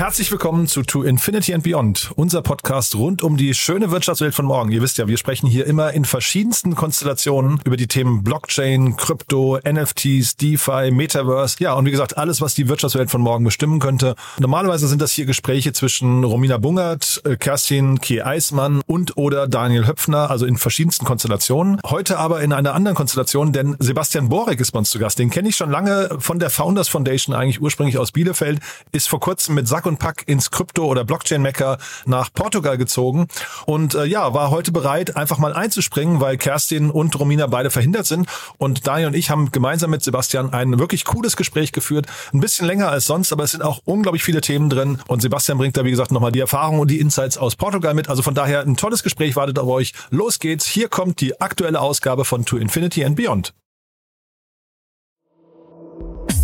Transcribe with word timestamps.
Herzlich 0.00 0.32
willkommen 0.32 0.66
zu 0.66 0.82
To 0.82 1.02
Infinity 1.02 1.52
and 1.52 1.62
Beyond, 1.62 2.12
unser 2.16 2.40
Podcast 2.40 2.94
rund 2.94 3.22
um 3.22 3.36
die 3.36 3.52
schöne 3.52 3.90
Wirtschaftswelt 3.90 4.34
von 4.34 4.46
morgen. 4.46 4.72
Ihr 4.72 4.80
wisst 4.80 4.96
ja, 4.96 5.08
wir 5.08 5.18
sprechen 5.18 5.46
hier 5.46 5.66
immer 5.66 5.92
in 5.92 6.06
verschiedensten 6.06 6.74
Konstellationen 6.74 7.60
über 7.66 7.76
die 7.76 7.86
Themen 7.86 8.24
Blockchain, 8.24 8.96
Krypto, 8.96 9.58
NFTs, 9.62 10.36
DeFi, 10.36 10.90
Metaverse. 10.90 11.56
Ja, 11.58 11.74
und 11.74 11.84
wie 11.84 11.90
gesagt, 11.90 12.16
alles, 12.16 12.40
was 12.40 12.54
die 12.54 12.70
Wirtschaftswelt 12.70 13.10
von 13.10 13.20
morgen 13.20 13.44
bestimmen 13.44 13.78
könnte. 13.78 14.14
Normalerweise 14.38 14.88
sind 14.88 15.02
das 15.02 15.12
hier 15.12 15.26
Gespräche 15.26 15.74
zwischen 15.74 16.24
Romina 16.24 16.56
Bungert, 16.56 17.20
äh, 17.26 17.36
Kerstin 17.36 18.00
K. 18.00 18.22
Eismann 18.22 18.80
und 18.86 19.18
oder 19.18 19.48
Daniel 19.48 19.86
Höpfner, 19.86 20.30
also 20.30 20.46
in 20.46 20.56
verschiedensten 20.56 21.04
Konstellationen. 21.04 21.78
Heute 21.84 22.18
aber 22.18 22.40
in 22.40 22.54
einer 22.54 22.72
anderen 22.72 22.96
Konstellation, 22.96 23.52
denn 23.52 23.76
Sebastian 23.80 24.30
Borek 24.30 24.60
ist 24.60 24.72
bei 24.72 24.78
uns 24.78 24.88
zu 24.88 24.98
Gast. 24.98 25.18
Den 25.18 25.28
kenne 25.28 25.50
ich 25.50 25.56
schon 25.56 25.70
lange 25.70 26.16
von 26.20 26.38
der 26.38 26.48
Founders 26.48 26.88
Foundation, 26.88 27.34
eigentlich 27.34 27.60
ursprünglich 27.60 27.98
aus 27.98 28.12
Bielefeld, 28.12 28.60
ist 28.92 29.06
vor 29.06 29.20
kurzem 29.20 29.56
mit 29.56 29.68
Sack 29.68 29.89
und 29.90 29.98
Pack 29.98 30.24
ins 30.26 30.50
Krypto- 30.50 30.86
oder 30.86 31.04
Blockchain-Mecker 31.04 31.78
nach 32.06 32.32
Portugal 32.32 32.78
gezogen 32.78 33.26
und 33.66 33.94
äh, 33.94 34.06
ja, 34.06 34.32
war 34.32 34.50
heute 34.50 34.72
bereit, 34.72 35.16
einfach 35.16 35.38
mal 35.38 35.52
einzuspringen, 35.52 36.20
weil 36.20 36.38
Kerstin 36.38 36.90
und 36.90 37.18
Romina 37.18 37.46
beide 37.46 37.70
verhindert 37.70 38.06
sind. 38.06 38.26
Und 38.58 38.86
Daniel 38.86 39.08
und 39.08 39.14
ich 39.14 39.30
haben 39.30 39.50
gemeinsam 39.50 39.90
mit 39.90 40.02
Sebastian 40.02 40.52
ein 40.52 40.78
wirklich 40.78 41.04
cooles 41.04 41.36
Gespräch 41.36 41.72
geführt. 41.72 42.06
Ein 42.32 42.40
bisschen 42.40 42.66
länger 42.66 42.88
als 42.88 43.06
sonst, 43.06 43.32
aber 43.32 43.44
es 43.44 43.50
sind 43.50 43.62
auch 43.62 43.80
unglaublich 43.84 44.22
viele 44.22 44.40
Themen 44.40 44.70
drin. 44.70 44.98
Und 45.06 45.22
Sebastian 45.22 45.58
bringt 45.58 45.76
da, 45.76 45.84
wie 45.84 45.90
gesagt, 45.90 46.12
nochmal 46.12 46.32
die 46.32 46.40
Erfahrung 46.40 46.78
und 46.78 46.90
die 46.90 47.00
Insights 47.00 47.36
aus 47.36 47.56
Portugal 47.56 47.94
mit. 47.94 48.08
Also 48.08 48.22
von 48.22 48.34
daher 48.34 48.62
ein 48.62 48.76
tolles 48.76 49.02
Gespräch 49.02 49.36
wartet 49.36 49.58
auf 49.58 49.68
euch. 49.68 49.92
Los 50.10 50.38
geht's. 50.38 50.66
Hier 50.66 50.88
kommt 50.88 51.20
die 51.20 51.40
aktuelle 51.40 51.80
Ausgabe 51.80 52.24
von 52.24 52.44
To 52.44 52.56
Infinity 52.56 53.04
and 53.04 53.16
Beyond. 53.16 53.52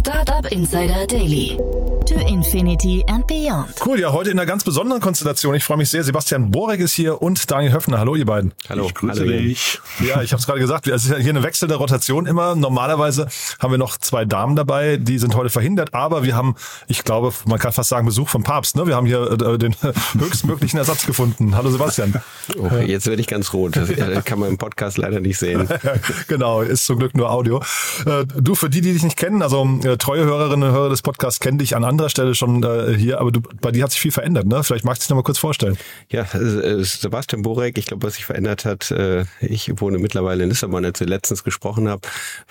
Startup 0.06 0.46
Insider 0.52 1.04
Daily 1.08 1.58
to 2.06 2.14
Infinity 2.28 3.04
and 3.08 3.26
Beyond. 3.26 3.74
Cool, 3.84 3.98
ja, 3.98 4.12
heute 4.12 4.30
in 4.30 4.38
einer 4.38 4.46
ganz 4.46 4.62
besonderen 4.62 5.02
Konstellation. 5.02 5.56
Ich 5.56 5.64
freue 5.64 5.78
mich 5.78 5.90
sehr. 5.90 6.04
Sebastian 6.04 6.52
Borek 6.52 6.78
ist 6.78 6.92
hier 6.94 7.20
und 7.20 7.50
Daniel 7.50 7.72
Höffner. 7.72 7.98
Hallo, 7.98 8.14
ihr 8.14 8.24
beiden. 8.24 8.52
Hallo, 8.68 8.86
ich 8.86 8.94
grüße 8.94 9.22
Hallo. 9.22 9.32
dich. 9.32 9.80
Ja, 9.98 10.22
ich 10.22 10.30
habe 10.30 10.38
es 10.38 10.46
gerade 10.46 10.60
gesagt. 10.60 10.86
Es 10.86 11.04
ist 11.04 11.10
ja 11.10 11.16
hier 11.16 11.30
eine 11.30 11.42
wechselnde 11.42 11.74
Rotation 11.74 12.26
immer. 12.26 12.54
Normalerweise 12.54 13.26
haben 13.58 13.72
wir 13.72 13.78
noch 13.78 13.96
zwei 13.96 14.24
Damen 14.24 14.54
dabei, 14.54 14.98
die 14.98 15.18
sind 15.18 15.34
heute 15.34 15.50
verhindert. 15.50 15.94
Aber 15.94 16.22
wir 16.22 16.36
haben, 16.36 16.54
ich 16.86 17.02
glaube, 17.02 17.32
man 17.44 17.58
kann 17.58 17.72
fast 17.72 17.88
sagen, 17.88 18.06
Besuch 18.06 18.28
vom 18.28 18.44
Papst. 18.44 18.76
Ne? 18.76 18.86
Wir 18.86 18.94
haben 18.94 19.06
hier 19.06 19.32
äh, 19.32 19.58
den 19.58 19.74
höchstmöglichen 20.18 20.78
Ersatz 20.78 21.06
gefunden. 21.06 21.56
Hallo, 21.56 21.70
Sebastian. 21.70 22.14
Oh, 22.56 22.68
jetzt 22.76 23.08
werde 23.08 23.20
ich 23.20 23.26
ganz 23.26 23.52
rot. 23.52 23.74
Das 23.74 24.24
kann 24.24 24.38
man 24.38 24.50
im 24.50 24.58
Podcast 24.58 24.96
leider 24.96 25.18
nicht 25.18 25.38
sehen. 25.38 25.68
genau, 26.28 26.62
ist 26.62 26.86
zum 26.86 27.00
Glück 27.00 27.16
nur 27.16 27.32
Audio. 27.32 27.60
Äh, 28.06 28.24
du, 28.26 28.54
für 28.54 28.70
die, 28.70 28.80
die 28.80 28.92
dich 28.92 29.02
nicht 29.02 29.16
kennen, 29.16 29.42
also 29.42 29.64
äh, 29.96 29.98
treue 29.98 30.24
Hörerinnen 30.24 30.68
und 30.68 30.74
Hörer 30.74 30.88
des 30.88 31.02
Podcasts 31.02 31.40
kennen 31.40 31.58
dich 31.58 31.74
an 31.74 31.84
anderer 31.84 32.08
Stelle 32.08 32.34
schon 32.34 32.62
äh, 32.62 32.94
hier, 32.96 33.20
aber 33.20 33.32
du, 33.32 33.40
bei 33.60 33.72
dir 33.72 33.84
hat 33.84 33.90
sich 33.90 34.00
viel 34.00 34.12
verändert, 34.12 34.46
ne? 34.46 34.62
Vielleicht 34.62 34.84
magst 34.84 35.02
du 35.02 35.04
dich 35.04 35.10
noch 35.10 35.16
mal 35.16 35.22
kurz 35.22 35.38
vorstellen. 35.38 35.76
Ja, 36.10 36.22
äh, 36.22 36.82
Sebastian 36.84 37.42
Borek, 37.42 37.78
ich 37.78 37.86
glaube, 37.86 38.06
was 38.06 38.14
sich 38.14 38.24
verändert 38.24 38.64
hat, 38.64 38.90
äh, 38.90 39.24
ich 39.40 39.72
wohne 39.80 39.98
mittlerweile 39.98 40.44
in 40.44 40.50
Lissabon, 40.50 40.84
als 40.84 41.00
wir 41.00 41.06
letztens 41.06 41.44
gesprochen 41.44 41.88
haben, 41.88 42.02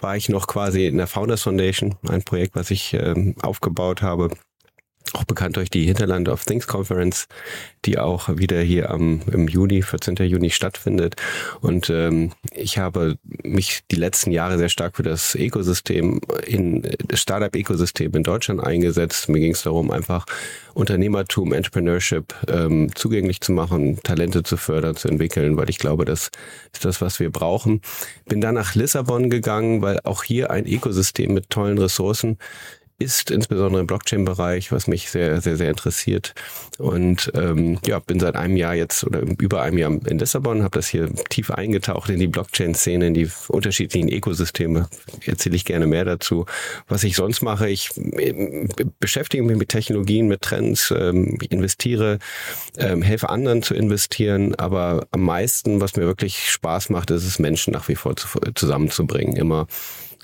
war 0.02 0.16
ich 0.16 0.30
noch 0.30 0.48
quasi 0.48 0.86
in 0.88 0.98
der 0.98 1.08
Founders 1.08 1.44
Foundation, 1.44 1.96
ein 2.08 2.24
Projekt, 2.24 2.56
was 2.56 2.72
ich 2.72 2.94
ähm, 2.94 3.36
aufgebaut 3.42 4.02
habe 4.02 4.30
auch 5.14 5.24
bekannt 5.24 5.58
durch 5.58 5.70
die 5.70 5.86
Hinterland 5.86 6.30
of 6.30 6.44
Things 6.46 6.68
Conference, 6.68 7.28
die 7.86 7.98
auch 7.98 8.30
wieder 8.38 8.60
hier 8.62 8.90
am 8.90 9.22
im 9.32 9.48
Juni, 9.48 9.82
14. 9.82 10.16
Juni 10.16 10.50
stattfindet. 10.50 11.16
Und 11.62 11.90
ähm, 11.90 12.32
ich 12.52 12.78
habe 12.78 13.18
mich 13.44 13.84
die 13.92 13.96
letzten 13.96 14.32
Jahre 14.32 14.58
sehr 14.58 14.70
stark 14.70 14.98
für 14.98 15.04
das 15.04 15.36
Ökosystem 15.36 16.22
in 16.46 16.82
das 17.08 17.22
Startup-Ökosystem 17.22 18.14
in 18.14 18.24
Deutschland 18.24 18.64
eingesetzt. 18.64 19.30
Mir 19.30 19.40
ging 19.40 19.52
es 19.52 19.64
darum, 19.64 19.92
einfach 19.92 20.26
Unternehmertum, 20.74 21.54
Entrepreneurship 21.54 22.34
ähm, 22.48 22.94
zugänglich 22.96 23.42
zu 23.42 23.52
machen, 23.54 24.00
Talente 24.04 24.44
zu 24.44 24.58
fördern, 24.58 24.96
zu 24.96 25.08
entwickeln, 25.08 25.58
weil 25.58 25.70
ich 25.70 25.80
glaube, 25.80 26.06
das 26.06 26.32
ist 26.74 26.84
das, 26.84 27.02
was 27.02 27.20
wir 27.20 27.32
brauchen. 27.32 27.82
Bin 28.26 28.42
dann 28.42 28.56
nach 28.56 28.76
Lissabon 28.76 29.30
gegangen, 29.30 29.82
weil 29.82 30.00
auch 30.04 30.24
hier 30.24 30.52
ein 30.52 30.68
Ökosystem 30.68 31.34
mit 31.34 31.50
tollen 31.50 31.78
Ressourcen 31.78 32.38
ist, 32.98 33.30
insbesondere 33.30 33.82
im 33.82 33.88
Blockchain-Bereich, 33.88 34.72
was 34.72 34.88
mich 34.88 35.10
sehr, 35.10 35.42
sehr, 35.42 35.58
sehr 35.58 35.70
interessiert. 35.70 36.34
Und 36.78 37.30
ähm, 37.36 37.78
ja, 37.86 38.00
bin 38.00 38.20
seit 38.20 38.36
einem 38.36 38.56
Jahr 38.56 38.74
jetzt 38.74 39.04
oder 39.04 39.22
über 39.38 39.62
einem 39.62 39.78
Jahr 39.78 39.92
in 40.06 40.20
Lissabon, 40.20 40.64
habe 40.64 40.78
das 40.78 40.88
hier 40.88 41.14
tief 41.30 41.52
eingetaucht 41.52 42.10
in 42.10 42.20
die 42.20 42.28
Blockchain-Szene, 42.28 43.08
in 43.08 43.14
die 43.14 43.30
unterschiedlichen 43.50 44.10
Ökosysteme. 44.10 44.88
Erzähle 45.26 45.58
ich 45.58 45.66
gerne 45.66 45.88
mehr 45.88 46.06
dazu. 46.06 46.46
Was 46.88 47.04
ich 47.04 47.18
sonst 47.18 47.42
mache, 47.42 47.70
ich 47.70 47.90
äh, 47.98 48.66
beschäftige 49.00 49.44
mich 49.44 49.58
mit 49.58 49.70
Technologien, 49.70 50.28
mit 50.28 50.42
Trends, 50.42 50.94
ähm, 50.96 51.38
investiere, 51.50 52.20
ähm, 52.78 53.02
helfe 53.02 53.30
anderen 53.30 53.62
zu 53.62 53.74
investieren, 53.74 54.56
aber 54.56 55.06
am 55.12 55.22
meisten, 55.22 55.82
was 55.82 55.98
mir 55.98 56.04
wirklich 56.04 56.50
Spaß 56.50 56.90
macht, 56.90 57.12
ist 57.12 57.26
es, 57.26 57.40
Menschen 57.40 57.74
nach 57.74 57.90
wie 57.90 57.96
vor 57.96 58.16
zu, 58.16 58.28
zusammenzubringen. 58.56 59.36
Immer 59.36 59.68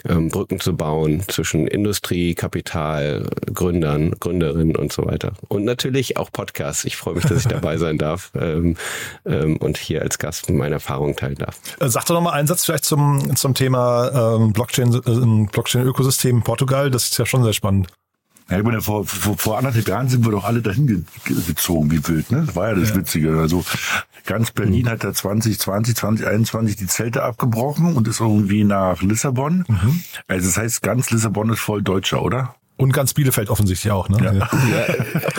ähm, 0.07 0.29
Brücken 0.29 0.59
zu 0.59 0.75
bauen 0.75 1.23
zwischen 1.27 1.67
Industrie, 1.67 2.35
Kapital, 2.35 3.29
Gründern, 3.53 4.11
Gründerinnen 4.19 4.75
und 4.75 4.91
so 4.91 5.05
weiter. 5.05 5.33
Und 5.47 5.65
natürlich 5.65 6.17
auch 6.17 6.31
Podcasts. 6.31 6.85
Ich 6.85 6.97
freue 6.97 7.15
mich, 7.15 7.25
dass 7.25 7.39
ich 7.39 7.47
dabei 7.47 7.77
sein 7.77 7.97
darf 7.97 8.31
ähm, 8.39 8.75
ähm, 9.25 9.57
und 9.57 9.77
hier 9.77 10.01
als 10.01 10.19
Gast 10.19 10.49
meine 10.49 10.75
Erfahrungen 10.75 11.15
teilen 11.15 11.35
darf. 11.35 11.59
Äh, 11.79 11.89
sag 11.89 12.05
doch 12.05 12.15
noch 12.15 12.21
mal 12.21 12.31
einen 12.31 12.47
Satz 12.47 12.65
vielleicht 12.65 12.85
zum, 12.85 13.35
zum 13.35 13.53
Thema 13.53 14.35
ähm, 14.35 14.53
Blockchain, 14.53 14.93
äh, 14.93 15.47
Blockchain-Ökosystem 15.51 16.37
in 16.37 16.43
Portugal. 16.43 16.91
Das 16.91 17.05
ist 17.05 17.17
ja 17.17 17.25
schon 17.25 17.43
sehr 17.43 17.53
spannend. 17.53 17.87
Ja, 18.51 18.57
ich 18.57 18.63
meine, 18.65 18.81
vor, 18.81 19.05
vor, 19.05 19.37
vor 19.37 19.57
anderthalb 19.57 19.87
Jahren 19.87 20.09
sind 20.09 20.25
wir 20.25 20.31
doch 20.31 20.43
alle 20.43 20.61
dahin 20.61 20.85
ge 20.85 21.03
gezogen 21.47 21.89
wie 21.89 22.05
wild. 22.05 22.31
Ne? 22.31 22.43
Das 22.45 22.55
war 22.55 22.67
ja 22.67 22.75
das 22.75 22.89
ja. 22.89 22.97
Witzige. 22.97 23.39
Also 23.39 23.63
ganz 24.25 24.51
Berlin 24.51 24.85
mhm. 24.85 24.89
hat 24.89 25.03
da 25.05 25.13
2020, 25.13 25.95
2021 25.95 26.75
die 26.75 26.87
Zelte 26.87 27.23
abgebrochen 27.23 27.95
und 27.95 28.09
ist 28.09 28.19
irgendwie 28.19 28.65
nach 28.65 29.01
Lissabon. 29.01 29.63
Mhm. 29.67 30.03
Also 30.27 30.47
das 30.47 30.57
heißt, 30.57 30.81
ganz 30.81 31.11
Lissabon 31.11 31.49
ist 31.49 31.59
voll 31.59 31.81
Deutscher, 31.81 32.21
oder? 32.21 32.55
Und 32.81 32.93
ganz 32.93 33.13
Bielefeld 33.13 33.51
offensichtlich 33.51 33.91
auch, 33.91 34.09
ne? 34.09 34.17
Ja. 34.23 34.33
ja. 34.33 34.95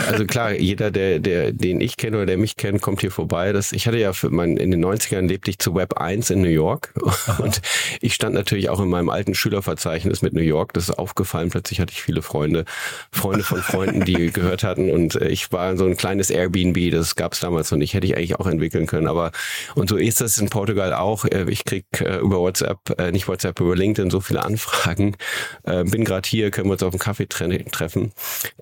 also 0.06 0.25
klar, 0.26 0.53
jeder, 0.53 0.92
der, 0.92 1.19
der, 1.19 1.50
den 1.50 1.80
ich 1.80 1.97
kenne 1.97 2.19
oder 2.19 2.26
der 2.26 2.38
mich 2.38 2.56
kennt, 2.56 2.80
kommt 2.80 3.00
hier 3.00 3.10
vorbei. 3.10 3.53
Das, 3.53 3.72
ich 3.72 3.88
hatte 3.88 3.98
ja 3.98 4.12
für 4.12 4.30
mein, 4.30 4.56
in 4.56 4.70
den 4.70 4.84
90ern 4.84 5.26
lebte 5.26 5.50
ich 5.50 5.58
zu 5.58 5.75
Web 5.75 5.94
1 5.94 6.31
in 6.31 6.41
New 6.41 6.48
York. 6.48 6.94
Und 7.38 7.60
ich 8.00 8.14
stand 8.14 8.36
natürlich 8.36 8.69
auch 8.69 8.78
in 8.78 8.88
meinem 8.88 9.08
alten 9.08 9.34
Schülerverzeichnis 9.34 10.22
mit 10.22 10.34
New 10.34 10.41
York. 10.41 10.72
Das 10.72 10.84
ist 10.84 10.97
aufgefallen. 10.97 11.50
Plötzlich 11.50 11.81
hatte 11.81 11.91
ich 11.91 12.00
viele 12.00 12.22
Freunde, 12.22 12.64
Freunde 13.10 13.42
von 13.42 13.60
Freunden, 13.60 14.04
die 14.04 14.31
gehört 14.32 14.62
hatten. 14.62 14.92
Und 14.92 15.16
ich 15.16 15.50
war 15.50 15.76
so 15.76 15.86
ein 15.86 15.97
kleines 15.97 16.31
Airbnb, 16.31 16.92
das 16.92 17.16
gab 17.16 17.32
es 17.32 17.41
damals 17.41 17.72
noch 17.72 17.78
nicht. 17.78 17.94
Hätte 17.94 18.06
ich 18.06 18.16
eigentlich 18.16 18.38
auch 18.38 18.47
entwickeln 18.47 18.86
können. 18.86 19.08
Aber, 19.08 19.32
und 19.75 19.88
so 19.88 19.97
ist 19.97 20.20
das 20.20 20.38
in 20.38 20.48
Portugal 20.48 20.94
auch. 20.94 21.25
Ich 21.25 21.64
krieg 21.64 21.86
äh, 21.98 22.19
über 22.19 22.38
WhatsApp, 22.38 22.78
äh, 23.00 23.10
nicht 23.10 23.26
WhatsApp, 23.26 23.58
über 23.58 23.75
LinkedIn 23.75 24.10
so 24.10 24.20
viele 24.20 24.44
Anfragen. 24.44 25.16
Äh, 25.64 25.82
bin 25.82 26.05
gerade 26.05 26.28
hier, 26.28 26.52
können 26.52 26.69
wir 26.69 26.75
uns 26.75 26.84
auf 26.84 26.93
einen 26.93 27.00
Kaffee 27.00 27.26
treffen. 27.32 28.12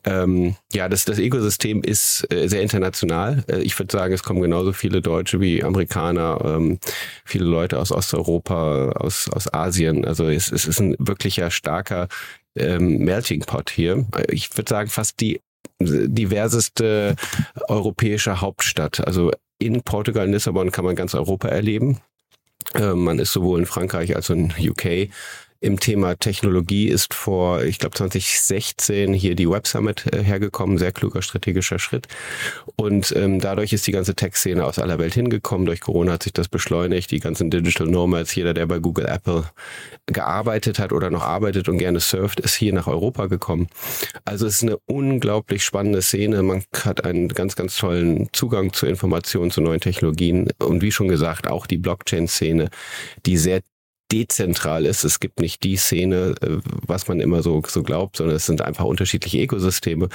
Ähm, 0.05 0.57
ja, 0.73 0.89
das, 0.89 1.05
das 1.05 1.19
Ökosystem 1.19 1.83
ist 1.83 2.27
äh, 2.33 2.49
sehr 2.49 2.63
international. 2.63 3.45
Äh, 3.49 3.61
ich 3.63 3.79
würde 3.79 3.93
sagen, 3.93 4.15
es 4.15 4.23
kommen 4.23 4.41
genauso 4.41 4.73
viele 4.73 5.03
Deutsche 5.03 5.41
wie 5.41 5.63
Amerikaner, 5.63 6.41
ähm, 6.45 6.79
viele 7.25 7.45
Leute 7.45 7.79
aus 7.79 7.93
Osteuropa, 7.93 8.91
aus, 8.93 9.29
aus 9.31 9.53
Asien. 9.53 10.05
Also 10.05 10.29
es, 10.29 10.51
es 10.53 10.67
ist 10.67 10.81
ein 10.81 10.97
wirklicher 10.99 11.51
starker 11.51 12.09
ähm, 12.57 12.99
Melting 12.99 13.41
Pot 13.41 13.71
hier. 13.71 14.07
Ich 14.29 14.57
würde 14.57 14.69
sagen, 14.69 14.89
fast 14.89 15.21
die 15.21 15.41
diverseste 15.81 17.17
europäische 17.69 18.41
Hauptstadt. 18.41 19.07
Also 19.07 19.31
in 19.59 19.83
Portugal, 19.83 20.27
in 20.27 20.33
Lissabon 20.33 20.73
kann 20.73 20.85
man 20.85 20.95
ganz 20.95 21.15
Europa 21.15 21.49
erleben. 21.49 22.01
Äh, 22.75 22.95
man 22.95 23.19
ist 23.19 23.33
sowohl 23.33 23.61
in 23.61 23.67
Frankreich 23.67 24.15
als 24.17 24.31
auch 24.31 24.35
in 24.35 24.53
UK 24.59 25.11
im 25.61 25.79
Thema 25.79 26.17
Technologie 26.19 26.89
ist 26.89 27.13
vor, 27.13 27.63
ich 27.63 27.79
glaube 27.79 27.95
2016 27.95 29.13
hier 29.13 29.35
die 29.35 29.49
Web 29.49 29.67
Summit 29.67 30.07
äh, 30.13 30.23
hergekommen, 30.23 30.79
sehr 30.79 30.91
kluger 30.91 31.21
strategischer 31.21 31.79
Schritt. 31.79 32.09
Und 32.77 33.13
ähm, 33.15 33.41
dadurch 33.41 33.75
ist 33.75 33.87
die 33.87 33.93
ganze 33.93 34.15
Tech-Szene 34.15 34.65
aus 34.65 34.79
aller 34.79 34.99
Welt 34.99 35.13
hingekommen. 35.13 35.67
Durch 35.67 35.81
Corona 35.81 36.13
hat 36.13 36.23
sich 36.23 36.33
das 36.33 36.49
beschleunigt. 36.49 37.11
Die 37.11 37.21
ganzen 37.21 37.51
Digital 37.51 37.89
Nomads, 37.89 38.35
jeder, 38.35 38.55
der 38.55 38.67
bei 38.67 38.79
Google, 38.79 39.05
Apple 39.05 39.45
gearbeitet 40.07 40.79
hat 40.79 40.95
oder 40.95 41.11
noch 41.11 41.23
arbeitet 41.23 41.69
und 41.69 41.77
gerne 41.77 42.01
surft, 42.01 42.41
ist 42.41 42.55
hier 42.55 42.73
nach 42.73 42.87
Europa 42.87 43.27
gekommen. 43.27 43.69
Also 44.25 44.47
es 44.47 44.57
ist 44.57 44.63
eine 44.63 44.79
unglaublich 44.87 45.63
spannende 45.63 46.01
Szene. 46.01 46.43
Man 46.43 46.65
hat 46.85 47.05
einen 47.05 47.29
ganz, 47.29 47.55
ganz 47.55 47.77
tollen 47.77 48.29
Zugang 48.33 48.73
zu 48.73 48.87
Informationen, 48.87 49.51
zu 49.51 49.61
neuen 49.61 49.81
Technologien 49.81 50.49
und 50.59 50.81
wie 50.81 50.91
schon 50.91 51.09
gesagt, 51.09 51.49
auch 51.49 51.67
die 51.67 51.79
Blockchain-Szene, 51.79 52.71
die 53.27 53.37
sehr 53.37 53.61
dezentral 54.11 54.87
ist. 54.87 55.05
Es 55.05 55.21
gibt 55.21 55.41
nicht 55.41 55.63
die 55.63 55.77
Szene, 55.77 56.35
äh, 56.41 56.59
was 56.87 57.09
man 57.09 57.21
immer 57.21 57.43
so, 57.43 57.63
so 57.67 57.83
glaubt, 57.83 58.17
sondern 58.17 58.37
es 58.37 58.47
sind 58.47 58.63
einfach 58.63 58.85
unterschiedliche 58.85 59.43
Ökosysteme. 59.43 60.09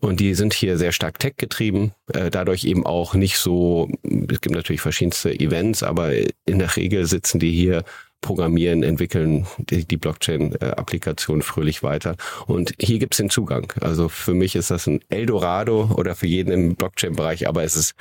Und 0.00 0.20
die 0.20 0.34
sind 0.34 0.54
hier 0.54 0.78
sehr 0.78 0.92
stark 0.92 1.18
tech-getrieben, 1.18 1.92
äh, 2.12 2.30
dadurch 2.30 2.64
eben 2.64 2.86
auch 2.86 3.14
nicht 3.14 3.38
so, 3.38 3.88
es 4.02 4.40
gibt 4.40 4.54
natürlich 4.54 4.80
verschiedenste 4.80 5.38
Events, 5.38 5.82
aber 5.82 6.12
in 6.12 6.58
der 6.58 6.74
Regel 6.76 7.06
sitzen 7.06 7.38
die 7.38 7.52
hier 7.52 7.84
programmieren, 8.20 8.82
entwickeln 8.82 9.46
die, 9.58 9.84
die 9.84 9.96
Blockchain-Applikation 9.96 11.42
fröhlich 11.42 11.82
weiter. 11.82 12.16
Und 12.46 12.74
hier 12.78 12.98
gibt 12.98 13.14
es 13.14 13.18
den 13.18 13.30
Zugang. 13.30 13.72
Also 13.80 14.08
für 14.08 14.34
mich 14.34 14.56
ist 14.56 14.70
das 14.70 14.86
ein 14.86 15.00
Eldorado 15.08 15.90
oder 15.96 16.14
für 16.14 16.26
jeden 16.26 16.52
im 16.52 16.74
Blockchain-Bereich, 16.76 17.48
aber 17.48 17.62
es 17.64 17.76
ist, 17.76 17.94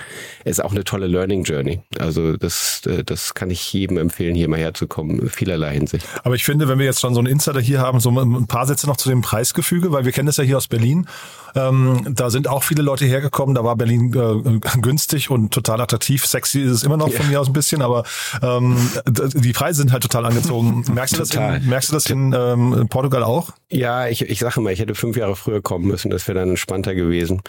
es 0.43 0.57
ist 0.57 0.63
auch 0.63 0.71
eine 0.71 0.83
tolle 0.83 1.07
Learning 1.07 1.43
Journey. 1.43 1.81
Also 1.97 2.37
das, 2.37 2.81
das 3.05 3.33
kann 3.33 3.49
ich 3.49 3.71
jedem 3.73 3.97
empfehlen, 3.97 4.35
hier 4.35 4.49
mal 4.49 4.59
herzukommen, 4.59 5.19
in 5.19 5.29
vielerlei 5.29 5.73
Hinsicht. 5.73 6.05
Aber 6.23 6.35
ich 6.35 6.43
finde, 6.43 6.67
wenn 6.67 6.79
wir 6.79 6.85
jetzt 6.85 6.99
schon 6.99 7.13
so 7.13 7.19
einen 7.19 7.27
Insider 7.27 7.61
hier 7.61 7.79
haben, 7.79 7.99
so 7.99 8.09
ein 8.09 8.47
paar 8.47 8.65
Sätze 8.65 8.87
noch 8.87 8.97
zu 8.97 9.09
dem 9.09 9.21
Preisgefüge, 9.21 9.91
weil 9.91 10.05
wir 10.05 10.11
kennen 10.11 10.27
das 10.27 10.37
ja 10.37 10.43
hier 10.43 10.57
aus 10.57 10.67
Berlin. 10.67 11.07
Ähm, 11.55 12.07
da 12.09 12.29
sind 12.29 12.47
auch 12.47 12.63
viele 12.63 12.81
Leute 12.83 13.05
hergekommen. 13.05 13.55
Da 13.55 13.63
war 13.63 13.75
Berlin 13.75 14.13
äh, 14.13 14.79
günstig 14.79 15.29
und 15.29 15.53
total 15.53 15.81
attraktiv. 15.81 16.25
Sexy 16.25 16.61
ist 16.61 16.71
es 16.71 16.83
immer 16.83 16.97
noch 16.97 17.11
von 17.11 17.27
mir 17.27 17.39
aus 17.39 17.47
ein 17.47 17.53
bisschen, 17.53 17.81
aber 17.81 18.03
ähm, 18.41 18.77
die 19.07 19.53
Preise 19.53 19.79
sind 19.81 19.91
halt 19.91 20.03
total 20.03 20.25
angezogen. 20.25 20.83
Merkst 20.93 21.15
du 21.15 21.19
das 21.19 21.31
in, 21.31 21.67
merkst 21.69 21.89
du 21.89 21.93
das 21.93 22.09
in 22.09 22.33
ähm, 22.37 22.87
Portugal 22.89 23.23
auch? 23.23 23.51
Ja, 23.71 24.07
ich, 24.07 24.21
ich 24.21 24.39
sage 24.39 24.61
mal, 24.61 24.73
ich 24.73 24.79
hätte 24.79 24.95
fünf 24.95 25.15
Jahre 25.15 25.35
früher 25.35 25.61
kommen 25.61 25.87
müssen. 25.87 26.09
Das 26.09 26.27
wäre 26.27 26.39
dann 26.39 26.49
entspannter 26.49 26.95
gewesen. 26.95 27.41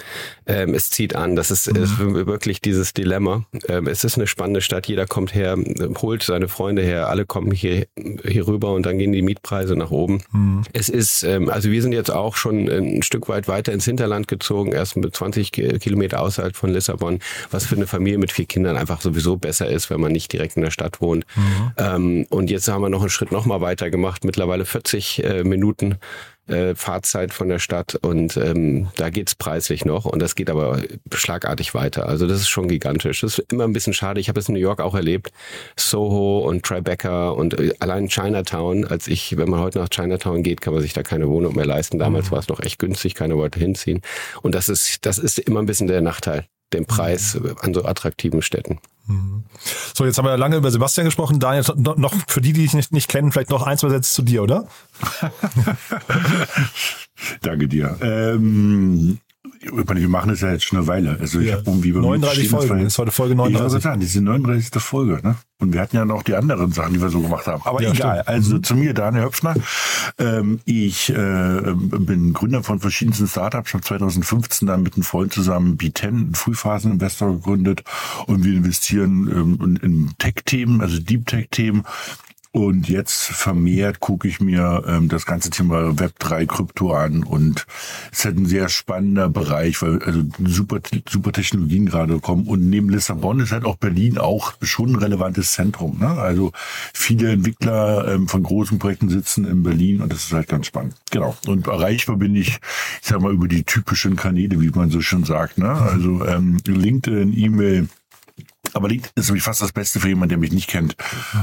Ähm, 0.46 0.74
es 0.74 0.90
zieht 0.90 1.16
an. 1.16 1.36
Das 1.36 1.50
ist, 1.50 1.72
mhm. 1.72 1.82
ist 1.82 1.98
wirklich 1.98 2.60
dieses 2.60 2.92
Dilemma. 2.92 3.44
Ähm, 3.68 3.86
es 3.86 4.04
ist 4.04 4.16
eine 4.16 4.26
spannende 4.26 4.60
Stadt. 4.60 4.86
Jeder 4.86 5.06
kommt 5.06 5.34
her, 5.34 5.56
holt 6.02 6.22
seine 6.22 6.48
Freunde 6.48 6.82
her. 6.82 7.08
Alle 7.08 7.24
kommen 7.24 7.52
hier, 7.52 7.86
hier 7.96 8.46
rüber 8.46 8.72
und 8.72 8.84
dann 8.86 8.98
gehen 8.98 9.12
die 9.12 9.22
Mietpreise 9.22 9.76
nach 9.76 9.90
oben. 9.90 10.22
Mhm. 10.32 10.62
Es 10.72 10.88
ist, 10.88 11.22
ähm, 11.22 11.48
also 11.48 11.70
wir 11.70 11.82
sind 11.82 11.92
jetzt 11.92 12.10
auch 12.10 12.36
schon 12.36 12.68
ein 12.68 13.02
Stück 13.02 13.28
weit 13.28 13.48
weiter 13.48 13.72
ins 13.72 13.86
Hinterland 13.90 14.28
gezogen, 14.28 14.72
erst 14.72 14.96
mit 14.96 15.14
20 15.14 15.52
Kilometer 15.52 16.20
außerhalb 16.20 16.56
von 16.56 16.70
Lissabon, 16.70 17.18
was 17.50 17.66
für 17.66 17.76
eine 17.76 17.86
Familie 17.86 18.18
mit 18.18 18.32
vier 18.32 18.46
Kindern 18.46 18.76
einfach 18.76 19.00
sowieso 19.00 19.36
besser 19.36 19.68
ist, 19.68 19.90
wenn 19.90 20.00
man 20.00 20.12
nicht 20.12 20.32
direkt 20.32 20.56
in 20.56 20.62
der 20.62 20.70
Stadt 20.70 21.00
wohnt. 21.00 21.24
Mhm. 21.36 21.72
Ähm, 21.76 22.26
und 22.30 22.50
jetzt 22.50 22.68
haben 22.68 22.82
wir 22.82 22.88
noch 22.88 23.00
einen 23.00 23.10
Schritt 23.10 23.32
noch 23.32 23.46
mal 23.46 23.60
weiter 23.60 23.90
gemacht, 23.90 24.24
mittlerweile 24.24 24.64
40 24.64 25.24
äh, 25.24 25.44
Minuten 25.44 25.98
äh, 26.50 26.74
Fahrzeit 26.74 27.32
von 27.32 27.48
der 27.48 27.58
Stadt 27.58 27.94
und 27.94 28.36
ähm, 28.36 28.88
da 28.96 29.10
geht's 29.10 29.34
preislich 29.34 29.84
noch 29.84 30.04
und 30.04 30.20
das 30.20 30.34
geht 30.34 30.50
aber 30.50 30.82
schlagartig 31.12 31.74
weiter. 31.74 32.08
Also 32.08 32.26
das 32.26 32.40
ist 32.40 32.48
schon 32.48 32.68
gigantisch. 32.68 33.20
Das 33.20 33.38
ist 33.38 33.52
immer 33.52 33.64
ein 33.64 33.72
bisschen 33.72 33.92
schade. 33.92 34.20
Ich 34.20 34.28
habe 34.28 34.40
es 34.40 34.48
in 34.48 34.54
New 34.54 34.60
York 34.60 34.80
auch 34.80 34.94
erlebt. 34.94 35.30
Soho 35.76 36.40
und 36.40 36.64
Tribeca 36.64 37.30
und 37.30 37.58
äh, 37.58 37.74
allein 37.80 38.08
Chinatown. 38.08 38.84
Als 38.86 39.08
ich, 39.08 39.36
wenn 39.36 39.48
man 39.48 39.60
heute 39.60 39.78
nach 39.78 39.88
Chinatown 39.88 40.42
geht, 40.42 40.60
kann 40.60 40.74
man 40.74 40.82
sich 40.82 40.92
da 40.92 41.02
keine 41.02 41.28
Wohnung 41.28 41.54
mehr 41.54 41.66
leisten. 41.66 41.98
Damals 41.98 42.26
mhm. 42.26 42.32
war 42.32 42.38
es 42.40 42.48
noch 42.48 42.60
echt 42.60 42.78
günstig, 42.78 43.14
keiner 43.14 43.36
wollte 43.36 43.58
hinziehen. 43.58 44.02
Und 44.42 44.54
das 44.54 44.68
ist, 44.68 45.06
das 45.06 45.18
ist 45.18 45.38
immer 45.38 45.60
ein 45.60 45.66
bisschen 45.66 45.86
der 45.86 46.00
Nachteil, 46.00 46.46
den 46.72 46.86
Preis 46.86 47.38
an 47.60 47.74
so 47.74 47.84
attraktiven 47.84 48.42
Städten. 48.42 48.80
Mhm. 49.06 49.44
So, 49.94 50.04
jetzt 50.04 50.18
haben 50.18 50.26
wir 50.26 50.36
lange 50.36 50.56
über 50.56 50.70
Sebastian 50.70 51.04
gesprochen. 51.04 51.40
Daniel, 51.40 51.64
noch 51.76 52.14
für 52.28 52.40
die, 52.40 52.52
die 52.52 52.62
dich 52.62 52.74
nicht, 52.74 52.92
nicht 52.92 53.08
kennen, 53.08 53.32
vielleicht 53.32 53.50
noch 53.50 53.62
ein, 53.62 53.78
zwei 53.78 53.90
Sätze 53.90 54.12
zu 54.12 54.22
dir, 54.22 54.42
oder? 54.42 54.66
Danke 57.42 57.68
dir. 57.68 57.96
Ähm, 58.00 59.18
wir 59.60 60.08
machen 60.08 60.30
das 60.30 60.40
ja 60.40 60.52
jetzt 60.52 60.64
schon 60.64 60.78
eine 60.78 60.86
Weile. 60.86 61.18
Also 61.20 61.38
ich 61.38 61.48
ja. 61.48 61.56
habe 61.56 61.64
irgendwie 61.70 61.92
39 61.92 62.48
Folgen, 62.48 62.78
das 62.78 62.94
ist 62.94 62.98
heute 62.98 63.10
Folge 63.10 63.34
39. 63.34 63.74
Ja, 63.74 63.80
sagen, 63.80 64.00
das 64.00 64.08
ist 64.08 64.16
die 64.16 64.20
39. 64.20 64.82
Folge, 64.82 65.20
ne? 65.22 65.36
Und 65.58 65.74
wir 65.74 65.82
hatten 65.82 65.96
ja 65.96 66.06
noch 66.06 66.22
die 66.22 66.34
anderen 66.34 66.72
Sachen, 66.72 66.94
die 66.94 67.02
wir 67.02 67.10
so 67.10 67.20
gemacht 67.20 67.46
haben. 67.46 67.60
Aber 67.64 67.82
ja, 67.82 67.92
egal. 67.92 68.22
Stimmt. 68.22 68.28
Also 68.28 68.56
mhm. 68.56 68.62
zu 68.62 68.74
mir, 68.74 68.94
Daniel 68.94 69.24
Höpfner. 69.24 69.54
Ähm, 70.18 70.60
ich 70.64 71.10
äh, 71.10 71.14
bin 71.74 72.32
Gründer 72.32 72.62
von 72.62 72.80
verschiedensten 72.80 73.26
Startups. 73.26 73.68
Ich 73.68 73.74
habe 73.74 73.84
2015 73.84 74.66
dann 74.66 74.82
mit 74.82 74.94
einem 74.94 75.02
Freund 75.02 75.34
zusammen 75.34 75.76
B10, 75.76 76.06
einen 76.06 76.34
Frühphaseninvestor 76.34 77.34
gegründet. 77.34 77.84
Und 78.26 78.42
wir 78.42 78.54
investieren 78.54 79.28
ähm, 79.30 79.78
in 79.82 80.10
Tech-Themen, 80.16 80.80
also 80.80 80.98
Deep 80.98 81.26
Tech-Themen 81.26 81.84
und 82.52 82.88
jetzt 82.88 83.22
vermehrt 83.22 84.00
gucke 84.00 84.26
ich 84.26 84.40
mir 84.40 84.82
ähm, 84.86 85.08
das 85.08 85.24
ganze 85.24 85.50
Thema 85.50 85.90
Web3 85.90 86.46
Krypto 86.46 86.92
an 86.92 87.22
und 87.22 87.66
es 88.10 88.18
ist 88.18 88.24
halt 88.24 88.38
ein 88.38 88.46
sehr 88.46 88.68
spannender 88.68 89.28
Bereich, 89.28 89.80
weil 89.82 90.02
also 90.02 90.22
super, 90.44 90.80
super 91.08 91.30
Technologien 91.30 91.86
gerade 91.86 92.18
kommen 92.18 92.48
und 92.48 92.68
neben 92.68 92.88
Lissabon 92.90 93.38
ist 93.38 93.52
halt 93.52 93.64
auch 93.64 93.76
Berlin 93.76 94.18
auch 94.18 94.54
schon 94.62 94.90
ein 94.90 94.96
relevantes 94.96 95.52
Zentrum. 95.52 95.98
Ne? 96.00 96.08
Also 96.08 96.50
viele 96.92 97.30
Entwickler 97.30 98.08
ähm, 98.08 98.26
von 98.26 98.42
großen 98.42 98.80
Projekten 98.80 99.10
sitzen 99.10 99.44
in 99.44 99.62
Berlin 99.62 100.00
und 100.00 100.12
das 100.12 100.24
ist 100.24 100.32
halt 100.32 100.48
ganz 100.48 100.66
spannend. 100.66 100.96
Genau. 101.12 101.36
Und 101.46 101.68
erreichbar 101.68 102.16
bin 102.16 102.34
ich, 102.34 102.48
ich 102.48 103.08
sag 103.08 103.20
mal, 103.20 103.32
über 103.32 103.46
die 103.46 103.62
typischen 103.62 104.16
Kanäle, 104.16 104.60
wie 104.60 104.70
man 104.70 104.90
so 104.90 105.00
schon 105.00 105.22
sagt. 105.24 105.58
Ne? 105.58 105.70
Also 105.70 106.26
ähm, 106.26 106.58
LinkedIn, 106.66 107.32
E-Mail, 107.36 107.88
aber 108.74 108.88
LinkedIn 108.88 109.12
ist 109.16 109.28
nämlich 109.28 109.44
fast 109.44 109.62
das 109.62 109.72
Beste 109.72 110.00
für 110.00 110.08
jemanden, 110.08 110.30
der 110.30 110.38
mich 110.38 110.52
nicht 110.52 110.68
kennt. 110.68 110.96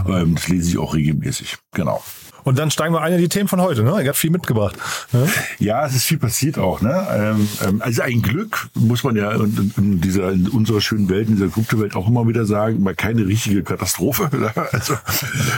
Ähm, 0.07 0.35
das 0.35 0.47
lese 0.47 0.69
ich 0.69 0.77
auch 0.77 0.93
regelmäßig. 0.93 1.57
Genau. 1.73 2.03
Und 2.43 2.57
dann 2.59 2.71
steigen 2.71 2.93
wir 2.93 3.01
ein 3.01 3.13
in 3.13 3.19
die 3.19 3.29
Themen 3.29 3.47
von 3.47 3.61
heute. 3.61 3.83
Ne? 3.83 3.91
Er 3.91 4.09
hat 4.09 4.15
viel 4.15 4.31
mitgebracht. 4.31 4.75
Ja, 5.11 5.27
ja 5.59 5.85
es 5.85 5.95
ist 5.95 6.05
viel 6.05 6.17
passiert 6.17 6.57
auch. 6.57 6.81
Ne? 6.81 7.37
Also 7.79 8.01
ein 8.01 8.21
Glück, 8.21 8.69
muss 8.75 9.03
man 9.03 9.15
ja 9.15 9.31
in, 9.31 9.73
in, 9.77 10.01
dieser, 10.01 10.31
in 10.31 10.47
unserer 10.47 10.81
schönen 10.81 11.09
Welt, 11.09 11.27
in 11.29 11.35
dieser 11.35 11.49
Kryptowelt 11.49 11.95
auch 11.95 12.07
immer 12.07 12.27
wieder 12.27 12.45
sagen, 12.45 12.81
mal 12.83 12.95
keine 12.95 13.27
richtige 13.27 13.63
Katastrophe, 13.63 14.29
ne? 14.37 14.51
also, 14.71 14.95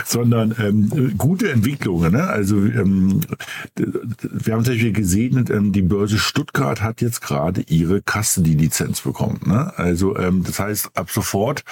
sondern 0.04 0.54
ähm, 0.58 1.16
gute 1.16 1.50
Entwicklungen. 1.50 2.12
Ne? 2.12 2.24
Also 2.24 2.56
ähm, 2.56 3.20
wir 3.76 4.54
haben 4.54 4.64
zum 4.64 4.74
Beispiel 4.74 4.92
gesehen, 4.92 5.44
ähm, 5.50 5.72
die 5.72 5.82
Börse 5.82 6.18
Stuttgart 6.18 6.82
hat 6.82 7.00
jetzt 7.00 7.20
gerade 7.20 7.62
ihre 7.62 8.02
Custody-Lizenz 8.02 9.00
bekommen. 9.00 9.40
Ne? 9.46 9.72
Also 9.76 10.16
ähm, 10.16 10.42
das 10.44 10.58
heißt, 10.58 10.90
ab 10.94 11.10
sofort 11.10 11.64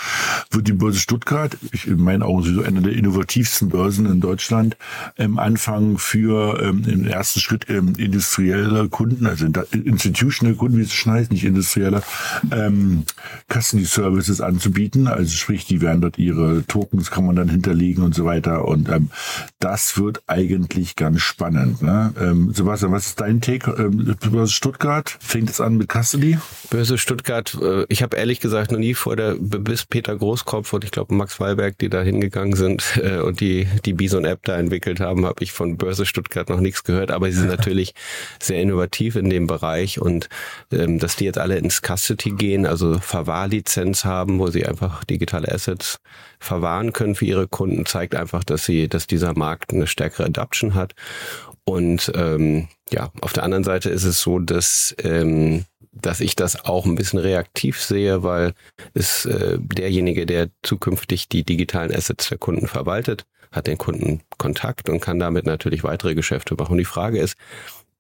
wird 0.51 0.69
die 0.69 0.73
Börse 0.73 0.99
Stuttgart, 0.99 1.57
ich, 1.73 1.87
in 1.87 2.01
meinen 2.03 2.23
Augen 2.23 2.43
sowieso 2.43 2.63
eine 2.63 2.83
der 2.83 2.93
innovativsten 2.93 3.69
Börsen 3.69 4.07
in 4.07 4.21
Deutschland, 4.21 4.77
ähm, 5.17 5.39
anfangen 5.39 5.99
für 5.99 6.61
ähm, 6.63 6.85
im 6.87 7.07
ersten 7.07 7.41
Schritt 7.41 7.69
ähm, 7.69 7.95
industrielle 7.97 8.89
Kunden, 8.89 9.27
also 9.27 9.47
institutional 9.73 10.55
Kunden, 10.55 10.79
wie 10.79 10.83
es 10.83 10.93
schon 10.93 11.13
heißt, 11.13 11.33
nicht 11.33 11.45
industrielle, 11.45 12.03
ähm, 12.51 13.05
Custody 13.53 13.85
Services 13.85 14.41
anzubieten. 14.41 15.07
Also 15.07 15.35
sprich, 15.35 15.67
die 15.67 15.81
werden 15.81 16.01
dort 16.01 16.19
ihre 16.19 16.65
Tokens, 16.67 17.11
kann 17.11 17.27
man 17.27 17.37
dann 17.37 17.49
hinterlegen 17.49 18.03
und 18.05 18.15
so 18.15 18.25
weiter. 18.25 18.67
Und 18.67 18.89
ähm, 18.89 19.11
das 19.59 19.99
wird 19.99 20.23
eigentlich 20.27 20.97
ganz 20.97 21.21
spannend. 21.21 21.83
Ne? 21.83 22.13
Ähm, 22.21 22.53
Sebastian, 22.53 22.93
was 22.93 23.07
ist 23.07 23.21
dein 23.21 23.41
Take? 23.41 23.71
Ähm, 23.79 24.17
Börse 24.31 24.53
Stuttgart 24.53 25.17
fängt 25.21 25.51
es 25.51 25.61
an 25.61 25.77
mit 25.77 25.93
Custody? 25.93 26.39
Börse 26.71 26.99
Stuttgart, 26.99 27.57
äh, 27.61 27.85
ich 27.89 28.03
habe 28.03 28.17
ehrlich 28.17 28.41
gesagt 28.41 28.73
noch 28.73 28.79
nie 28.79 28.95
vor 28.95 29.17
der, 29.17 29.35
bis 29.35 29.85
Peter 29.85 30.17
Großkopf 30.17 30.73
und 30.73 30.85
ich 30.85 30.91
glaube 30.91 31.15
Max 31.15 31.41
Wallberg, 31.41 31.79
die 31.79 31.89
da 31.89 32.03
hingegangen 32.03 32.55
sind 32.55 32.99
äh, 33.03 33.19
und 33.21 33.41
die, 33.41 33.67
die 33.85 33.93
Bison-App 33.93 34.43
da 34.45 34.57
entwickelt 34.57 34.88
entwickelt 34.89 35.01
haben, 35.01 35.27
habe 35.27 35.43
ich 35.43 35.53
von 35.53 35.77
Börse 35.77 36.07
Stuttgart 36.07 36.49
noch 36.49 36.61
nichts 36.61 36.85
gehört, 36.85 37.11
aber 37.11 37.31
sie 37.31 37.39
sind 37.39 37.49
natürlich 37.57 37.95
sehr 38.41 38.61
innovativ 38.61 39.17
in 39.17 39.31
dem 39.31 39.47
Bereich 39.47 40.01
und 40.01 40.29
ähm, 40.73 40.99
dass 40.99 41.17
die 41.17 41.25
jetzt 41.25 41.39
alle 41.39 41.59
ins 41.59 41.83
Custody 41.83 42.31
gehen, 42.33 42.67
also 42.67 42.99
Verwahrlizenz 42.99 44.05
haben, 44.05 44.39
wo 44.39 44.49
sie 44.49 44.67
einfach 44.67 45.05
digitale 45.05 45.53
Assets 45.53 45.99
verwahren 46.39 46.93
können 46.93 47.15
für 47.15 47.27
ihre 47.27 47.49
Kunden, 47.49 47.87
zeigt 47.87 48.15
einfach, 48.15 48.45
dass 48.45 48.65
sie, 48.65 48.89
dass 48.89 49.07
dieser 49.07 49.37
Markt 49.37 49.73
eine 49.73 49.87
stärkere 49.87 50.27
Adoption 50.27 50.75
hat. 50.75 50.95
Und 51.65 52.11
ähm, 52.15 52.69
ja, 52.91 53.11
auf 53.21 53.35
der 53.35 53.43
anderen 53.43 53.65
Seite 53.65 53.91
ist 53.91 54.05
es 54.05 54.23
so, 54.23 54.39
dass 54.39 54.95
ähm, 55.03 55.65
dass 56.01 56.21
ich 56.21 56.37
das 56.37 56.65
auch 56.65 56.87
ein 56.87 56.95
bisschen 56.95 57.19
reaktiv 57.19 57.83
sehe, 57.83 58.23
weil 58.23 58.53
ist 58.95 59.27
äh, 59.27 59.59
derjenige, 59.59 60.27
der 60.27 60.49
zukünftig 60.63 61.29
die 61.29 61.43
digitalen 61.43 61.93
Assets 61.93 62.29
der 62.29 62.39
Kunden 62.39 62.69
verwaltet, 62.69 63.27
hat 63.53 63.67
den 63.67 63.79
Kunden 63.79 64.21
Kontakt 64.39 64.89
und 64.89 65.01
kann 65.01 65.19
damit 65.19 65.47
natürlich 65.47 65.85
weitere 65.85 66.15
Geschäfte 66.15 66.55
machen. 66.55 66.79
Die 66.79 66.85
Frage 66.85 67.19
ist, 67.19 67.37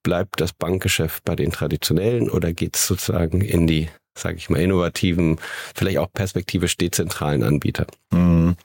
bleibt 0.02 0.40
das 0.40 0.52
Bankgeschäft 0.52 1.24
bei 1.24 1.36
den 1.36 1.50
traditionellen 1.50 2.30
oder 2.30 2.52
geht 2.52 2.76
es 2.76 2.86
sozusagen 2.86 3.40
in 3.40 3.66
die, 3.66 3.88
sage 4.14 4.36
ich 4.36 4.50
mal, 4.50 4.60
innovativen, 4.60 5.38
vielleicht 5.74 5.98
auch 5.98 6.12
perspektivisch 6.12 6.76
dezentralen 6.76 7.42
Anbieter? 7.42 7.86
Mhm. 8.10 8.56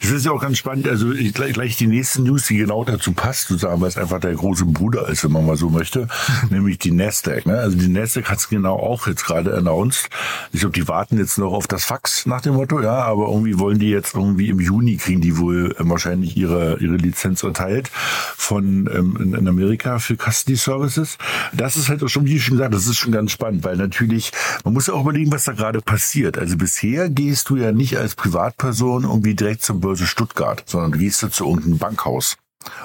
Das 0.00 0.10
ist 0.10 0.24
ja 0.24 0.32
auch 0.32 0.40
ganz 0.40 0.58
spannend. 0.58 0.88
Also 0.88 1.12
ich, 1.12 1.34
gleich, 1.34 1.52
gleich 1.52 1.76
die 1.76 1.86
nächste 1.86 2.22
News, 2.22 2.46
die 2.46 2.56
genau 2.56 2.84
dazu 2.84 3.12
passt, 3.12 3.48
sozusagen, 3.48 3.80
weil 3.80 3.88
es 3.88 3.96
einfach 3.96 4.20
der 4.20 4.34
große 4.34 4.64
Bruder 4.64 5.08
ist, 5.08 5.24
wenn 5.24 5.32
man 5.32 5.44
mal 5.44 5.56
so 5.56 5.68
möchte, 5.68 6.08
nämlich 6.50 6.78
die 6.78 6.90
Nasdaq. 6.90 7.46
Ne? 7.46 7.58
Also 7.58 7.76
die 7.76 7.88
Nasdaq 7.88 8.30
hat 8.30 8.38
es 8.38 8.48
genau 8.48 8.76
auch 8.76 9.06
jetzt 9.06 9.24
gerade 9.24 9.56
announced. 9.56 10.08
Ich 10.52 10.60
glaube, 10.60 10.74
die 10.74 10.88
warten 10.88 11.18
jetzt 11.18 11.38
noch 11.38 11.52
auf 11.52 11.66
das 11.66 11.84
Fax 11.84 12.26
nach 12.26 12.40
dem 12.40 12.54
Motto, 12.54 12.80
ja, 12.80 13.02
aber 13.02 13.28
irgendwie 13.28 13.58
wollen 13.58 13.78
die 13.78 13.90
jetzt 13.90 14.14
irgendwie 14.14 14.48
im 14.48 14.60
Juni 14.60 14.96
kriegen 14.96 15.20
die 15.20 15.36
wohl 15.38 15.74
äh, 15.78 15.88
wahrscheinlich 15.88 16.36
ihre 16.36 16.78
ihre 16.80 16.96
Lizenz 16.96 17.42
erteilt 17.42 17.90
von 18.36 18.88
ähm, 18.92 19.18
in, 19.20 19.34
in 19.34 19.48
Amerika 19.48 19.98
für 19.98 20.16
Custody 20.16 20.56
Services. 20.56 21.18
Das 21.52 21.76
ist 21.76 21.88
halt 21.88 22.02
auch 22.02 22.08
schon, 22.08 22.26
wie 22.26 22.36
ich 22.36 22.44
schon 22.44 22.56
gesagt, 22.56 22.74
das 22.74 22.86
ist 22.86 22.96
schon 22.96 23.12
ganz 23.12 23.32
spannend, 23.32 23.64
weil 23.64 23.76
natürlich 23.76 24.32
man 24.64 24.74
muss 24.74 24.86
ja 24.86 24.94
auch 24.94 25.02
überlegen, 25.02 25.32
was 25.32 25.44
da 25.44 25.52
gerade 25.52 25.80
passiert. 25.80 26.38
Also 26.38 26.56
bisher 26.56 27.08
gehst 27.08 27.50
du 27.50 27.56
ja 27.56 27.72
nicht 27.72 27.98
als 27.98 28.14
Privatperson 28.14 29.04
irgendwie 29.04 29.34
direkt 29.34 29.47
zur 29.56 29.80
Börse 29.80 30.06
Stuttgart, 30.06 30.62
sondern 30.66 30.92
du 30.92 30.98
gehst 30.98 31.22
du 31.22 31.28
zu 31.28 31.46
irgendeinem 31.46 31.78
Bankhaus. 31.78 32.36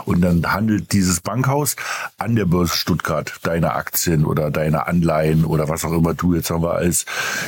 Und 0.05 0.21
dann 0.21 0.53
handelt 0.53 0.93
dieses 0.93 1.19
Bankhaus 1.19 1.75
an 2.17 2.35
der 2.35 2.45
Börse 2.45 2.75
Stuttgart 2.77 3.39
deine 3.41 3.73
Aktien 3.73 4.23
oder 4.23 4.51
deine 4.51 4.87
Anleihen 4.87 5.45
oder 5.45 5.67
was 5.67 5.83
auch 5.83 5.93
immer 5.93 6.13
du 6.13 6.35
jetzt 6.35 6.51
aber 6.51 6.75
als 6.75 7.05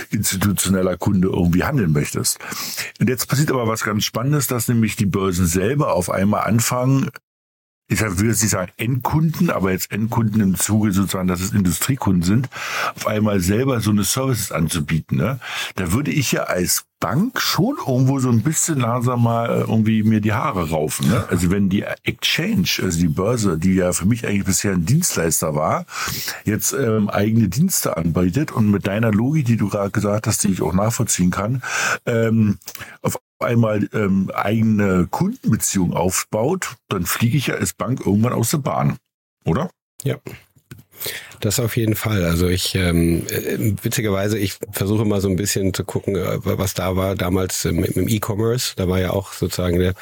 institutioneller 0.09 0.97
Kunde 0.97 1.27
irgendwie 1.27 1.63
handeln 1.63 1.91
möchtest. 1.91 2.39
Und 2.99 3.09
jetzt 3.09 3.27
passiert 3.29 3.51
aber 3.51 3.67
was 3.67 3.83
ganz 3.83 4.03
Spannendes, 4.03 4.47
dass 4.47 4.67
nämlich 4.67 4.95
die 4.95 5.05
Börsen 5.05 5.45
selber 5.45 5.93
auf 5.93 6.09
einmal 6.09 6.45
anfangen, 6.45 7.11
ich 7.87 8.01
würde 8.01 8.27
jetzt 8.27 8.41
nicht 8.41 8.51
sagen 8.51 8.71
Endkunden, 8.77 9.51
aber 9.51 9.71
jetzt 9.71 9.91
Endkunden 9.91 10.41
im 10.41 10.55
Zuge 10.55 10.91
sozusagen, 10.91 11.27
dass 11.27 11.41
es 11.41 11.53
Industriekunden 11.53 12.23
sind, 12.23 12.49
auf 12.95 13.05
einmal 13.05 13.39
selber 13.39 13.79
so 13.79 13.91
eine 13.91 14.03
Services 14.03 14.51
anzubieten. 14.51 15.17
Ne? 15.17 15.39
Da 15.75 15.91
würde 15.91 16.11
ich 16.11 16.31
ja 16.31 16.43
als 16.43 16.85
Bank 16.99 17.39
schon 17.39 17.75
irgendwo 17.85 18.19
so 18.19 18.29
ein 18.29 18.41
bisschen 18.41 18.79
langsam 18.79 19.21
mal 19.21 19.49
äh, 19.49 19.59
irgendwie 19.59 20.01
mir 20.01 20.21
die 20.21 20.33
Haare 20.33 20.71
raufen. 20.71 21.09
Ne? 21.09 21.25
Also 21.29 21.51
wenn 21.51 21.69
die 21.69 21.83
Exchange, 22.03 22.67
also 22.81 22.99
die 22.99 23.07
Börse, 23.07 23.59
die 23.59 23.75
ja 23.75 23.93
für 23.93 24.05
mich 24.05 24.25
eigentlich 24.25 24.45
bisher 24.45 24.71
ein 24.71 24.85
Dienstleister 24.85 25.53
war, 25.53 25.85
jetzt 26.45 26.73
ähm, 26.73 27.09
eigene 27.09 27.49
Dienste 27.49 27.97
anbietet 27.97 28.51
und 28.51 28.71
mit 28.71 28.87
deiner 28.87 29.11
Logik, 29.11 29.45
die 29.45 29.57
du 29.57 29.69
gerade 29.69 29.91
gesagt 29.91 30.25
hast, 30.25 30.43
die 30.43 30.47
ich 30.47 30.63
auch 30.63 30.73
nachvollziehen 30.73 31.29
kann, 31.29 31.61
ähm, 32.07 32.57
auf 33.03 33.19
einmal 33.39 33.89
ähm, 33.93 34.31
eigene 34.33 35.07
Kundenbeziehung 35.09 35.93
aufbaut, 35.93 36.75
dann 36.89 37.05
fliege 37.05 37.37
ich 37.37 37.47
ja 37.47 37.55
als 37.55 37.73
Bank 37.73 38.05
irgendwann 38.05 38.33
aus 38.33 38.51
der 38.51 38.59
Bahn, 38.59 38.97
oder? 39.45 39.69
Ja. 40.03 40.17
Das 41.41 41.59
auf 41.59 41.75
jeden 41.75 41.95
Fall. 41.95 42.23
Also 42.23 42.47
ich 42.47 42.73
ähm, 42.75 43.27
äh, 43.27 43.73
witzigerweise, 43.83 44.39
ich 44.39 44.57
versuche 44.71 45.05
mal 45.05 45.21
so 45.21 45.29
ein 45.29 45.35
bisschen 45.35 45.73
zu 45.73 45.83
gucken, 45.83 46.15
äh, 46.15 46.39
was 46.43 46.73
da 46.73 46.95
war 46.95 47.15
damals 47.15 47.65
mit 47.65 47.95
dem 47.95 48.07
E-Commerce. 48.07 48.73
Da 48.75 48.87
war 48.87 48.99
ja 48.99 49.11
auch 49.11 49.33
sozusagen 49.33 49.79
der 49.79 49.93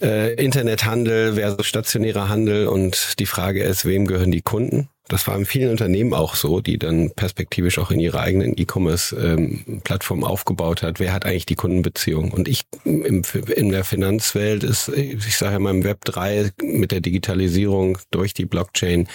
äh, 0.00 0.34
Internethandel 0.34 1.34
versus 1.34 1.66
stationärer 1.66 2.28
Handel 2.28 2.66
und 2.66 3.18
die 3.18 3.26
Frage 3.26 3.62
ist, 3.62 3.84
wem 3.84 4.06
gehören 4.06 4.32
die 4.32 4.42
Kunden? 4.42 4.88
Das 5.12 5.26
war 5.26 5.36
in 5.36 5.44
vielen 5.44 5.70
Unternehmen 5.72 6.14
auch 6.14 6.34
so, 6.36 6.62
die 6.62 6.78
dann 6.78 7.10
perspektivisch 7.10 7.78
auch 7.78 7.90
in 7.90 8.00
ihre 8.00 8.18
eigenen 8.18 8.56
E-Commerce-Plattform 8.56 10.20
ähm, 10.20 10.24
aufgebaut 10.24 10.80
hat. 10.80 11.00
Wer 11.00 11.12
hat 11.12 11.26
eigentlich 11.26 11.44
die 11.44 11.54
Kundenbeziehung? 11.54 12.30
Und 12.30 12.48
ich 12.48 12.62
im, 12.86 13.22
in 13.54 13.68
der 13.68 13.84
Finanzwelt 13.84 14.64
ist, 14.64 14.88
ich 14.88 15.36
sage 15.36 15.52
ja 15.52 15.58
mal 15.58 15.74
im 15.74 15.84
Web 15.84 16.06
3 16.06 16.52
mit 16.62 16.92
der 16.92 17.02
Digitalisierung 17.02 17.98
durch 18.10 18.32
die 18.32 18.46
Blockchain 18.46 19.06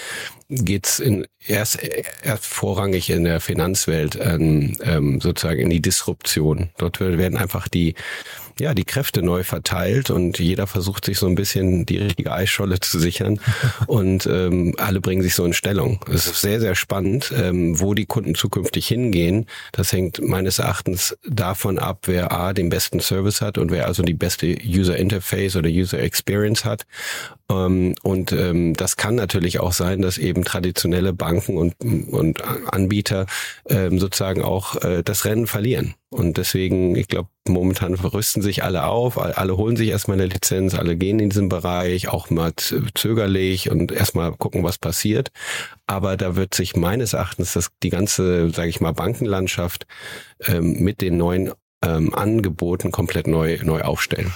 geht's 0.49 0.99
in 0.99 1.25
erst, 1.47 1.79
erst 2.23 2.45
vorrangig 2.45 3.09
in 3.09 3.23
der 3.23 3.39
Finanzwelt 3.39 4.19
ähm, 4.21 4.77
ähm, 4.83 5.19
sozusagen 5.19 5.59
in 5.59 5.71
die 5.71 5.81
Disruption. 5.81 6.69
Dort 6.77 6.99
werden 6.99 7.37
einfach 7.37 7.67
die 7.67 7.95
ja, 8.59 8.73
die 8.73 8.85
Kräfte 8.85 9.21
neu 9.21 9.43
verteilt 9.43 10.09
und 10.09 10.39
jeder 10.39 10.67
versucht 10.67 11.05
sich 11.05 11.19
so 11.19 11.27
ein 11.27 11.35
bisschen 11.35 11.85
die 11.85 11.97
richtige 11.97 12.31
Eisscholle 12.31 12.79
zu 12.79 12.99
sichern 12.99 13.39
und 13.85 14.25
ähm, 14.25 14.73
alle 14.77 14.99
bringen 14.99 15.21
sich 15.21 15.35
so 15.35 15.45
in 15.45 15.53
Stellung. 15.53 15.86
Es 16.11 16.27
ist 16.27 16.41
sehr, 16.41 16.59
sehr 16.59 16.75
spannend, 16.75 17.33
ähm, 17.35 17.79
wo 17.79 17.93
die 17.93 18.05
Kunden 18.05 18.35
zukünftig 18.35 18.87
hingehen. 18.87 19.45
Das 19.71 19.91
hängt 19.91 20.21
meines 20.21 20.59
Erachtens 20.59 21.17
davon 21.27 21.79
ab, 21.79 22.01
wer 22.05 22.31
A, 22.31 22.53
den 22.53 22.69
besten 22.69 22.99
Service 22.99 23.41
hat 23.41 23.57
und 23.57 23.71
wer 23.71 23.87
also 23.87 24.03
die 24.03 24.13
beste 24.13 24.57
User 24.65 24.97
Interface 24.97 25.55
oder 25.55 25.69
User 25.69 25.99
Experience 25.99 26.65
hat. 26.65 26.85
Ähm, 27.49 27.95
und 28.03 28.31
ähm, 28.31 28.73
das 28.73 28.97
kann 28.97 29.15
natürlich 29.15 29.59
auch 29.59 29.73
sein, 29.73 30.01
dass 30.01 30.17
eben 30.17 30.43
traditionelle 30.43 31.13
Banken 31.13 31.57
und, 31.57 31.75
und 32.11 32.43
Anbieter 32.73 33.25
ähm, 33.69 33.99
sozusagen 33.99 34.43
auch 34.43 34.81
äh, 34.83 35.03
das 35.03 35.25
Rennen 35.25 35.47
verlieren. 35.47 35.95
Und 36.09 36.37
deswegen, 36.37 36.95
ich 36.95 37.09
glaube, 37.09 37.29
momentan 37.47 37.97
verrüsten 37.97 38.41
sich 38.41 38.63
alle 38.63 38.85
auf, 38.85 39.17
alle 39.17 39.57
holen 39.57 39.75
sich 39.75 39.89
erstmal 39.89 40.15
eine 40.17 40.27
Lizenz, 40.27 40.73
alle 40.73 40.95
gehen 40.95 41.19
in 41.19 41.29
diesen 41.29 41.49
Bereich, 41.49 42.07
auch 42.07 42.29
mal 42.29 42.53
zögerlich 42.55 43.69
und 43.69 43.91
erstmal 43.91 44.31
gucken, 44.31 44.63
was 44.63 44.77
passiert. 44.77 45.31
Aber 45.85 46.15
da 46.15 46.37
wird 46.37 46.53
sich 46.53 46.77
meines 46.77 47.11
Erachtens 47.11 47.53
das, 47.53 47.71
die 47.83 47.89
ganze, 47.89 48.49
sage 48.51 48.69
ich 48.69 48.79
mal, 48.79 48.93
Bankenlandschaft 48.93 49.85
ähm, 50.45 50.81
mit 50.81 51.01
den 51.01 51.17
neuen 51.17 51.51
ähm, 51.83 52.13
Angeboten 52.13 52.91
komplett 52.91 53.27
neu, 53.27 53.59
neu 53.63 53.81
aufstellen. 53.81 54.33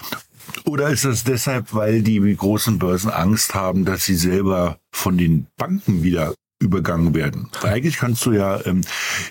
Oder 0.66 0.90
ist 0.90 1.06
das 1.06 1.24
deshalb, 1.24 1.74
weil 1.74 2.02
die 2.02 2.36
großen 2.36 2.80
Börsen 2.80 3.12
Angst 3.12 3.56
haben, 3.56 3.86
dass 3.86 4.06
sie 4.06 4.16
selber 4.16 4.80
von 4.92 5.18
den 5.18 5.48
Banken 5.56 6.04
wieder 6.04 6.34
übergangen 6.62 7.14
werden. 7.16 7.50
Eigentlich 7.64 7.98
kannst 7.98 8.26
du 8.26 8.32
ja, 8.32 8.64
ähm, 8.66 8.82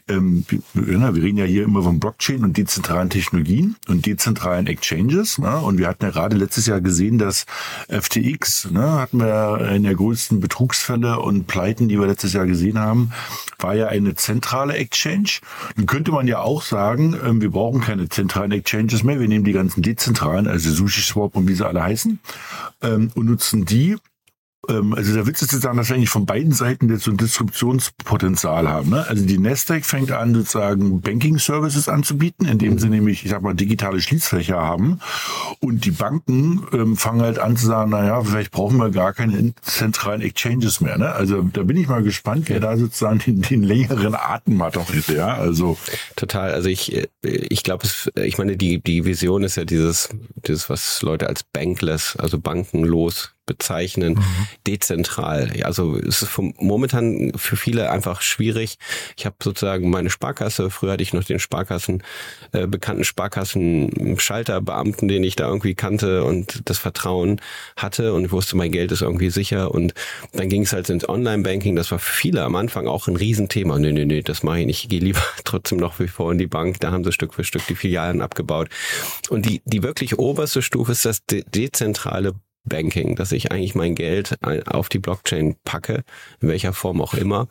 ähm, 0.09 0.45
wir 0.75 1.23
reden 1.23 1.39
ja 1.39 1.45
hier 1.45 1.63
immer 1.63 1.83
von 1.83 2.01
Blockchain 2.01 2.45
und 2.45 2.57
dezentralen 2.57 3.09
Technologien 3.09 3.77
und 3.89 4.05
dezentralen 4.05 4.67
Exchanges. 4.67 5.39
Ne? 5.39 5.57
Und 5.59 5.79
wir 5.79 5.87
hatten 5.87 6.05
ja 6.05 6.11
gerade 6.11 6.37
letztes 6.37 6.67
Jahr 6.67 6.81
gesehen, 6.81 7.19
dass 7.19 7.47
FTX, 7.89 8.71
ne, 8.73 8.93
hatten 8.95 9.19
wir 9.19 9.71
in 9.71 9.85
der 9.85 9.95
größten 9.95 10.41
Betrugsfälle 10.41 11.21
und 11.21 11.47
Pleiten, 11.47 11.89
die 11.89 11.99
wir 11.99 12.07
letztes 12.07 12.33
Jahr 12.33 12.47
gesehen 12.47 12.79
haben, 12.79 13.13
war 13.59 13.75
ja 13.75 13.87
eine 13.87 14.17
zentrale 14.17 14.75
Exchange. 14.75 15.41
Dann 15.77 15.87
könnte 15.87 16.11
man 16.11 16.27
ja 16.27 16.41
auch 16.41 16.63
sagen, 16.63 17.17
ähm, 17.25 17.41
wir 17.41 17.51
brauchen 17.51 17.81
keine 17.81 18.09
zentralen 18.09 18.51
Exchanges 18.53 19.05
mehr. 19.05 19.21
Wir 19.21 19.29
nehmen 19.29 19.45
die 19.45 19.53
ganzen 19.53 19.83
dezentralen, 19.83 20.49
also 20.49 20.71
SushiSwap 20.71 21.37
und 21.37 21.47
wie 21.47 21.55
sie 21.55 21.67
alle 21.67 21.83
heißen, 21.83 22.19
ähm, 22.83 23.13
und 23.15 23.27
nutzen 23.27 23.65
die 23.65 23.97
also 24.71 25.15
der 25.15 25.27
Witz 25.27 25.43
ist 25.43 25.51
sozusagen, 25.51 25.77
dass 25.77 25.89
wir 25.89 25.97
eigentlich 25.97 26.11
von 26.11 26.27
beiden 26.27 26.53
Seiten 26.53 26.89
jetzt 26.91 27.05
so 27.05 27.11
ein 27.11 27.17
Disruptionspotenzial 27.17 28.69
haben. 28.69 28.91
Ne? 28.91 29.07
Also 29.07 29.25
die 29.25 29.39
Nasdaq 29.39 29.85
fängt 29.85 30.13
an, 30.13 30.35
sozusagen 30.35 31.01
Banking 31.01 31.39
Services 31.39 31.89
anzubieten, 31.89 32.47
indem 32.47 32.79
sie 32.79 32.89
nämlich, 32.89 33.25
ich 33.25 33.31
sag 33.31 33.43
mal, 33.43 33.55
digitale 33.55 34.01
Schließfächer 34.01 34.57
haben. 34.57 35.01
Und 35.61 35.85
die 35.85 35.91
Banken 35.91 36.67
ähm, 36.73 36.97
fangen 36.97 37.23
halt 37.23 37.39
an 37.39 37.57
zu 37.57 37.67
sagen, 37.67 37.91
naja, 37.91 38.23
vielleicht 38.23 38.51
brauchen 38.51 38.79
wir 38.79 38.91
gar 38.91 39.13
keine 39.13 39.55
zentralen 39.63 40.21
Exchanges 40.21 40.81
mehr. 40.81 40.99
Ne? 40.99 41.13
Also 41.13 41.43
da 41.43 41.63
bin 41.63 41.77
ich 41.77 41.89
mal 41.89 42.03
gespannt, 42.03 42.49
wer 42.49 42.61
da 42.61 42.77
sozusagen 42.77 43.19
den, 43.19 43.43
den 43.43 43.63
längeren 43.63 44.15
Atem 44.15 44.63
hat 44.63 44.77
auch 44.77 44.89
heute, 44.89 45.17
ja. 45.17 45.35
Also 45.35 45.77
total. 46.17 46.53
Also 46.53 46.69
ich, 46.69 47.09
ich 47.23 47.63
glaube, 47.63 47.87
ich 48.23 48.39
meine, 48.39 48.57
die, 48.57 48.83
die 48.83 49.05
Vision 49.05 49.43
ist 49.43 49.57
ja 49.57 49.65
dieses, 49.65 50.11
dieses, 50.47 50.71
was 50.71 51.03
Leute 51.03 51.29
als 51.29 51.43
bankless, 51.43 52.17
also 52.17 52.39
bankenlos 52.39 53.35
bezeichnen, 53.51 54.15
mhm. 54.15 54.47
dezentral. 54.65 55.51
Ja, 55.57 55.67
also 55.67 55.97
es 55.97 56.23
ist 56.23 56.29
vom, 56.29 56.55
momentan 56.59 57.33
für 57.35 57.57
viele 57.57 57.91
einfach 57.91 58.23
schwierig. 58.23 58.79
Ich 59.17 59.27
habe 59.27 59.35
sozusagen 59.43 59.91
meine 59.91 60.09
Sparkasse, 60.09 60.71
früher 60.71 60.93
hatte 60.93 61.03
ich 61.03 61.13
noch 61.13 61.25
den 61.25 61.41
Sparkassen, 61.41 62.05
äh, 62.53 62.69
bekannten 62.69 63.03
Sparkassen-Schalterbeamten, 63.03 65.09
den 65.09 65.25
ich 65.25 65.35
da 65.35 65.49
irgendwie 65.49 65.75
kannte 65.75 66.23
und 66.23 66.71
das 66.71 66.79
Vertrauen 66.79 67.41
hatte 67.77 68.15
und 68.15 68.27
ich 68.27 68.31
wusste, 68.31 68.57
mein 68.57 68.71
Geld 68.71 68.93
ist 68.93 69.03
irgendwie 69.03 69.31
sicher. 69.31 69.73
Und 69.73 69.95
dann 70.33 70.49
ging 70.49 70.63
es 70.63 70.73
halt 70.73 70.89
ins 70.91 71.09
Online-Banking. 71.09 71.75
Das 71.75 71.91
war 71.91 71.99
für 71.99 72.13
viele 72.13 72.45
am 72.45 72.55
Anfang 72.55 72.87
auch 72.87 73.09
ein 73.09 73.17
Riesenthema. 73.17 73.81
Nee, 73.81 73.91
nee, 73.91 74.05
nee, 74.05 74.23
das 74.23 74.45
mache 74.45 74.61
ich 74.61 74.67
nicht. 74.67 74.85
Ich 74.85 74.89
gehe 74.89 75.01
lieber 75.01 75.25
trotzdem 75.45 75.79
noch 75.79 75.99
wie 75.99 76.07
vor 76.07 76.31
in 76.31 76.39
die 76.39 76.47
Bank. 76.47 76.79
Da 76.79 76.93
haben 76.93 77.03
sie 77.03 77.11
Stück 77.11 77.35
für 77.35 77.43
Stück 77.43 77.67
die 77.67 77.75
Filialen 77.75 78.21
abgebaut. 78.21 78.69
Und 79.29 79.47
die, 79.47 79.61
die 79.65 79.83
wirklich 79.83 80.21
oberste 80.21 80.63
Stufe 80.63 80.93
ist 80.93 81.05
das 81.05 81.27
de 81.27 81.43
dezentrale 81.53 82.35
Banking, 82.65 83.17
dass 83.17 83.33
ich 83.33 83.51
eigentlich 83.51 83.75
mein 83.75 83.95
Geld 83.95 84.37
auf 84.67 84.89
die 84.89 84.99
Blockchain 84.99 85.57
packe, 85.65 86.05
in 86.41 86.49
welcher 86.49 86.73
Form 86.73 87.01
auch 87.01 87.15
immer. 87.15 87.49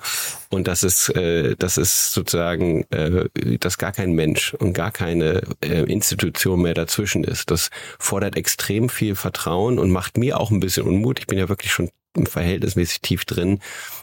Und 0.50 0.68
das 0.68 0.84
ist, 0.84 1.10
äh, 1.16 1.56
das 1.58 1.78
ist 1.78 2.14
sozusagen, 2.14 2.84
äh, 2.92 3.28
dass 3.60 3.78
gar 3.78 3.92
kein 3.92 4.14
Mensch 4.14 4.54
und 4.54 4.74
gar 4.74 4.92
keine 4.92 5.42
äh, 5.62 5.84
Institution 5.84 6.62
mehr 6.62 6.74
dazwischen 6.74 7.24
ist. 7.24 7.52
Das 7.52 7.70
fordert 7.98 8.38
extrem 8.38 8.90
viel 8.90 9.16
Vertrauen 9.16 9.80
und 9.80 9.92
macht 9.92 10.18
mir 10.18 10.40
auch 10.40 10.52
ein 10.52 10.60
bisschen 10.60 10.88
Unmut. 10.88 11.20
Ich 11.20 11.28
bin 11.28 11.40
ja 11.40 11.50
wirklich 11.50 11.72
schon 11.72 11.90
verhältnismäßig 12.26 13.02
tief 13.02 13.26
drin. 13.26 13.60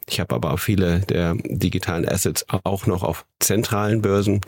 Ich 0.09 0.21
habe 0.21 0.35
aber 0.35 0.53
auch 0.53 0.61
viele 0.61 1.01
der 1.01 1.35
digitalen 1.45 2.09
Assets 2.09 2.47
auch 2.49 2.87
noch 2.87 3.03
auf 3.03 3.27
zentralen 3.41 4.03
Börsen. 4.03 4.41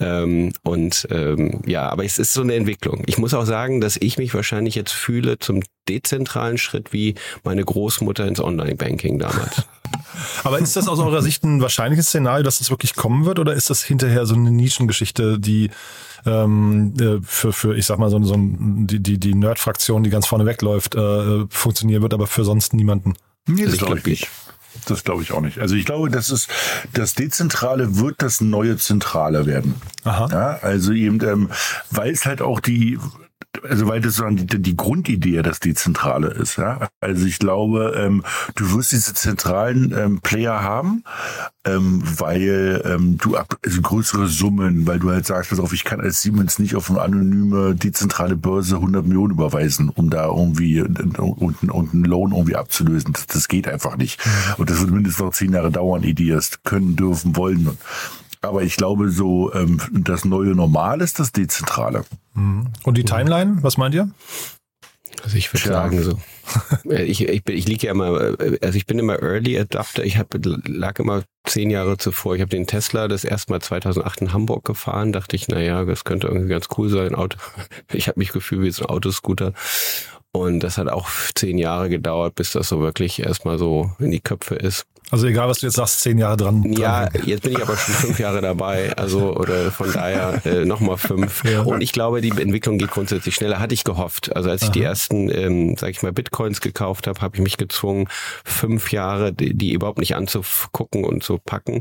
Ähm, 0.00 0.52
und 0.62 1.08
ähm, 1.10 1.62
ja, 1.66 1.88
aber 1.88 2.04
es 2.04 2.18
ist 2.18 2.32
so 2.32 2.42
eine 2.42 2.54
Entwicklung. 2.54 3.02
Ich 3.06 3.18
muss 3.18 3.34
auch 3.34 3.46
sagen, 3.46 3.80
dass 3.80 3.96
ich 3.96 4.18
mich 4.18 4.32
wahrscheinlich 4.34 4.74
jetzt 4.74 4.92
fühle 4.92 5.38
zum 5.38 5.62
dezentralen 5.88 6.58
Schritt 6.58 6.92
wie 6.92 7.14
meine 7.42 7.64
Großmutter 7.64 8.26
ins 8.26 8.40
Online-Banking 8.40 9.18
damals. 9.18 9.64
Aber 10.44 10.58
ist 10.58 10.76
das 10.76 10.88
aus 10.88 10.98
eurer 10.98 11.22
Sicht 11.22 11.44
ein 11.44 11.62
wahrscheinliches 11.62 12.08
Szenario, 12.08 12.42
dass 12.42 12.60
es 12.60 12.70
wirklich 12.70 12.94
kommen 12.94 13.24
wird, 13.24 13.38
oder 13.38 13.54
ist 13.54 13.70
das 13.70 13.82
hinterher 13.82 14.26
so 14.26 14.34
eine 14.34 14.50
Nischengeschichte, 14.50 15.38
die 15.38 15.70
ähm, 16.26 16.92
äh, 17.00 17.18
für, 17.22 17.52
für, 17.52 17.76
ich 17.76 17.86
sag 17.86 17.98
mal, 17.98 18.10
so, 18.10 18.22
so 18.22 18.34
ein, 18.34 18.86
die, 18.86 19.00
die, 19.00 19.18
die 19.18 19.34
Nerd-Fraktion, 19.34 20.02
die 20.02 20.10
ganz 20.10 20.26
vorne 20.26 20.46
wegläuft, 20.46 20.94
äh, 20.94 21.46
funktionieren 21.48 22.02
wird, 22.02 22.14
aber 22.14 22.26
für 22.26 22.44
sonst 22.44 22.74
niemanden? 22.74 23.14
Nee, 23.46 23.64
das 23.64 23.78
glaube 23.78 23.98
ich 23.98 24.04
nicht. 24.04 24.28
Das 24.86 25.04
glaube 25.04 25.22
ich 25.22 25.32
auch 25.32 25.40
nicht. 25.40 25.58
Also 25.58 25.74
ich 25.74 25.84
glaube, 25.84 26.10
das 26.10 26.30
ist 26.30 26.48
das 26.92 27.14
Dezentrale 27.14 27.98
wird 27.98 28.22
das 28.22 28.40
neue 28.40 28.76
Zentrale 28.76 29.46
werden. 29.46 29.74
Aha. 30.04 30.28
Ja, 30.30 30.58
also 30.62 30.92
eben, 30.92 31.22
ähm, 31.22 31.50
weil 31.90 32.12
es 32.12 32.26
halt 32.26 32.42
auch 32.42 32.60
die 32.60 32.98
also 33.68 33.86
weil 33.88 34.00
das 34.00 34.16
so 34.16 34.28
die, 34.28 34.60
die 34.60 34.76
Grundidee 34.76 35.42
das 35.42 35.60
Dezentrale 35.60 36.28
ist. 36.28 36.56
Ja? 36.56 36.88
Also 37.00 37.26
ich 37.26 37.38
glaube, 37.38 37.94
ähm, 37.96 38.22
du 38.54 38.72
wirst 38.72 38.92
diese 38.92 39.14
zentralen 39.14 39.94
ähm, 39.96 40.20
Player 40.20 40.62
haben, 40.62 41.04
ähm, 41.64 42.02
weil 42.04 42.82
ähm, 42.84 43.18
du 43.18 43.36
ab, 43.36 43.56
also 43.64 43.80
größere 43.80 44.26
Summen, 44.26 44.86
weil 44.86 44.98
du 44.98 45.10
halt 45.10 45.26
sagst, 45.26 45.50
pass 45.50 45.60
auf, 45.60 45.72
ich 45.72 45.84
kann 45.84 46.00
als 46.00 46.22
Siemens 46.22 46.58
nicht 46.58 46.74
auf 46.76 46.90
eine 46.90 47.00
anonyme 47.00 47.74
dezentrale 47.74 48.36
Börse 48.36 48.76
100 48.76 49.06
Millionen 49.06 49.32
überweisen, 49.32 49.88
um 49.88 50.10
da 50.10 50.26
irgendwie 50.26 50.80
und, 50.80 51.18
und, 51.18 51.70
und 51.70 51.94
einen 51.94 52.04
Loan 52.04 52.32
irgendwie 52.32 52.56
abzulösen. 52.56 53.12
Das, 53.12 53.26
das 53.26 53.48
geht 53.48 53.68
einfach 53.68 53.96
nicht. 53.96 54.20
Und 54.56 54.70
das 54.70 54.80
wird 54.80 54.90
mindestens 54.90 55.24
noch 55.24 55.32
zehn 55.32 55.52
Jahre 55.52 55.70
dauern, 55.70 56.02
ehe 56.02 56.14
die 56.14 56.38
können, 56.64 56.96
dürfen, 56.96 57.36
wollen. 57.36 57.78
Aber 58.40 58.62
ich 58.62 58.76
glaube, 58.76 59.10
so 59.10 59.52
ähm, 59.52 59.80
das 59.92 60.24
neue 60.24 60.54
Normal 60.54 61.00
ist 61.00 61.18
das 61.18 61.32
Dezentrale. 61.32 62.04
Mhm. 62.34 62.68
Und 62.84 62.96
die 62.96 63.04
Timeline, 63.04 63.58
was 63.62 63.76
meint 63.76 63.94
ihr? 63.94 64.10
Also 65.24 65.36
ich 65.36 65.52
würde 65.52 65.68
sagen 65.68 66.02
so. 66.02 66.18
Äh, 66.88 67.04
ich, 67.04 67.22
ich, 67.22 67.42
ich 67.48 67.66
liege 67.66 67.86
ja 67.86 67.92
immer, 67.92 68.40
äh, 68.40 68.58
also 68.62 68.76
ich 68.76 68.86
bin 68.86 68.98
immer 68.98 69.20
Early 69.20 69.58
Adapter. 69.58 70.04
Ich 70.04 70.16
hab, 70.16 70.28
lag 70.44 70.98
immer 70.98 71.24
zehn 71.44 71.70
Jahre 71.70 71.98
zuvor. 71.98 72.34
Ich 72.34 72.40
habe 72.40 72.50
den 72.50 72.66
Tesla 72.66 73.08
das 73.08 73.24
erste 73.24 73.52
Mal 73.52 73.60
2008 73.60 74.22
in 74.22 74.32
Hamburg 74.32 74.64
gefahren. 74.64 75.12
Dachte 75.12 75.36
ich, 75.36 75.48
na 75.48 75.60
ja, 75.60 75.84
das 75.84 76.04
könnte 76.04 76.28
irgendwie 76.28 76.48
ganz 76.48 76.68
cool 76.76 76.88
sein. 76.88 77.14
Auto. 77.14 77.38
Ich 77.92 78.06
habe 78.08 78.20
mich 78.20 78.32
gefühlt 78.32 78.62
wie 78.62 78.70
so 78.70 78.84
ein 78.84 78.90
Autoscooter. 78.90 79.52
Und 80.32 80.60
das 80.60 80.78
hat 80.78 80.88
auch 80.88 81.08
zehn 81.34 81.58
Jahre 81.58 81.88
gedauert, 81.88 82.34
bis 82.34 82.52
das 82.52 82.68
so 82.68 82.80
wirklich 82.80 83.20
erstmal 83.20 83.58
so 83.58 83.92
in 83.98 84.10
die 84.10 84.20
Köpfe 84.20 84.54
ist. 84.54 84.86
Also 85.10 85.26
egal, 85.26 85.48
was 85.48 85.60
du 85.60 85.66
jetzt 85.66 85.76
sagst, 85.76 86.00
zehn 86.00 86.18
Jahre 86.18 86.36
dran. 86.36 86.62
dran 86.62 86.72
ja, 86.72 87.08
jetzt 87.24 87.42
bin 87.42 87.52
ich 87.52 87.62
aber 87.62 87.76
schon 87.76 87.94
fünf 87.94 88.18
Jahre 88.18 88.42
dabei, 88.42 88.94
also 88.96 89.34
oder 89.34 89.70
von 89.70 89.90
daher 89.90 90.44
äh, 90.44 90.64
nochmal 90.64 90.98
fünf. 90.98 91.44
Ja. 91.44 91.62
Und 91.62 91.80
ich 91.80 91.92
glaube, 91.92 92.20
die 92.20 92.30
Entwicklung 92.30 92.76
geht 92.76 92.90
grundsätzlich 92.90 93.34
schneller, 93.34 93.58
hatte 93.58 93.72
ich 93.72 93.84
gehofft. 93.84 94.34
Also 94.36 94.50
als 94.50 94.62
ich 94.62 94.68
Aha. 94.68 94.72
die 94.72 94.82
ersten, 94.82 95.30
ähm, 95.30 95.76
sag 95.78 95.90
ich 95.90 96.02
mal, 96.02 96.12
Bitcoins 96.12 96.60
gekauft 96.60 97.06
habe, 97.06 97.20
habe 97.22 97.36
ich 97.36 97.42
mich 97.42 97.56
gezwungen, 97.56 98.08
fünf 98.44 98.92
Jahre 98.92 99.32
die, 99.32 99.54
die 99.54 99.72
überhaupt 99.72 99.98
nicht 99.98 100.14
anzugucken 100.14 101.04
und 101.04 101.22
zu 101.22 101.38
packen. 101.38 101.80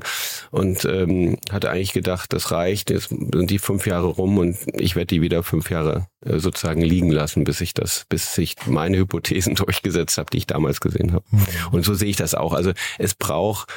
Und 0.51 0.85
ähm, 0.85 1.37
hatte 1.51 1.69
eigentlich 1.69 1.93
gedacht, 1.93 2.31
das 2.31 2.51
reicht, 2.51 2.89
jetzt 2.89 3.09
sind 3.09 3.49
die 3.49 3.59
fünf 3.59 3.87
Jahre 3.87 4.07
rum 4.07 4.37
und 4.37 4.57
ich 4.73 4.95
werde 4.95 5.07
die 5.07 5.21
wieder 5.21 5.43
fünf 5.43 5.69
Jahre 5.69 6.07
äh, 6.25 6.39
sozusagen 6.39 6.81
liegen 6.81 7.11
lassen, 7.11 7.43
bis 7.43 7.61
ich 7.61 7.73
das, 7.73 8.05
bis 8.09 8.37
ich 8.37 8.55
meine 8.65 8.97
Hypothesen 8.97 9.55
durchgesetzt 9.55 10.17
habe, 10.17 10.29
die 10.31 10.37
ich 10.37 10.47
damals 10.47 10.79
gesehen 10.79 11.13
habe. 11.13 11.25
Mhm. 11.31 11.45
Und 11.71 11.85
so 11.85 11.93
sehe 11.93 12.09
ich 12.09 12.15
das 12.15 12.33
auch. 12.33 12.53
Also 12.53 12.71
es 12.97 13.16
braucht 13.19 13.71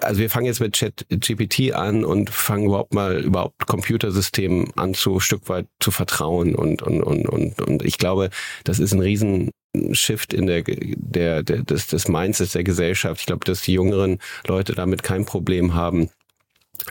also 0.00 0.20
wir 0.20 0.30
fangen 0.30 0.46
jetzt 0.46 0.60
mit 0.60 0.74
Chat 0.74 1.06
GPT 1.08 1.72
an 1.72 2.04
und 2.04 2.30
fangen 2.30 2.66
überhaupt 2.66 2.94
mal 2.94 3.20
überhaupt 3.20 3.66
Computersystemen 3.66 4.72
an 4.76 4.94
zu 4.94 5.18
Stück 5.18 5.48
weit 5.48 5.66
zu 5.80 5.90
vertrauen 5.90 6.54
und 6.54 6.82
und 6.82 7.02
und 7.02 7.28
und 7.28 7.60
und 7.60 7.84
ich 7.84 7.98
glaube, 7.98 8.30
das 8.64 8.78
ist 8.78 8.92
ein 8.92 9.00
riesen 9.00 9.50
Shift 9.92 10.34
in 10.34 10.46
der 10.46 10.62
der, 10.62 11.42
der 11.42 11.62
des, 11.64 11.88
des 11.88 12.08
Mindsets 12.08 12.52
der 12.52 12.62
Gesellschaft. 12.62 13.20
Ich 13.20 13.26
glaube, 13.26 13.44
dass 13.44 13.62
die 13.62 13.72
jüngeren 13.72 14.18
Leute 14.46 14.74
damit 14.74 15.02
kein 15.02 15.24
Problem 15.24 15.74
haben, 15.74 16.10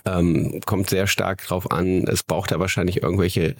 ähm, 0.05 0.61
kommt 0.65 0.89
sehr 0.89 1.07
stark 1.07 1.45
drauf 1.45 1.71
an. 1.71 2.05
Es 2.07 2.23
braucht 2.23 2.51
da 2.51 2.59
wahrscheinlich 2.59 3.01
irgendwelche 3.01 3.55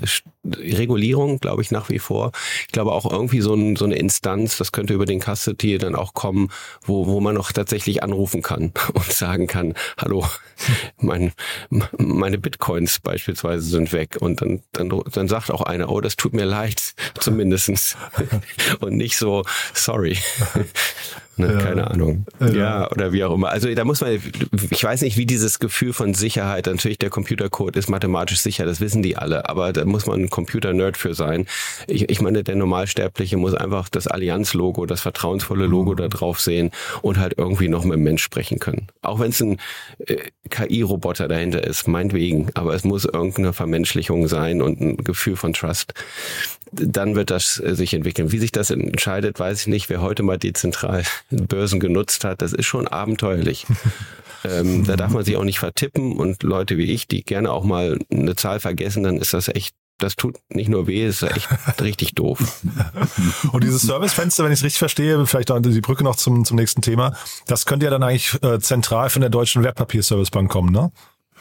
Regulierungen, 0.45 1.39
glaube 1.39 1.61
ich, 1.61 1.71
nach 1.71 1.89
wie 1.89 1.99
vor. 1.99 2.31
Ich 2.65 2.71
glaube 2.71 2.91
auch 2.91 3.09
irgendwie 3.09 3.41
so, 3.41 3.53
ein, 3.53 3.75
so 3.75 3.85
eine 3.85 3.95
Instanz, 3.95 4.57
das 4.57 4.71
könnte 4.71 4.93
über 4.93 5.05
den 5.05 5.19
Custody 5.19 5.77
dann 5.77 5.95
auch 5.95 6.13
kommen, 6.13 6.49
wo, 6.81 7.07
wo 7.07 7.19
man 7.19 7.35
noch 7.35 7.51
tatsächlich 7.51 8.03
anrufen 8.03 8.41
kann 8.41 8.71
und 8.93 9.11
sagen 9.11 9.47
kann, 9.47 9.73
hallo, 9.97 10.25
mein, 10.97 11.31
meine 11.97 12.37
Bitcoins 12.37 12.99
beispielsweise 12.99 13.65
sind 13.65 13.93
weg. 13.93 14.17
Und 14.19 14.41
dann, 14.41 14.61
dann, 14.71 14.89
dann 15.11 15.27
sagt 15.27 15.51
auch 15.51 15.61
einer, 15.61 15.89
oh, 15.89 16.01
das 16.01 16.15
tut 16.15 16.33
mir 16.33 16.45
leid, 16.45 16.93
zumindestens 17.19 17.97
und 18.79 18.97
nicht 18.97 19.17
so, 19.17 19.43
sorry. 19.73 20.17
Ne? 21.41 21.53
Ja. 21.53 21.59
Keine 21.59 21.89
Ahnung. 21.89 22.25
Ja. 22.39 22.49
ja. 22.49 22.91
oder 22.91 23.11
wie 23.11 23.23
auch 23.23 23.33
immer. 23.33 23.49
Also 23.49 23.73
da 23.73 23.83
muss 23.83 24.01
man, 24.01 24.21
ich 24.69 24.83
weiß 24.83 25.01
nicht, 25.01 25.17
wie 25.17 25.25
dieses 25.25 25.59
Gefühl 25.59 25.93
von 25.93 26.13
Sicherheit, 26.13 26.67
natürlich 26.67 26.99
der 26.99 27.09
Computercode 27.09 27.75
ist 27.75 27.89
mathematisch 27.89 28.39
sicher, 28.39 28.65
das 28.65 28.79
wissen 28.79 29.01
die 29.01 29.17
alle, 29.17 29.49
aber 29.49 29.73
da 29.73 29.85
muss 29.85 30.05
man 30.05 30.21
ein 30.21 30.29
Computer-Nerd 30.29 30.97
für 30.97 31.13
sein. 31.13 31.47
Ich, 31.87 32.09
ich 32.09 32.21
meine, 32.21 32.43
der 32.43 32.55
Normalsterbliche 32.55 33.37
muss 33.37 33.53
einfach 33.53 33.89
das 33.89 34.07
Allianz-Logo, 34.07 34.85
das 34.85 35.01
vertrauensvolle 35.01 35.65
Logo 35.65 35.91
mhm. 35.91 35.97
da 35.97 36.07
drauf 36.07 36.39
sehen 36.39 36.71
und 37.01 37.17
halt 37.17 37.35
irgendwie 37.37 37.67
noch 37.67 37.83
mit 37.83 37.93
dem 37.93 38.03
Mensch 38.03 38.23
sprechen 38.23 38.59
können. 38.59 38.87
Auch 39.01 39.19
wenn 39.19 39.31
es 39.31 39.41
ein 39.41 39.57
äh, 40.05 40.17
KI-Roboter 40.49 41.27
dahinter 41.27 41.63
ist, 41.63 41.87
meinetwegen, 41.87 42.49
aber 42.53 42.73
es 42.73 42.83
muss 42.83 43.05
irgendeine 43.05 43.53
Vermenschlichung 43.53 44.27
sein 44.27 44.61
und 44.61 44.79
ein 44.79 44.97
Gefühl 44.97 45.35
von 45.35 45.53
Trust 45.53 45.93
dann 46.71 47.15
wird 47.15 47.29
das 47.29 47.59
äh, 47.59 47.75
sich 47.75 47.93
entwickeln. 47.93 48.31
Wie 48.31 48.39
sich 48.39 48.51
das 48.51 48.69
entscheidet, 48.69 49.39
weiß 49.39 49.61
ich 49.61 49.67
nicht. 49.67 49.89
Wer 49.89 50.01
heute 50.01 50.23
mal 50.23 50.37
dezentral 50.37 51.03
Börsen 51.29 51.79
genutzt 51.79 52.23
hat, 52.23 52.41
das 52.41 52.53
ist 52.53 52.65
schon 52.65 52.87
abenteuerlich. 52.87 53.65
ähm, 54.43 54.85
da 54.85 54.95
darf 54.95 55.11
man 55.11 55.23
sich 55.23 55.37
auch 55.37 55.43
nicht 55.43 55.59
vertippen 55.59 56.13
und 56.13 56.43
Leute 56.43 56.77
wie 56.77 56.91
ich, 56.91 57.07
die 57.07 57.23
gerne 57.23 57.51
auch 57.51 57.63
mal 57.63 57.99
eine 58.11 58.35
Zahl 58.35 58.59
vergessen, 58.59 59.03
dann 59.03 59.17
ist 59.17 59.33
das 59.33 59.47
echt 59.47 59.75
das 60.01 60.15
tut 60.15 60.37
nicht 60.49 60.67
nur 60.67 60.87
weh, 60.87 61.05
ist 61.05 61.21
echt 61.23 61.47
richtig 61.81 62.15
doof. 62.15 62.61
Und 63.51 63.63
dieses 63.63 63.83
Servicefenster, 63.83 64.43
wenn 64.43 64.51
ich 64.51 64.59
es 64.59 64.63
richtig 64.63 64.79
verstehe, 64.79 65.25
vielleicht 65.25 65.51
auch 65.51 65.59
die 65.59 65.81
Brücke 65.81 66.03
noch 66.03 66.15
zum, 66.15 66.43
zum 66.43 66.57
nächsten 66.57 66.81
Thema, 66.81 67.15
das 67.45 67.65
könnte 67.65 67.85
ja 67.85 67.91
dann 67.91 68.03
eigentlich 68.03 68.35
äh, 68.41 68.59
zentral 68.59 69.09
von 69.09 69.21
der 69.21 69.29
deutschen 69.29 69.63
Wertpapierservicebank 69.63 70.49
kommen, 70.49 70.71
ne? 70.71 70.91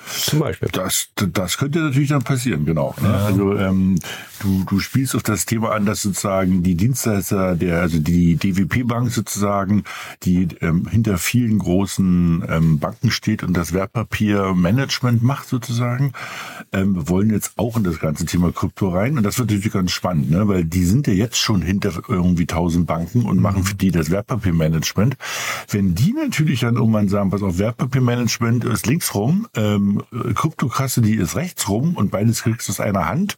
Zum 0.06 0.40
Beispiel. 0.40 0.68
Das, 0.72 1.08
das 1.14 1.56
könnte 1.56 1.80
natürlich 1.80 2.08
dann 2.08 2.22
passieren, 2.22 2.64
genau. 2.64 2.94
Ne? 3.00 3.08
Ja. 3.08 3.26
Also 3.26 3.56
ähm, 3.56 3.98
du, 4.40 4.64
du 4.68 4.80
spielst 4.80 5.14
auf 5.14 5.22
das 5.22 5.46
Thema 5.46 5.72
an, 5.72 5.86
dass 5.86 6.02
sozusagen 6.02 6.62
die 6.62 6.74
Dienstleister, 6.74 7.54
der, 7.54 7.80
also 7.80 7.98
die 7.98 8.36
DWP-Bank 8.36 9.10
sozusagen, 9.10 9.84
die 10.22 10.48
ähm, 10.60 10.86
hinter 10.88 11.18
vielen 11.18 11.58
großen 11.58 12.44
ähm, 12.48 12.78
Banken 12.78 13.10
steht 13.10 13.42
und 13.42 13.56
das 13.56 13.72
Wertpapiermanagement 13.72 15.22
macht 15.22 15.48
sozusagen, 15.48 16.12
ähm, 16.72 17.08
wollen 17.08 17.30
jetzt 17.30 17.52
auch 17.56 17.76
in 17.76 17.84
das 17.84 18.00
ganze 18.00 18.26
Thema 18.26 18.52
Krypto 18.52 18.88
rein. 18.88 19.16
Und 19.16 19.22
das 19.22 19.38
wird 19.38 19.50
natürlich 19.50 19.72
ganz 19.72 19.92
spannend, 19.92 20.30
ne? 20.30 20.48
weil 20.48 20.64
die 20.64 20.84
sind 20.84 21.06
ja 21.06 21.12
jetzt 21.12 21.38
schon 21.38 21.62
hinter 21.62 21.92
irgendwie 22.08 22.46
tausend 22.46 22.86
Banken 22.86 23.22
und 23.22 23.40
machen 23.40 23.64
für 23.64 23.74
die 23.74 23.90
das 23.90 24.10
Wertpapiermanagement. 24.10 25.16
Wenn 25.70 25.94
die 25.94 26.12
natürlich 26.12 26.60
dann 26.60 26.76
irgendwann 26.76 27.08
sagen, 27.08 27.30
pass 27.30 27.42
auf, 27.42 27.58
Wertpapiermanagement 27.58 28.64
ist 28.64 28.86
links 28.86 29.14
rum, 29.14 29.46
ähm, 29.54 29.89
Kryptokasse, 30.34 31.02
die 31.02 31.14
ist 31.14 31.36
rechts 31.36 31.68
rum 31.68 31.96
und 31.96 32.10
beides 32.10 32.42
kriegst 32.42 32.68
du 32.68 32.72
aus 32.72 32.80
einer 32.80 33.06
Hand, 33.06 33.36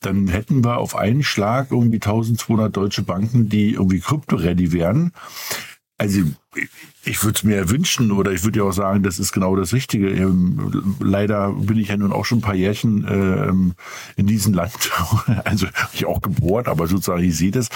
dann 0.00 0.28
hätten 0.28 0.64
wir 0.64 0.78
auf 0.78 0.96
einen 0.96 1.22
Schlag 1.22 1.70
irgendwie 1.70 1.96
1200 1.96 2.76
deutsche 2.76 3.02
Banken, 3.02 3.48
die 3.48 3.74
irgendwie 3.74 4.00
krypto-ready 4.00 4.72
wären. 4.72 5.12
Also 5.98 6.22
ich 7.04 7.22
würde 7.22 7.36
es 7.36 7.44
mir 7.44 7.70
wünschen 7.70 8.10
oder 8.10 8.32
ich 8.32 8.42
würde 8.42 8.58
ja 8.58 8.64
auch 8.64 8.72
sagen, 8.72 9.02
das 9.02 9.18
ist 9.18 9.32
genau 9.32 9.54
das 9.54 9.72
Richtige. 9.72 10.10
Ähm, 10.10 10.96
leider 11.00 11.52
bin 11.52 11.78
ich 11.78 11.88
ja 11.88 11.96
nun 11.96 12.12
auch 12.12 12.24
schon 12.24 12.38
ein 12.38 12.42
paar 12.42 12.56
Jährchen 12.56 13.06
ähm, 13.08 13.74
in 14.16 14.26
diesem 14.26 14.52
Land, 14.52 14.90
also 15.44 15.66
ich 15.92 16.06
auch 16.06 16.20
geboren, 16.20 16.66
aber 16.66 16.88
sozusagen 16.88 17.22
ich 17.22 17.36
sehe 17.36 17.52
das. 17.52 17.68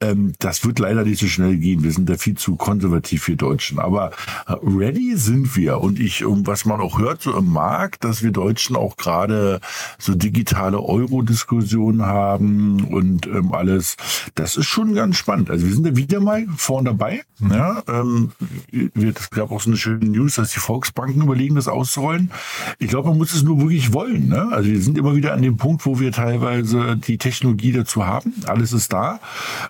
Ähm, 0.00 0.32
das 0.38 0.64
wird 0.64 0.78
leider 0.78 1.04
nicht 1.04 1.20
so 1.20 1.26
schnell 1.26 1.58
gehen. 1.58 1.84
Wir 1.84 1.92
sind 1.92 2.08
da 2.08 2.16
viel 2.16 2.36
zu 2.36 2.56
konservativ 2.56 3.24
für 3.24 3.36
Deutschen. 3.36 3.78
Aber 3.78 4.12
äh, 4.46 4.54
ready 4.62 5.16
sind 5.16 5.54
wir 5.54 5.80
und 5.80 6.00
ich, 6.00 6.24
was 6.26 6.64
man 6.64 6.80
auch 6.80 6.98
hört 6.98 7.22
so 7.22 7.36
im 7.36 7.52
Markt, 7.52 8.02
dass 8.04 8.22
wir 8.22 8.30
Deutschen 8.30 8.76
auch 8.76 8.96
gerade 8.96 9.60
so 9.98 10.14
digitale 10.14 10.80
Euro-Diskussionen 10.80 12.02
haben 12.02 12.84
und 12.84 13.26
ähm, 13.26 13.52
alles. 13.52 13.96
Das 14.34 14.56
ist 14.56 14.66
schon 14.66 14.94
ganz 14.94 15.16
spannend. 15.16 15.50
Also 15.50 15.66
wir 15.66 15.74
sind 15.74 15.86
da 15.86 15.96
wieder 15.96 16.20
mal 16.20 16.46
vorne 16.56 16.90
dabei. 16.90 17.22
Ja, 17.50 17.82
ähm, 17.88 18.21
es 18.70 19.30
gab 19.30 19.50
auch 19.50 19.60
so 19.60 19.70
eine 19.70 19.76
schöne 19.76 20.06
News, 20.06 20.36
dass 20.36 20.52
die 20.52 20.60
Volksbanken 20.60 21.22
überlegen, 21.22 21.54
das 21.54 21.68
auszurollen. 21.68 22.30
Ich 22.78 22.88
glaube, 22.88 23.08
man 23.08 23.18
muss 23.18 23.34
es 23.34 23.42
nur 23.42 23.58
wirklich 23.60 23.92
wollen. 23.92 24.28
Ne? 24.28 24.48
Also 24.50 24.70
wir 24.70 24.80
sind 24.80 24.98
immer 24.98 25.16
wieder 25.16 25.32
an 25.32 25.42
dem 25.42 25.56
Punkt, 25.56 25.86
wo 25.86 26.00
wir 26.00 26.12
teilweise 26.12 26.96
die 26.96 27.18
Technologie 27.18 27.72
dazu 27.72 28.06
haben. 28.06 28.34
Alles 28.46 28.72
ist 28.72 28.92
da. 28.92 29.20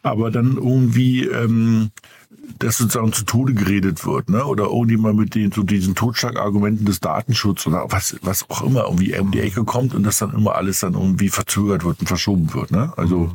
Aber 0.02 0.30
dann 0.30 0.56
irgendwie 0.56 1.24
ähm, 1.24 1.90
dass 2.58 2.78
sozusagen 2.78 3.12
zu 3.12 3.24
Tode 3.24 3.54
geredet 3.54 4.04
wird, 4.06 4.28
ne? 4.28 4.44
Oder 4.44 4.64
irgendjemand 4.64 5.18
mit 5.18 5.34
den 5.34 5.52
so 5.52 5.62
diesen 5.62 5.94
Totschlagargumenten 5.94 6.86
des 6.86 7.00
Datenschutzes 7.00 7.66
oder 7.66 7.86
was, 7.88 8.16
was 8.22 8.48
auch 8.50 8.62
immer 8.62 8.84
irgendwie 8.84 9.18
um 9.18 9.30
die 9.30 9.40
Ecke 9.40 9.64
kommt 9.64 9.94
und 9.94 10.04
das 10.04 10.18
dann 10.18 10.32
immer 10.32 10.54
alles 10.54 10.80
dann 10.80 10.94
irgendwie 10.94 11.28
verzögert 11.28 11.84
wird 11.84 12.00
und 12.00 12.06
verschoben 12.06 12.52
wird, 12.54 12.70
ne? 12.70 12.92
Also 12.96 13.32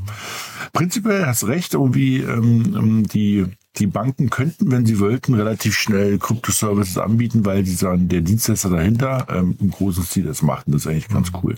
prinzipiell 0.73 1.25
hast 1.25 1.47
recht, 1.47 1.73
irgendwie 1.73 2.19
ähm, 2.19 2.75
ähm 2.77 3.07
die 3.07 3.45
die 3.79 3.87
Banken 3.87 4.29
könnten, 4.29 4.71
wenn 4.71 4.85
sie 4.85 4.99
wollten, 4.99 5.35
relativ 5.35 5.75
schnell 5.75 6.17
Kryptoservices 6.17 6.97
anbieten, 6.97 7.45
weil 7.45 7.63
die 7.63 7.71
sagen, 7.71 8.09
der 8.09 8.21
Dienstleister 8.21 8.69
dahinter 8.69 9.27
ähm, 9.29 9.55
im 9.59 9.71
großen 9.71 10.03
Stil 10.03 10.23
das 10.23 10.41
macht. 10.41 10.67
Und 10.67 10.73
das 10.73 10.85
ist 10.85 10.87
eigentlich 10.87 11.09
ganz 11.09 11.31
cool. 11.43 11.55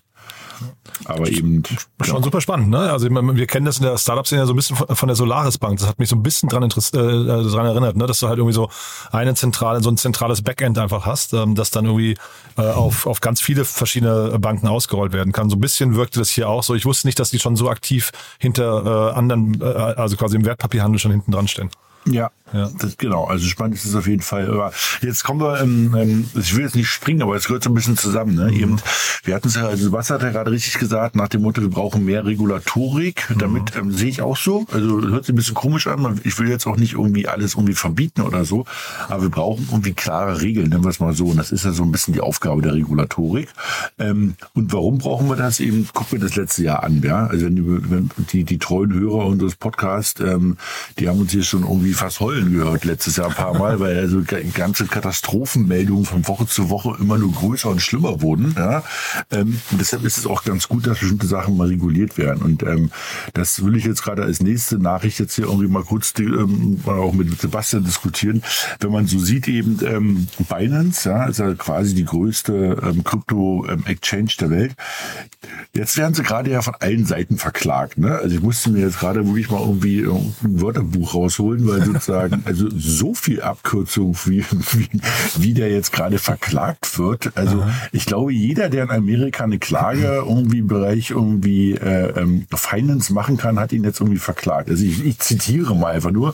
Aber 1.05 1.27
eben. 1.27 1.63
Schon 2.01 2.17
ja. 2.17 2.23
super 2.23 2.41
spannend, 2.41 2.69
ne? 2.69 2.91
Also 2.91 3.09
wir 3.09 3.47
kennen 3.47 3.65
das 3.65 3.77
in 3.77 3.83
der 3.83 3.97
Startup-Szene 3.97 4.45
so 4.45 4.53
ein 4.53 4.55
bisschen 4.55 4.75
von 4.75 5.07
der 5.07 5.15
Solaris 5.15 5.57
Bank. 5.57 5.79
Das 5.79 5.87
hat 5.87 5.99
mich 5.99 6.09
so 6.09 6.15
ein 6.15 6.23
bisschen 6.23 6.49
dran, 6.49 6.63
äh, 6.63 6.65
äh, 6.65 7.49
dran 7.49 7.65
erinnert, 7.65 7.95
ne? 7.95 8.05
dass 8.05 8.19
du 8.19 8.27
halt 8.27 8.37
irgendwie 8.37 8.53
so 8.53 8.69
eine 9.11 9.33
zentrale, 9.35 9.81
so 9.81 9.89
ein 9.89 9.97
zentrales 9.97 10.41
Backend 10.41 10.77
einfach 10.77 11.05
hast, 11.05 11.33
ähm, 11.33 11.55
das 11.55 11.71
dann 11.71 11.85
irgendwie 11.85 12.15
äh, 12.57 12.61
auf, 12.61 13.07
auf 13.07 13.21
ganz 13.21 13.41
viele 13.41 13.65
verschiedene 13.65 14.37
Banken 14.39 14.67
ausgerollt 14.67 15.13
werden 15.13 15.33
kann. 15.33 15.49
So 15.49 15.55
ein 15.55 15.61
bisschen 15.61 15.95
wirkte 15.95 16.19
das 16.19 16.29
hier 16.29 16.49
auch 16.49 16.63
so. 16.63 16.75
Ich 16.75 16.85
wusste 16.85 17.07
nicht, 17.07 17.19
dass 17.19 17.29
die 17.29 17.39
schon 17.39 17.55
so 17.55 17.69
aktiv 17.69 18.11
hinter 18.39 19.11
äh, 19.11 19.17
anderen, 19.17 19.61
äh, 19.61 19.65
also 19.65 20.17
quasi 20.17 20.35
im 20.35 20.45
Wertpapierhandel 20.45 20.99
schon 20.99 21.11
hinten 21.11 21.31
dran 21.31 21.47
stehen. 21.47 21.69
Ja, 22.05 22.31
ja. 22.53 22.69
Das, 22.79 22.97
genau. 22.97 23.25
Also 23.25 23.45
spannend 23.45 23.75
ist 23.75 23.85
es 23.85 23.95
auf 23.95 24.07
jeden 24.07 24.21
Fall. 24.21 24.49
Aber 24.49 24.71
jetzt 25.01 25.23
kommen 25.23 25.39
wir, 25.39 25.61
ähm, 25.61 25.95
ähm, 25.97 26.29
ich 26.35 26.55
will 26.55 26.63
jetzt 26.63 26.75
nicht 26.75 26.89
springen, 26.89 27.21
aber 27.21 27.35
es 27.35 27.45
gehört 27.45 27.63
so 27.63 27.69
ein 27.69 27.73
bisschen 27.73 27.97
zusammen. 27.97 28.35
Ne? 28.35 28.51
Mhm. 28.51 28.59
Eben, 28.59 28.81
wir 29.23 29.35
hatten 29.35 29.47
es 29.47 29.55
ja, 29.55 29.67
also 29.67 29.83
Sebastian 29.83 30.19
hat 30.19 30.25
ja 30.25 30.31
gerade 30.31 30.51
richtig 30.51 30.79
gesagt, 30.79 31.15
nach 31.15 31.27
dem 31.27 31.41
Motto, 31.41 31.61
wir 31.61 31.69
brauchen 31.69 32.05
mehr 32.05 32.25
Regulatorik. 32.25 33.29
Mhm. 33.29 33.37
Damit 33.37 33.75
ähm, 33.75 33.91
sehe 33.91 34.09
ich 34.09 34.21
auch 34.21 34.37
so. 34.37 34.65
Also 34.71 35.01
hört 35.01 35.25
sich 35.25 35.33
ein 35.33 35.37
bisschen 35.37 35.55
komisch 35.55 35.87
an. 35.87 36.19
Ich 36.23 36.39
will 36.39 36.49
jetzt 36.49 36.65
auch 36.65 36.77
nicht 36.77 36.93
irgendwie 36.93 37.27
alles 37.27 37.53
irgendwie 37.53 37.73
verbieten 37.73 38.21
oder 38.21 38.45
so, 38.45 38.65
aber 39.07 39.23
wir 39.23 39.29
brauchen 39.29 39.67
irgendwie 39.69 39.93
klare 39.93 40.41
Regeln, 40.41 40.69
nennen 40.69 40.83
wir 40.83 40.89
es 40.89 40.99
mal 40.99 41.13
so. 41.13 41.27
Und 41.27 41.37
das 41.37 41.51
ist 41.51 41.65
ja 41.65 41.71
so 41.71 41.83
ein 41.83 41.91
bisschen 41.91 42.13
die 42.13 42.21
Aufgabe 42.21 42.61
der 42.61 42.73
Regulatorik. 42.73 43.49
Ähm, 43.99 44.35
und 44.53 44.73
warum 44.73 44.97
brauchen 44.97 45.29
wir 45.29 45.35
das 45.35 45.59
eben? 45.59 45.87
Gucken 45.93 46.19
wir 46.19 46.27
das 46.27 46.35
letzte 46.35 46.63
Jahr 46.63 46.83
an. 46.83 47.01
Ja? 47.03 47.27
Also 47.27 47.45
wenn 47.45 47.55
die, 47.55 47.65
wenn 47.65 48.09
die, 48.31 48.43
die 48.43 48.57
treuen 48.57 48.93
Hörer 48.93 49.25
unseres 49.25 49.55
Podcasts, 49.55 50.19
ähm, 50.21 50.57
die 50.97 51.07
haben 51.07 51.19
uns 51.19 51.31
hier 51.31 51.43
schon 51.43 51.63
irgendwie 51.63 51.88
fast 51.93 52.19
heulen 52.19 52.53
gehört 52.53 52.85
letztes 52.85 53.17
Jahr 53.17 53.27
ein 53.27 53.35
paar 53.35 53.57
Mal, 53.57 53.79
weil 53.79 53.97
also 53.97 54.21
ganze 54.53 54.85
Katastrophenmeldungen 54.85 56.05
von 56.05 56.27
Woche 56.27 56.47
zu 56.47 56.69
Woche 56.69 56.95
immer 56.99 57.17
nur 57.17 57.33
größer 57.33 57.69
und 57.69 57.81
schlimmer 57.81 58.21
wurden. 58.21 58.55
Ja? 58.57 58.83
Ähm, 59.31 59.59
deshalb 59.71 60.03
ist 60.03 60.17
es 60.17 60.25
auch 60.25 60.43
ganz 60.43 60.67
gut, 60.67 60.87
dass 60.87 60.99
bestimmte 60.99 61.27
Sachen 61.27 61.57
mal 61.57 61.67
reguliert 61.67 62.17
werden. 62.17 62.43
Und 62.43 62.63
ähm, 62.63 62.91
das 63.33 63.63
will 63.63 63.75
ich 63.75 63.85
jetzt 63.85 64.03
gerade 64.03 64.23
als 64.23 64.41
nächste 64.41 64.77
Nachricht 64.77 65.19
jetzt 65.19 65.35
hier 65.35 65.45
irgendwie 65.45 65.67
mal 65.67 65.83
kurz 65.83 66.13
die, 66.13 66.23
ähm, 66.23 66.79
auch 66.85 67.13
mit 67.13 67.39
Sebastian 67.39 67.83
diskutieren. 67.83 68.43
Wenn 68.79 68.91
man 68.91 69.07
so 69.07 69.19
sieht 69.19 69.47
eben 69.47 69.79
ähm, 69.85 70.27
Binance, 70.49 71.09
ja, 71.09 71.25
ist 71.25 71.39
ja 71.39 71.53
quasi 71.55 71.95
die 71.95 72.05
größte 72.05 72.77
ähm, 72.83 73.03
Krypto-Exchange 73.03 74.31
der 74.39 74.49
Welt. 74.49 74.75
Jetzt 75.73 75.97
werden 75.97 76.13
sie 76.13 76.23
gerade 76.23 76.51
ja 76.51 76.61
von 76.61 76.75
allen 76.79 77.05
Seiten 77.05 77.37
verklagt. 77.37 77.97
Ne? 77.97 78.15
Also 78.15 78.35
ich 78.35 78.41
musste 78.41 78.69
mir 78.69 78.81
jetzt 78.81 78.99
gerade 78.99 79.25
wirklich 79.25 79.49
mal 79.49 79.61
irgendwie 79.61 80.03
ein 80.03 80.61
Wörterbuch 80.61 81.13
rausholen, 81.13 81.67
weil 81.67 81.78
sozusagen, 81.85 82.43
also 82.45 82.67
so 82.69 83.13
viel 83.13 83.41
Abkürzung, 83.41 84.15
wie, 84.25 84.45
wie, 84.73 84.89
wie 85.37 85.53
der 85.53 85.71
jetzt 85.71 85.91
gerade 85.91 86.19
verklagt 86.19 86.97
wird. 86.97 87.31
Also 87.35 87.61
Aha. 87.61 87.71
ich 87.91 88.05
glaube, 88.05 88.33
jeder, 88.33 88.69
der 88.69 88.83
in 88.83 88.91
Amerika 88.91 89.43
eine 89.43 89.59
Klage 89.59 90.23
irgendwie 90.25 90.59
im 90.59 90.67
Bereich 90.67 91.11
irgendwie 91.11 91.73
äh, 91.73 92.19
ähm, 92.19 92.45
Finance 92.53 93.13
machen 93.13 93.37
kann, 93.37 93.59
hat 93.59 93.71
ihn 93.71 93.83
jetzt 93.83 93.99
irgendwie 93.99 94.19
verklagt. 94.19 94.69
Also 94.69 94.83
ich, 94.83 95.05
ich 95.05 95.19
zitiere 95.19 95.75
mal 95.75 95.93
einfach 95.93 96.11
nur 96.11 96.33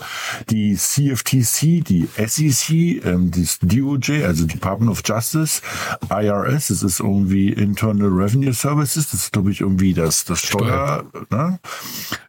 die 0.50 0.76
CFTC, 0.76 1.84
die 1.84 2.08
SEC, 2.18 3.06
ähm, 3.06 3.32
das 3.32 3.60
DOJ, 3.62 4.24
also 4.24 4.46
Department 4.46 4.92
of 4.92 5.02
Justice, 5.06 5.62
IRS, 6.10 6.68
das 6.68 6.84
ist 6.84 7.00
irgendwie 7.00 7.50
Internal 7.50 8.10
Revenue 8.10 8.54
Services, 8.54 9.10
das 9.12 9.22
ist 9.22 9.32
glaube 9.34 9.52
ich 9.52 9.62
irgendwie 9.62 9.94
das, 9.94 10.26
das 10.26 10.40
Steuer, 10.40 11.06
Steuer. 11.12 11.26
Ne? 11.30 11.60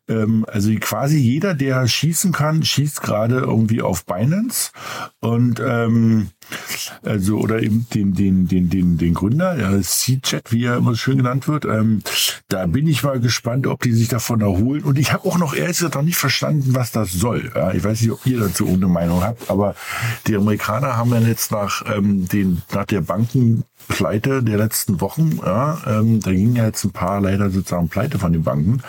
Ähm, 0.08 0.46
also 0.48 0.70
quasi 0.80 1.18
jeder, 1.18 1.54
der 1.54 1.86
schießen 1.86 2.32
kann, 2.32 2.62
schießt 2.62 3.02
gerade 3.06 3.38
irgendwie 3.38 3.80
auf 3.80 4.04
Binance 4.04 4.72
und 5.20 5.60
ähm, 5.60 6.28
also 7.02 7.38
oder 7.38 7.62
eben 7.62 7.86
den 7.94 8.14
den 8.14 8.46
den 8.46 8.68
den 8.68 8.98
den 8.98 9.14
Gründer, 9.14 9.58
ja, 9.58 9.80
C-Chat, 9.80 10.52
wie 10.52 10.64
er 10.64 10.76
immer 10.76 10.94
schön 10.94 11.18
genannt 11.18 11.48
wird. 11.48 11.64
Ähm, 11.64 12.02
da 12.48 12.66
bin 12.66 12.86
ich 12.86 13.02
mal 13.02 13.20
gespannt, 13.20 13.66
ob 13.66 13.82
die 13.82 13.92
sich 13.92 14.08
davon 14.08 14.40
erholen. 14.40 14.84
Und 14.84 14.98
ich 14.98 15.12
habe 15.12 15.28
auch 15.28 15.38
noch 15.38 15.54
ehrlich 15.54 15.78
gesagt 15.78 15.94
noch 15.94 16.02
nicht 16.02 16.16
verstanden, 16.16 16.74
was 16.74 16.92
das 16.92 17.12
soll. 17.12 17.50
Ja, 17.54 17.72
ich 17.72 17.82
weiß 17.82 18.00
nicht, 18.00 18.12
ob 18.12 18.26
ihr 18.26 18.38
dazu 18.38 18.66
eine 18.66 18.86
Meinung 18.86 19.22
habt, 19.22 19.50
aber 19.50 19.74
die 20.26 20.36
Amerikaner 20.36 20.96
haben 20.96 21.10
ja 21.10 21.20
jetzt 21.20 21.50
nach 21.50 21.82
ähm, 21.92 22.28
den 22.28 22.62
nach 22.72 22.84
der 22.84 23.00
Bankenpleite 23.00 24.42
der 24.42 24.58
letzten 24.58 25.00
Wochen, 25.00 25.40
ja, 25.44 25.78
ähm, 25.86 26.20
da 26.20 26.32
gingen 26.32 26.56
ja 26.56 26.66
jetzt 26.66 26.84
ein 26.84 26.92
paar 26.92 27.20
leider 27.20 27.50
sozusagen 27.50 27.88
pleite 27.88 28.18
von 28.18 28.32
den 28.32 28.42
Banken 28.42 28.82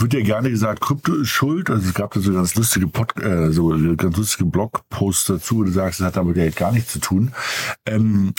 wird 0.00 0.14
ja 0.14 0.20
gerne 0.20 0.50
gesagt, 0.50 0.80
Krypto 0.80 1.14
ist 1.14 1.28
schuld. 1.28 1.70
Also 1.70 1.88
es 1.88 1.94
gab 1.94 2.12
da 2.12 2.20
so 2.20 2.32
ganz 2.32 2.54
lustige 2.54 2.86
Pod, 2.86 3.16
äh, 3.20 3.50
so 3.50 3.68
ganz 3.96 4.16
lustige 4.16 4.44
Blogposts 4.46 5.26
dazu, 5.26 5.58
wo 5.58 5.64
du 5.64 5.70
sagst, 5.70 6.00
das 6.00 6.08
hat 6.08 6.16
damit 6.16 6.36
ja 6.36 6.48
gar 6.50 6.72
nichts 6.72 6.92
zu 6.92 7.00
tun. 7.00 7.32
Ähm, 7.86 8.34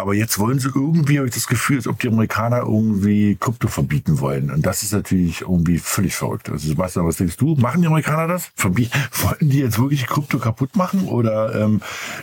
aber 0.00 0.14
jetzt 0.14 0.38
wollen 0.38 0.58
sie 0.58 0.70
irgendwie, 0.74 1.18
habe 1.18 1.28
ich 1.28 1.34
das 1.34 1.46
Gefühl, 1.46 1.76
als 1.76 1.86
ob 1.86 2.00
die 2.00 2.08
Amerikaner 2.08 2.60
irgendwie 2.60 3.36
Krypto 3.38 3.68
verbieten 3.68 4.18
wollen. 4.20 4.50
Und 4.50 4.64
das 4.64 4.82
ist 4.82 4.94
natürlich 4.94 5.42
irgendwie 5.42 5.78
völlig 5.78 6.16
verrückt. 6.16 6.48
Also 6.48 6.68
Sebastian, 6.68 7.06
was 7.06 7.18
denkst 7.18 7.36
du? 7.36 7.54
Machen 7.56 7.82
die 7.82 7.86
Amerikaner 7.86 8.26
das? 8.26 8.50
Verbieten? 8.54 8.98
Wollen 9.22 9.50
die 9.50 9.58
jetzt 9.58 9.78
wirklich 9.78 10.06
Krypto 10.06 10.38
kaputt 10.38 10.74
machen? 10.74 11.06
Oder 11.06 11.54
ähm, 11.54 11.82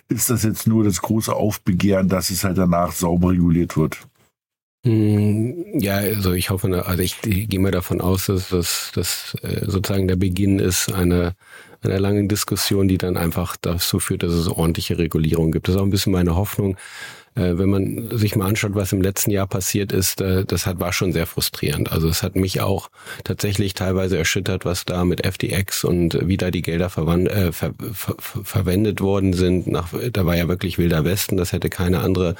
ist 0.09 0.31
das 0.31 0.41
jetzt 0.41 0.65
nur 0.65 0.83
das 0.83 1.03
große 1.03 1.31
Aufbegehren, 1.31 2.09
dass 2.09 2.31
es 2.31 2.43
halt 2.43 2.57
danach 2.57 2.93
sauber 2.93 3.29
reguliert 3.29 3.77
wird? 3.77 3.99
Hm, 4.85 5.79
ja, 5.79 5.95
also 5.97 6.33
ich 6.33 6.49
hoffe, 6.49 6.85
also 6.85 7.01
ich, 7.03 7.19
gehe 7.21 7.59
mal 7.59 7.71
davon 7.71 7.99
aus, 7.99 8.27
dass 8.27 8.49
das 8.49 8.91
dass, 8.93 9.35
äh, 9.41 9.65
sozusagen 9.65 10.07
der 10.07 10.15
Beginn 10.15 10.59
ist 10.59 10.91
einer, 10.93 11.33
einer 11.81 11.99
langen 11.99 12.27
Diskussion, 12.27 12.87
die 12.87 12.97
dann 12.97 13.17
einfach 13.17 13.57
dazu 13.57 13.99
führt, 13.99 14.23
dass 14.23 14.31
es 14.33 14.47
ordentliche 14.47 14.97
Regulierung 14.97 15.51
gibt. 15.51 15.67
Das 15.67 15.75
ist 15.75 15.81
auch 15.81 15.85
ein 15.85 15.89
bisschen 15.89 16.13
meine 16.13 16.35
Hoffnung, 16.35 16.77
wenn 17.37 17.69
man 17.69 18.17
sich 18.17 18.35
mal 18.35 18.47
anschaut, 18.47 18.73
was 18.73 18.91
im 18.91 19.01
letzten 19.01 19.31
Jahr 19.31 19.47
passiert 19.47 19.91
ist, 19.91 20.21
äh, 20.21 20.43
das 20.45 20.65
hat, 20.65 20.79
war 20.79 20.91
schon 20.91 21.13
sehr 21.13 21.27
frustrierend. 21.27 21.91
Also 21.91 22.09
es 22.09 22.23
hat 22.23 22.35
mich 22.35 22.61
auch 22.61 22.89
tatsächlich 23.23 23.73
teilweise 23.75 24.17
erschüttert, 24.17 24.65
was 24.65 24.85
da 24.85 25.05
mit 25.05 25.25
FTX 25.25 25.83
und 25.83 26.27
wie 26.27 26.37
da 26.37 26.49
die 26.49 26.63
Gelder 26.63 26.89
verwand, 26.89 27.29
äh, 27.29 27.51
ver, 27.51 27.73
ver, 27.93 28.15
verwendet 28.19 29.01
worden 29.01 29.33
sind. 29.33 29.67
Nach, 29.67 29.89
da 30.11 30.25
war 30.25 30.35
ja 30.35 30.47
wirklich 30.47 30.77
wilder 30.77 31.05
Westen. 31.05 31.37
Das 31.37 31.53
hätte 31.53 31.69
keine 31.69 31.99
andere 31.99 32.35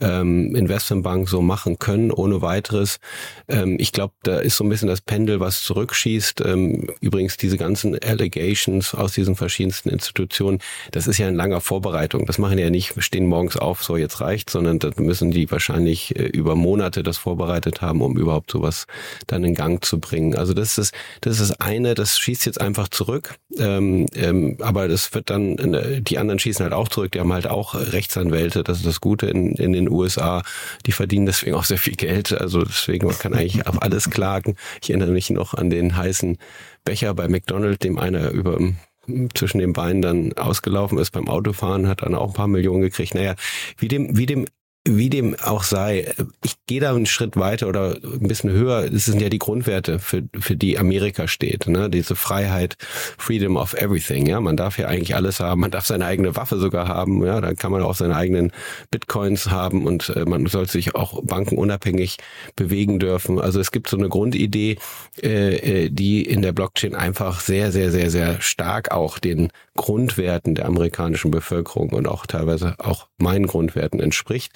ähm, 0.00 0.54
Investmentbank 0.54 1.28
so 1.28 1.42
machen 1.42 1.78
können, 1.78 2.10
ohne 2.10 2.40
weiteres. 2.40 3.00
Ähm, 3.48 3.76
ich 3.78 3.92
glaube, 3.92 4.14
da 4.22 4.38
ist 4.38 4.56
so 4.56 4.64
ein 4.64 4.70
bisschen 4.70 4.88
das 4.88 5.02
Pendel, 5.02 5.40
was 5.40 5.62
zurückschießt. 5.62 6.40
Ähm, 6.46 6.88
übrigens 7.00 7.36
diese 7.36 7.58
ganzen 7.58 7.98
Allegations 8.02 8.94
aus 8.94 9.12
diesen 9.12 9.36
verschiedensten 9.36 9.90
Institutionen, 9.90 10.60
das 10.92 11.06
ist 11.06 11.18
ja 11.18 11.28
in 11.28 11.34
langer 11.34 11.60
Vorbereitung. 11.60 12.24
Das 12.24 12.38
machen 12.38 12.58
ja 12.58 12.70
nicht, 12.70 12.96
wir 12.96 13.02
stehen 13.02 13.26
morgens 13.26 13.56
auf, 13.56 13.84
so 13.84 13.96
jetzt 13.96 14.20
reicht 14.22 14.37
reicht, 14.38 14.50
sondern 14.50 14.78
da 14.78 14.90
müssen 14.96 15.30
die 15.30 15.50
wahrscheinlich 15.50 16.16
äh, 16.16 16.24
über 16.24 16.54
Monate 16.54 17.02
das 17.02 17.18
vorbereitet 17.18 17.80
haben, 17.80 18.00
um 18.02 18.16
überhaupt 18.16 18.50
sowas 18.50 18.86
dann 19.26 19.44
in 19.44 19.54
Gang 19.54 19.84
zu 19.84 19.98
bringen. 19.98 20.36
Also 20.36 20.54
das 20.54 20.78
ist 20.78 20.94
das 21.20 21.40
ist 21.40 21.60
eine, 21.60 21.94
das 21.94 22.18
schießt 22.18 22.46
jetzt 22.46 22.60
einfach 22.60 22.88
zurück, 22.88 23.36
ähm, 23.58 24.06
ähm, 24.14 24.56
aber 24.60 24.88
das 24.88 25.14
wird 25.14 25.30
dann 25.30 25.56
die 26.00 26.18
anderen 26.18 26.38
schießen 26.38 26.62
halt 26.62 26.72
auch 26.72 26.88
zurück. 26.88 27.12
Die 27.12 27.20
haben 27.20 27.32
halt 27.32 27.46
auch 27.46 27.74
Rechtsanwälte. 27.74 28.62
Das 28.62 28.78
ist 28.78 28.86
das 28.86 29.00
Gute 29.00 29.26
in, 29.26 29.54
in 29.54 29.72
den 29.72 29.90
USA. 29.90 30.42
Die 30.86 30.92
verdienen 30.92 31.26
deswegen 31.26 31.54
auch 31.54 31.64
sehr 31.64 31.78
viel 31.78 31.94
Geld. 31.94 32.32
Also 32.32 32.62
deswegen 32.62 33.06
man 33.06 33.18
kann 33.18 33.34
eigentlich 33.34 33.66
auf 33.66 33.82
alles 33.82 34.10
klagen. 34.10 34.56
Ich 34.82 34.90
erinnere 34.90 35.10
mich 35.10 35.30
noch 35.30 35.54
an 35.54 35.70
den 35.70 35.96
heißen 35.96 36.38
Becher 36.84 37.14
bei 37.14 37.28
McDonald's, 37.28 37.80
dem 37.80 37.98
einer 37.98 38.30
über 38.30 38.58
zwischen 39.34 39.58
den 39.58 39.72
Beinen 39.72 40.02
dann 40.02 40.32
ausgelaufen 40.34 40.98
ist 40.98 41.10
beim 41.10 41.28
Autofahren, 41.28 41.88
hat 41.88 42.02
dann 42.02 42.14
auch 42.14 42.28
ein 42.28 42.34
paar 42.34 42.48
Millionen 42.48 42.82
gekriegt. 42.82 43.14
Naja, 43.14 43.34
wie 43.78 43.88
dem, 43.88 44.16
wie 44.16 44.26
dem 44.26 44.46
wie 44.96 45.10
dem 45.10 45.36
auch 45.40 45.62
sei, 45.62 46.14
ich 46.42 46.54
gehe 46.66 46.80
da 46.80 46.94
einen 46.94 47.06
Schritt 47.06 47.36
weiter 47.36 47.68
oder 47.68 47.96
ein 48.02 48.28
bisschen 48.28 48.50
höher. 48.50 48.88
Das 48.88 49.04
sind 49.04 49.20
ja 49.20 49.28
die 49.28 49.38
Grundwerte, 49.38 49.98
für, 49.98 50.22
für 50.38 50.56
die 50.56 50.78
Amerika 50.78 51.28
steht. 51.28 51.66
Ne? 51.66 51.90
Diese 51.90 52.16
Freiheit, 52.16 52.76
Freedom 53.18 53.56
of 53.56 53.74
Everything. 53.74 54.26
Ja, 54.26 54.40
man 54.40 54.56
darf 54.56 54.78
ja 54.78 54.88
eigentlich 54.88 55.14
alles 55.14 55.40
haben. 55.40 55.60
Man 55.60 55.70
darf 55.70 55.86
seine 55.86 56.06
eigene 56.06 56.36
Waffe 56.36 56.58
sogar 56.58 56.88
haben. 56.88 57.24
Ja, 57.24 57.40
dann 57.40 57.56
kann 57.56 57.72
man 57.72 57.82
auch 57.82 57.94
seine 57.94 58.16
eigenen 58.16 58.52
Bitcoins 58.90 59.50
haben 59.50 59.86
und 59.86 60.08
äh, 60.10 60.24
man 60.24 60.46
soll 60.46 60.68
sich 60.68 60.94
auch 60.94 61.22
bankenunabhängig 61.22 62.16
bewegen 62.56 62.98
dürfen. 62.98 63.38
Also 63.38 63.60
es 63.60 63.70
gibt 63.70 63.88
so 63.88 63.96
eine 63.96 64.08
Grundidee, 64.08 64.78
äh, 65.22 65.84
äh 65.84 65.90
die 65.90 66.22
in 66.22 66.42
der 66.42 66.52
Blockchain 66.52 66.94
einfach 66.94 67.40
sehr, 67.40 67.72
sehr, 67.72 67.90
sehr, 67.90 68.10
sehr 68.10 68.40
stark 68.40 68.90
auch 68.90 69.18
den 69.18 69.50
Grundwerten 69.76 70.54
der 70.54 70.66
amerikanischen 70.66 71.30
Bevölkerung 71.30 71.90
und 71.90 72.08
auch 72.08 72.26
teilweise 72.26 72.74
auch 72.78 73.08
meinen 73.18 73.46
Grundwerten 73.46 74.00
entspricht. 74.00 74.52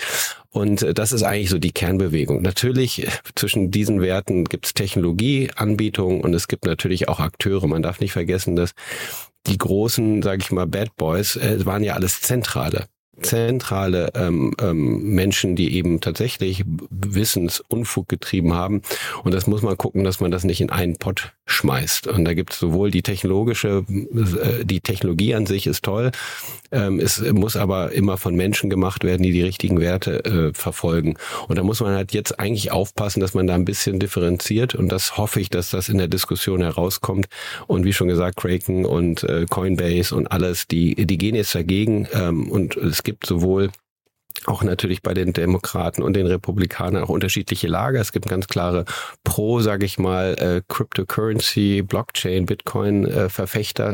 Und 0.51 0.83
äh, 0.83 0.95
das 0.95 1.13
ist 1.13 1.23
eigentlich 1.23 1.51
so 1.51 1.59
die 1.59 1.73
Kernbewegung. 1.73 2.43
Natürlich 2.43 3.07
äh, 3.07 3.11
zwischen 3.35 3.71
diesen 3.71 4.01
Werten 4.01 4.45
gibt 4.45 4.67
es 4.67 4.75
Technologieanbietungen 4.75 6.21
und 6.21 6.35
es 6.35 6.49
gibt 6.49 6.67
natürlich 6.67 7.09
auch 7.09 7.21
Akteure. 7.21 7.67
Man 7.67 7.83
darf 7.83 8.01
nicht 8.01 8.13
vergessen, 8.13 8.57
dass 8.57 8.73
die 9.47 9.59
großen, 9.59 10.23
sage 10.23 10.43
ich 10.43 10.51
mal, 10.53 10.67
Bad 10.67 10.97
Boys 10.97 11.37
äh, 11.37 11.65
waren 11.65 11.83
ja 11.83 11.95
alles 11.95 12.21
zentrale 12.21 12.87
zentrale 13.21 14.11
ähm, 14.15 14.55
ähm, 14.59 15.15
Menschen, 15.15 15.55
die 15.55 15.75
eben 15.75 16.01
tatsächlich 16.01 16.65
Wissensunfug 16.91 18.09
getrieben 18.09 18.55
haben. 18.55 18.83
Und 19.23 19.35
das 19.35 19.47
muss 19.47 19.63
man 19.63 19.77
gucken, 19.77 20.05
dass 20.05 20.21
man 20.21 20.31
das 20.31 20.45
nicht 20.45 20.61
in 20.61 20.71
einen 20.71 20.97
Pott 20.97 21.33
schmeißt. 21.47 22.09
Und 22.09 22.25
da 22.25 22.35
gibt 22.35 22.53
es 22.53 22.59
sowohl 22.59 22.91
die 22.91 23.03
technologische, 23.03 23.85
äh, 23.89 24.65
die 24.65 24.81
Technologie 24.81 25.35
an 25.35 25.47
sich 25.47 25.67
ist 25.67 25.85
toll, 25.85 26.11
ähm, 26.73 26.99
es 26.99 27.21
muss 27.33 27.57
aber 27.57 27.93
immer 27.93 28.17
von 28.17 28.35
Menschen 28.35 28.71
gemacht 28.71 29.05
werden, 29.05 29.23
die 29.23 29.33
die 29.33 29.43
richtigen 29.43 29.81
Werte 29.81 30.25
äh, 30.25 30.53
verfolgen. 30.55 31.17
Und 31.49 31.59
da 31.59 31.63
muss 31.63 31.81
man 31.81 31.95
halt 31.95 32.13
jetzt 32.13 32.41
eigentlich 32.41 32.73
aufpassen, 32.73 33.21
dass 33.21 33.35
man 33.35 33.47
da 33.47 33.55
ein 33.55 33.65
bisschen 33.65 34.01
differenziert. 34.01 34.75
Und 34.75 34.91
das 34.91 35.17
hoffe 35.17 35.41
ich, 35.41 35.51
dass 35.51 35.71
das 35.71 35.89
in 35.89 35.99
der 35.99 36.09
Diskussion 36.09 36.63
herauskommt. 36.63 37.27
Und 37.67 37.85
wie 37.85 37.93
schon 37.93 38.09
gesagt, 38.09 38.37
Kraken 38.37 38.85
und 38.85 39.23
äh, 39.25 39.47
Coinbase 39.49 40.15
und 40.15 40.33
alles, 40.33 40.67
die, 40.67 41.07
die 41.07 41.19
gehen 41.19 41.35
jetzt 41.35 41.55
dagegen. 41.55 42.09
Ähm, 42.13 42.51
und 42.51 42.77
es 42.77 43.03
gibt 43.03 43.27
sowohl 43.27 43.71
auch 44.47 44.63
natürlich 44.63 45.03
bei 45.03 45.15
den 45.15 45.33
Demokraten 45.33 46.03
und 46.03 46.15
den 46.15 46.27
Republikanern 46.27 47.05
auch 47.05 47.09
unterschiedliche 47.09 47.69
Lager. 47.69 48.01
Es 48.01 48.13
gibt 48.13 48.29
ganz 48.29 48.49
klare 48.49 48.85
Pro, 49.25 49.61
sage 49.61 49.87
ich 49.87 49.99
mal, 49.99 50.35
äh, 50.39 50.63
Cryptocurrency, 50.69 51.83
Blockchain, 51.83 52.47
Bitcoin 52.47 53.07
äh, 53.07 53.29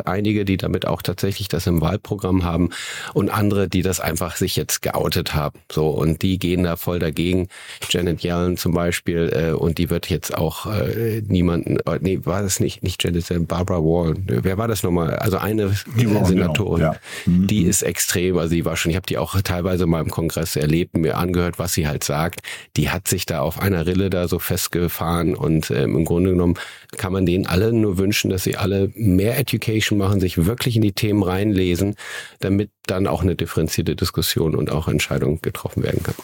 einige, 0.05 0.45
die 0.45 0.57
damit 0.57 0.87
auch 0.87 1.03
tatsächlich 1.03 1.49
das 1.49 1.67
im 1.67 1.81
Wahlprogramm 1.81 2.45
haben 2.45 2.71
und 3.15 3.31
andere, 3.31 3.69
die 3.69 3.83
das 3.83 4.01
einfach 4.01 4.37
sich 4.37 4.57
jetzt 4.57 4.83
geoutet 4.83 5.35
haben. 5.35 5.61
So 5.71 5.89
und 5.89 6.23
die 6.23 6.39
gehen 6.39 6.65
da 6.65 6.77
voll 6.77 6.99
dagegen. 6.99 7.49
Janet 7.91 8.23
Yellen 8.23 8.57
zum 8.57 8.73
Beispiel 8.73 9.31
äh, 9.33 9.53
und 9.53 9.79
die 9.79 9.91
wird 9.91 10.09
jetzt 10.09 10.37
auch 10.37 10.67
äh, 10.67 11.23
niemanden, 11.27 11.79
äh, 11.81 11.99
nee, 12.01 12.21
war 12.25 12.43
das 12.43 12.61
nicht 12.61 12.83
nicht 12.83 13.03
Janet, 13.03 13.29
Yellen, 13.29 13.47
Barbara 13.47 13.79
Wall. 13.79 14.15
Wer 14.27 14.59
war 14.59 14.69
das 14.69 14.83
nochmal? 14.83 15.17
Also 15.17 15.39
eine 15.39 15.73
die 15.97 16.13
Wall, 16.15 16.25
Senatorin, 16.25 16.81
genau. 16.81 16.93
ja. 16.93 16.99
mhm. 17.27 17.47
die 17.47 17.63
ist 17.63 17.83
extrem. 17.83 18.39
Also 18.39 18.55
die 18.55 18.65
war 18.65 18.77
schon, 18.77 18.91
ich 18.91 18.97
habe 18.97 19.07
die 19.07 19.19
auch 19.19 19.41
teilweise 19.43 19.87
mal 19.87 20.03
im 20.03 20.11
Kongress 20.11 20.28
Kongress 20.29 20.57
erlebt, 20.57 20.97
mir 20.97 21.17
angehört, 21.17 21.59
was 21.59 21.73
sie 21.73 21.89
halt 21.89 22.05
sagt. 22.05 22.41
Die 22.77 22.91
hat 22.91 23.09
sich 23.09 23.25
da 23.25 23.41
auf 23.41 23.59
einer 23.59 23.87
Rille 23.87 24.11
da 24.11 24.29
so 24.29 24.39
festgefahren 24.39 25.35
und 25.35 25.71
ähm, 25.71 25.97
im 25.97 26.05
Grunde 26.05 26.31
genommen 26.31 26.55
kann 26.99 27.15
man 27.15 27.25
denen 27.25 27.47
alle 27.47 27.73
nur 27.73 27.97
wünschen, 27.97 28.31
dass 28.31 28.45
sie 28.45 28.57
alle 28.57 28.93
mehr 28.95 29.39
Education 29.39 29.99
machen, 29.99 30.21
sich 30.21 30.45
wirklich 30.45 30.77
in 30.77 30.83
die 30.83 30.93
Themen 30.93 31.23
reinlesen, 31.23 31.95
damit 32.41 32.71
dann 32.87 33.07
auch 33.07 33.23
eine 33.23 33.37
differenzierte 33.37 33.97
Diskussion 33.97 34.55
und 34.55 34.71
auch 34.71 34.87
Entscheidung 34.87 35.41
getroffen 35.41 35.83
werden 35.83 36.03
kann. 36.03 36.15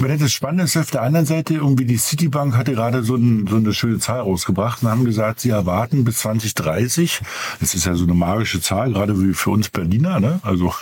Mhm. 0.00 0.18
Das 0.18 0.32
Spannende 0.32 0.64
ist 0.64 0.76
auf 0.76 0.90
der 0.90 1.02
anderen 1.02 1.26
Seite, 1.26 1.54
irgendwie 1.54 1.84
die 1.84 1.96
Citibank 1.96 2.56
hatte 2.56 2.72
gerade 2.72 3.02
so, 3.02 3.16
ein, 3.16 3.46
so 3.46 3.56
eine 3.56 3.72
schöne 3.72 3.98
Zahl 3.98 4.20
rausgebracht 4.20 4.82
und 4.82 4.88
haben 4.88 5.04
gesagt, 5.04 5.40
sie 5.40 5.50
erwarten 5.50 6.04
bis 6.04 6.18
2030, 6.18 7.20
das 7.60 7.74
ist 7.74 7.86
ja 7.86 7.94
so 7.94 8.04
eine 8.04 8.14
magische 8.14 8.60
Zahl, 8.60 8.92
gerade 8.92 9.20
wie 9.20 9.34
für 9.34 9.50
uns 9.50 9.68
Berliner, 9.68 10.20
ne? 10.20 10.40
also 10.42 10.72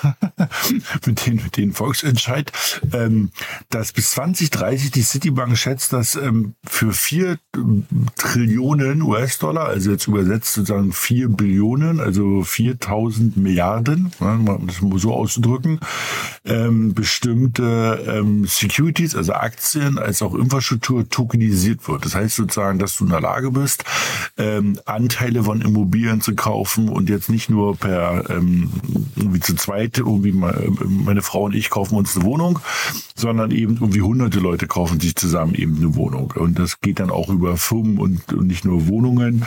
mit 1.07 1.27
den, 1.27 1.37
mit 1.37 1.57
den 1.57 1.73
Volksentscheid, 1.73 2.53
ähm, 2.93 3.31
dass 3.71 3.93
bis 3.93 4.13
2030 4.13 4.91
die 4.91 5.03
Citibank 5.03 5.57
schätzt, 5.57 5.93
dass 5.93 6.17
ähm, 6.17 6.55
für 6.67 6.93
vier 6.93 7.39
Trillionen 8.17 9.03
US-Dollar, 9.03 9.67
also 9.67 9.91
jetzt 9.91 10.07
übersetzt 10.07 10.55
sozusagen 10.55 10.93
vier 10.93 11.29
Billionen, 11.29 12.01
also 12.01 12.43
4000 12.43 13.37
Milliarden, 13.37 14.13
ne, 14.21 14.59
das 14.67 14.81
mal 14.81 14.99
so 14.99 15.15
auszudrücken, 15.15 15.81
ähm, 16.45 16.95
bestimmte 16.95 18.05
ähm, 18.07 18.47
Securities, 18.47 19.08
also 19.14 19.33
Aktien, 19.33 19.99
als 19.99 20.23
auch 20.23 20.35
Infrastruktur 20.35 21.09
tokenisiert 21.09 21.87
wird. 21.88 22.05
Das 22.05 22.14
heißt 22.14 22.37
sozusagen, 22.37 22.79
dass 22.79 22.97
du 22.97 23.05
in 23.05 23.11
der 23.11 23.21
Lage 23.21 23.51
bist, 23.51 23.85
ähm, 24.37 24.79
Anteile 24.85 25.44
von 25.44 25.61
Immobilien 25.61 26.21
zu 26.21 26.35
kaufen 26.35 26.88
und 26.88 27.09
jetzt 27.09 27.29
nicht 27.29 27.51
nur 27.51 27.77
per 27.77 28.31
ähm, 28.31 28.71
irgendwie 29.16 29.40
zu 29.40 29.55
zweit, 29.55 29.99
irgendwie 29.99 30.33
meine 30.33 31.23
Frau 31.23 31.44
und 31.44 31.55
ich 31.55 31.71
kaufen 31.71 31.97
uns 31.97 32.16
eine 32.16 32.25
Wohnung, 32.25 32.59
sondern 33.14 33.51
eben 33.51 33.75
irgendwie 33.75 34.03
hunderte 34.03 34.40
Leute 34.40 34.66
kaufen 34.66 35.01
sich 35.01 35.16
zusammen 35.16 35.55
eben 35.55 35.77
eine 35.77 35.94
Wohnung. 35.94 36.33
Und 36.37 36.59
das 36.59 36.81
geht 36.81 37.01
dann 37.01 37.11
auch 37.11 37.29
über 37.29 37.57
Firmen 37.57 37.99
und, 37.99 38.33
und 38.33 38.47
nicht 38.47 38.64
nur 38.64 38.88
Wohnungen. 38.88 39.44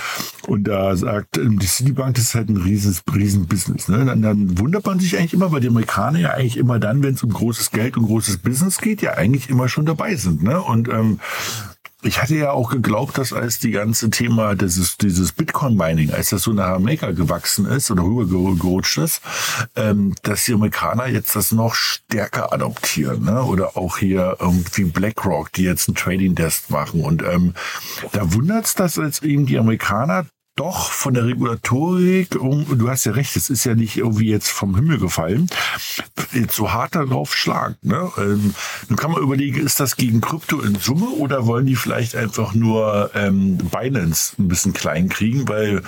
Und 0.47 0.67
da 0.67 0.95
sagt 0.95 1.37
ähm, 1.37 1.59
die 1.59 1.67
Citibank, 1.67 2.15
das 2.15 2.25
ist 2.25 2.35
halt 2.35 2.49
ein 2.49 2.57
riesen, 2.57 2.95
riesen 3.13 3.47
Business. 3.47 3.87
Ne? 3.87 4.05
Dann, 4.05 4.21
dann 4.21 4.59
wundert 4.59 4.85
man 4.85 4.99
sich 4.99 5.17
eigentlich 5.17 5.33
immer, 5.33 5.51
weil 5.51 5.61
die 5.61 5.67
Amerikaner 5.67 6.19
ja 6.19 6.29
eigentlich 6.31 6.57
immer 6.57 6.79
dann, 6.79 7.03
wenn 7.03 7.13
es 7.13 7.23
um 7.23 7.31
großes 7.31 7.71
Geld 7.71 7.97
und 7.97 8.05
großes 8.05 8.39
Business 8.39 8.77
geht, 8.77 9.01
ja 9.01 9.13
eigentlich 9.13 9.49
immer 9.51 9.69
schon 9.69 9.85
dabei 9.85 10.15
sind. 10.15 10.41
Ne? 10.41 10.59
Und 10.59 10.87
ähm, 10.87 11.19
ich 12.03 12.21
hatte 12.21 12.35
ja 12.35 12.51
auch 12.51 12.71
geglaubt, 12.71 13.17
dass 13.17 13.31
als 13.31 13.59
die 13.59 13.71
ganze 13.71 14.09
Thema 14.09 14.55
dieses, 14.55 14.97
dieses 14.97 15.33
Bitcoin-Mining, 15.33 16.11
als 16.11 16.29
das 16.29 16.43
so 16.43 16.51
nach 16.51 16.69
Amerika 16.69 17.11
gewachsen 17.11 17.67
ist 17.67 17.91
oder 17.91 18.03
rübergerutscht 18.03 18.97
ist, 18.97 19.21
ähm, 19.75 20.15
dass 20.23 20.45
die 20.45 20.53
Amerikaner 20.53 21.07
jetzt 21.07 21.35
das 21.35 21.51
noch 21.51 21.75
stärker 21.75 22.53
adoptieren. 22.53 23.25
Ne? 23.25 23.43
Oder 23.43 23.77
auch 23.77 23.99
hier 23.99 24.37
irgendwie 24.39 24.85
BlackRock, 24.85 25.51
die 25.51 25.63
jetzt 25.63 25.87
einen 25.87 25.95
Trading-Desk 25.95 26.71
machen. 26.71 27.03
Und 27.03 27.21
ähm, 27.21 27.53
da 28.13 28.33
wundert's, 28.33 28.73
dass 28.73 28.95
jetzt 28.95 29.23
eben 29.23 29.45
die 29.45 29.59
Amerikaner 29.59 30.25
doch 30.55 30.91
von 30.91 31.13
der 31.13 31.25
Regulatorik, 31.25 32.31
du 32.31 32.89
hast 32.89 33.05
ja 33.05 33.13
recht, 33.13 33.35
es 33.35 33.49
ist 33.49 33.63
ja 33.63 33.73
nicht 33.73 33.97
irgendwie 33.97 34.29
jetzt 34.29 34.49
vom 34.49 34.75
Himmel 34.75 34.99
gefallen, 34.99 35.47
jetzt 36.33 36.55
so 36.55 36.71
hart 36.71 36.95
darauf 36.95 37.35
schlagen. 37.35 37.77
Ne? 37.81 38.11
Ähm, 38.17 38.53
nun 38.89 38.97
kann 38.97 39.11
man 39.11 39.21
überlegen, 39.21 39.65
ist 39.65 39.79
das 39.79 39.95
gegen 39.95 40.19
Krypto 40.19 40.59
in 40.59 40.75
Summe 40.75 41.09
oder 41.09 41.45
wollen 41.45 41.65
die 41.65 41.75
vielleicht 41.75 42.15
einfach 42.15 42.53
nur 42.53 43.11
ähm, 43.15 43.57
Binance 43.57 44.33
ein 44.39 44.49
bisschen 44.49 44.73
klein 44.73 45.09
kriegen, 45.09 45.47
weil 45.47 45.83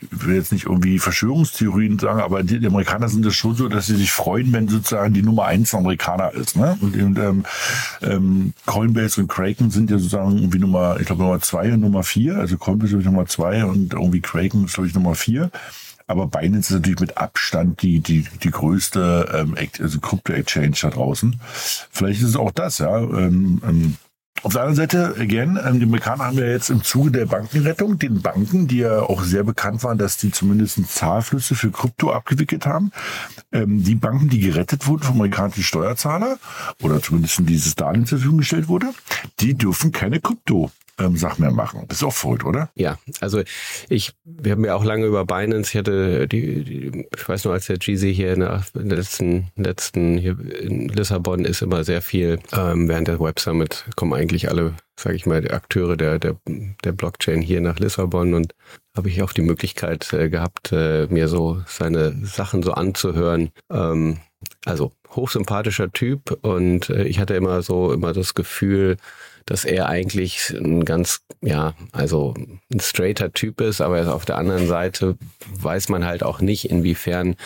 ich 0.00 0.26
will 0.26 0.36
jetzt 0.36 0.52
nicht 0.52 0.66
irgendwie 0.66 0.98
Verschwörungstheorien 0.98 1.98
sagen, 1.98 2.20
aber 2.20 2.42
die, 2.42 2.60
die 2.60 2.66
Amerikaner 2.66 3.08
sind 3.08 3.24
es 3.26 3.34
schon 3.34 3.54
so, 3.54 3.68
dass 3.68 3.86
sie 3.86 3.96
sich 3.96 4.12
freuen, 4.12 4.52
wenn 4.52 4.68
sozusagen 4.68 5.14
die 5.14 5.22
Nummer 5.22 5.46
eins 5.46 5.74
Amerikaner 5.74 6.32
ist. 6.32 6.56
Ne? 6.56 6.76
Und, 6.80 6.96
und 6.96 7.18
ähm, 7.18 7.44
ähm, 8.02 8.52
Coinbase 8.66 9.20
und 9.20 9.28
Kraken 9.28 9.70
sind 9.70 9.90
ja 9.90 9.98
sozusagen 9.98 10.36
irgendwie 10.36 10.58
Nummer, 10.58 10.98
ich 11.00 11.06
glaube 11.06 11.22
Nummer 11.22 11.40
zwei 11.40 11.72
und 11.72 11.80
Nummer 11.80 12.02
vier. 12.02 12.36
Also 12.36 12.56
Coinbase 12.56 12.98
ist 12.98 13.04
Nummer 13.04 13.26
zwei 13.26 13.64
und 13.64 13.92
irgendwie 13.92 14.20
Kraken 14.20 14.66
ist 14.66 14.74
glaube 14.74 14.88
ich 14.88 14.94
Nummer 14.94 15.14
vier. 15.14 15.50
Aber 16.08 16.28
Binance 16.28 16.72
ist 16.72 16.78
natürlich 16.78 17.00
mit 17.00 17.18
Abstand 17.18 17.82
die, 17.82 17.98
die, 17.98 18.26
die 18.42 18.50
größte 18.50 19.28
ähm, 19.34 19.56
also 19.80 19.98
Crypto-Exchange 19.98 20.76
da 20.82 20.90
draußen. 20.90 21.40
Vielleicht 21.90 22.22
ist 22.22 22.28
es 22.28 22.36
auch 22.36 22.52
das, 22.52 22.78
ja. 22.78 22.96
Ähm, 22.98 23.60
ähm, 23.66 23.96
auf 24.42 24.52
der 24.52 24.62
anderen 24.62 24.76
Seite, 24.76 25.14
again, 25.18 25.58
ähm, 25.64 25.80
die 25.80 25.86
Amerikaner 25.86 26.26
haben 26.26 26.38
ja 26.38 26.46
jetzt 26.46 26.70
im 26.70 26.82
Zuge 26.82 27.10
der 27.10 27.26
Bankenrettung 27.26 27.98
den 27.98 28.22
Banken, 28.22 28.68
die 28.68 28.78
ja 28.78 29.00
auch 29.00 29.22
sehr 29.22 29.44
bekannt 29.44 29.82
waren, 29.82 29.98
dass 29.98 30.16
die 30.16 30.30
zumindest 30.30 30.86
Zahlflüsse 30.88 31.54
für 31.54 31.70
Krypto 31.70 32.12
abgewickelt 32.12 32.66
haben, 32.66 32.92
ähm, 33.52 33.82
die 33.82 33.94
Banken, 33.94 34.28
die 34.28 34.40
gerettet 34.40 34.86
wurden 34.86 35.02
vom 35.02 35.16
amerikanischen 35.16 35.62
Steuerzahler 35.62 36.38
oder 36.82 37.00
zumindest 37.00 37.40
dieses 37.40 37.74
Darlehen 37.74 38.06
zur 38.06 38.18
Verfügung 38.18 38.38
gestellt 38.38 38.68
wurde, 38.68 38.88
die 39.40 39.54
dürfen 39.54 39.92
keine 39.92 40.20
Krypto 40.20 40.70
ähm, 40.98 41.16
Sachen 41.16 41.42
mehr 41.42 41.50
machen. 41.50 41.84
Das 41.88 41.98
ist 41.98 42.04
auch 42.04 42.12
verrückt, 42.12 42.44
oder? 42.44 42.70
Ja, 42.74 42.98
also 43.20 43.42
ich, 43.88 44.12
wir 44.24 44.52
haben 44.52 44.64
ja 44.64 44.74
auch 44.74 44.84
lange 44.84 45.06
über 45.06 45.24
Binance, 45.24 45.70
ich 45.70 45.78
hatte 45.78 46.26
die, 46.26 46.64
die 46.64 47.06
ich 47.14 47.28
weiß 47.28 47.44
nur, 47.44 47.54
als 47.54 47.66
der 47.66 47.78
GZ 47.78 48.02
hier 48.02 48.32
in 48.32 48.40
der 48.40 48.64
letzten, 48.74 49.50
letzten 49.56 50.18
hier 50.18 50.38
in 50.60 50.88
Lissabon 50.88 51.44
ist 51.44 51.62
immer 51.62 51.84
sehr 51.84 52.02
viel, 52.02 52.38
ähm, 52.52 52.88
während 52.88 53.08
der 53.08 53.20
Web 53.20 53.40
Summit 53.40 53.84
kommen 53.96 54.14
eigentlich 54.14 54.48
alle, 54.48 54.74
sage 54.98 55.16
ich 55.16 55.26
mal, 55.26 55.40
die 55.40 55.50
Akteure 55.50 55.96
der, 55.96 56.18
der, 56.18 56.36
der 56.84 56.92
Blockchain 56.92 57.42
hier 57.42 57.60
nach 57.60 57.78
Lissabon 57.78 58.34
und 58.34 58.54
habe 58.96 59.08
ich 59.10 59.22
auch 59.22 59.32
die 59.32 59.42
Möglichkeit 59.42 60.12
äh, 60.12 60.30
gehabt, 60.30 60.72
äh, 60.72 61.06
mir 61.10 61.28
so 61.28 61.62
seine 61.66 62.14
Sachen 62.24 62.62
so 62.62 62.72
anzuhören. 62.72 63.50
Ähm, 63.70 64.18
also 64.64 64.92
hochsympathischer 65.10 65.92
Typ 65.92 66.38
und 66.42 66.90
äh, 66.90 67.04
ich 67.04 67.18
hatte 67.18 67.34
immer 67.34 67.62
so 67.62 67.92
immer 67.92 68.12
das 68.12 68.34
Gefühl, 68.34 68.96
dass 69.46 69.64
er 69.64 69.88
eigentlich 69.88 70.50
ein 70.50 70.84
ganz, 70.84 71.22
ja, 71.40 71.74
also 71.92 72.34
ein 72.36 72.80
straighter 72.80 73.32
Typ 73.32 73.60
ist, 73.60 73.80
aber 73.80 74.14
auf 74.14 74.24
der 74.24 74.38
anderen 74.38 74.66
Seite 74.66 75.16
weiß 75.54 75.88
man 75.88 76.04
halt 76.04 76.22
auch 76.22 76.40
nicht, 76.40 76.68
inwiefern 76.68 77.36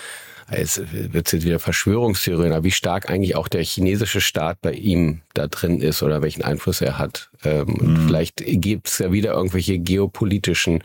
es 0.50 0.82
wird 0.90 1.32
jetzt 1.32 1.44
wieder 1.44 1.60
Verschwörungstheorien, 1.60 2.52
aber 2.52 2.64
wie 2.64 2.72
stark 2.72 3.08
eigentlich 3.08 3.36
auch 3.36 3.46
der 3.46 3.62
chinesische 3.62 4.20
Staat 4.20 4.60
bei 4.60 4.72
ihm 4.72 5.20
da 5.34 5.46
drin 5.46 5.80
ist 5.80 6.02
oder 6.02 6.22
welchen 6.22 6.42
Einfluss 6.42 6.80
er 6.80 6.98
hat. 6.98 7.30
Ähm, 7.44 7.76
mhm. 7.80 8.06
Vielleicht 8.08 8.42
gibt 8.44 8.88
es 8.88 8.98
ja 8.98 9.12
wieder 9.12 9.32
irgendwelche 9.32 9.78
geopolitischen 9.78 10.82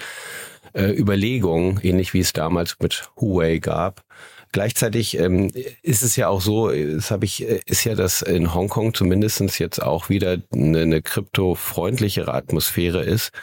äh, 0.73 0.91
Überlegungen, 0.91 1.79
ähnlich 1.81 2.13
wie 2.13 2.19
es 2.19 2.33
damals 2.33 2.77
mit 2.79 3.09
Huawei 3.19 3.57
gab, 3.57 4.03
Gleichzeitig 4.55 5.19
ähm, 5.19 5.51
ist 5.81 6.01
es 6.01 6.15
ja 6.15 6.29
auch 6.29 6.39
so, 6.39 6.71
das 6.71 7.11
habe 7.11 7.25
ich, 7.25 7.45
äh, 7.45 7.59
ist 7.65 7.83
ja 7.83 7.93
das 7.93 8.21
in 8.21 8.53
Hongkong 8.53 8.93
zumindestens 8.93 9.59
jetzt 9.59 9.83
auch 9.83 10.07
wieder 10.07 10.37
eine, 10.53 10.79
eine 10.79 11.01
kryptofreundlichere 11.01 12.33
Atmosphäre 12.33 13.03
ist, 13.03 13.33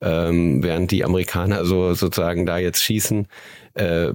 ähm, 0.00 0.62
während 0.62 0.92
die 0.92 1.04
Amerikaner 1.04 1.66
so 1.66 1.92
sozusagen 1.92 2.46
da 2.46 2.56
jetzt 2.56 2.82
schießen. 2.82 3.28
Äh, 3.74 4.14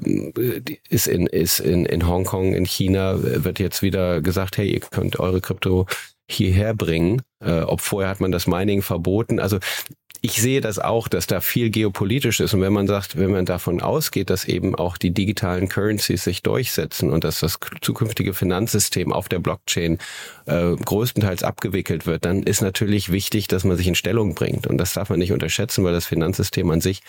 ist 0.90 1.06
in 1.06 1.28
ist 1.28 1.60
in 1.60 1.86
in 1.86 2.08
Hongkong 2.08 2.56
in 2.56 2.66
China 2.66 3.18
wird 3.22 3.60
jetzt 3.60 3.84
wieder 3.84 4.22
gesagt, 4.22 4.58
hey, 4.58 4.68
ihr 4.74 4.80
könnt 4.80 5.20
eure 5.20 5.42
Krypto 5.42 5.86
hierher 6.28 6.74
bringen. 6.74 7.22
Äh, 7.40 7.62
ob 7.62 7.82
vorher 7.82 8.10
hat 8.10 8.20
man 8.20 8.32
das 8.32 8.48
Mining 8.48 8.82
verboten. 8.82 9.40
Also 9.40 9.60
ich 10.24 10.40
sehe 10.40 10.62
das 10.62 10.78
auch, 10.78 11.08
dass 11.08 11.26
da 11.26 11.42
viel 11.42 11.72
geopolitisch 11.72 12.40
ist. 12.42 12.54
Und 12.54 12.62
wenn 12.62 12.74
man 12.74 12.86
sagt, 12.86 13.18
wenn 13.18 13.32
man 13.32 13.46
davon 13.46 13.82
ausgeht, 13.82 14.30
dass 14.30 14.46
eben 14.46 14.76
auch 14.76 14.98
die 14.98 15.10
digitalen 15.10 15.68
Currencies 15.68 16.24
sich 16.24 16.44
durchsetzen 16.44 17.10
und 17.10 17.24
dass 17.24 17.40
das 17.40 17.60
zukünftige 17.82 18.36
Finanzsystem 18.36 19.12
auf 19.12 19.30
der 19.30 19.40
Blockchain 19.40 19.98
äh, 20.46 20.76
größtenteils 20.76 21.42
abgewickelt 21.42 22.06
wird, 22.06 22.26
dann 22.26 22.44
ist 22.44 22.62
natürlich 22.62 23.12
wichtig, 23.12 23.48
dass 23.48 23.64
man 23.64 23.78
sich 23.78 23.88
in 23.88 23.96
Stellung 23.96 24.36
bringt. 24.36 24.68
Und 24.68 24.78
das 24.78 24.94
darf 24.94 25.10
man 25.10 25.18
nicht 25.18 25.32
unterschätzen, 25.32 25.84
weil 25.84 25.94
das 25.94 26.06
Finanzsystem 26.06 26.70
an 26.70 26.82
sich 26.82 27.02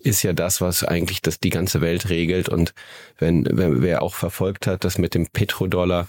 ist 0.00 0.22
ja 0.22 0.32
das, 0.32 0.60
was 0.60 0.84
eigentlich 0.84 1.22
das 1.22 1.40
die 1.40 1.50
ganze 1.50 1.80
Welt 1.80 2.08
regelt. 2.08 2.48
Und 2.48 2.74
wenn, 3.18 3.46
wenn 3.50 3.82
wer 3.82 4.02
auch 4.02 4.14
verfolgt 4.14 4.66
hat, 4.66 4.84
dass 4.84 4.98
mit 4.98 5.14
dem 5.14 5.26
Petrodollar, 5.26 6.06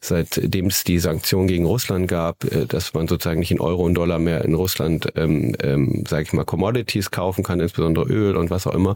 seitdem 0.00 0.66
es 0.66 0.84
die 0.84 0.98
Sanktionen 0.98 1.48
gegen 1.48 1.66
Russland 1.66 2.08
gab, 2.08 2.44
äh, 2.44 2.66
dass 2.66 2.94
man 2.94 3.08
sozusagen 3.08 3.40
nicht 3.40 3.50
in 3.50 3.60
Euro 3.60 3.84
und 3.84 3.94
Dollar 3.94 4.18
mehr 4.18 4.44
in 4.44 4.54
Russland, 4.54 5.12
ähm, 5.16 5.54
ähm, 5.62 6.04
sage 6.08 6.24
ich 6.24 6.32
mal, 6.32 6.44
Commodities 6.44 7.10
kaufen 7.10 7.44
kann, 7.44 7.60
insbesondere 7.60 8.06
Öl 8.06 8.36
und 8.36 8.50
was 8.50 8.66
auch 8.66 8.74
immer, 8.74 8.94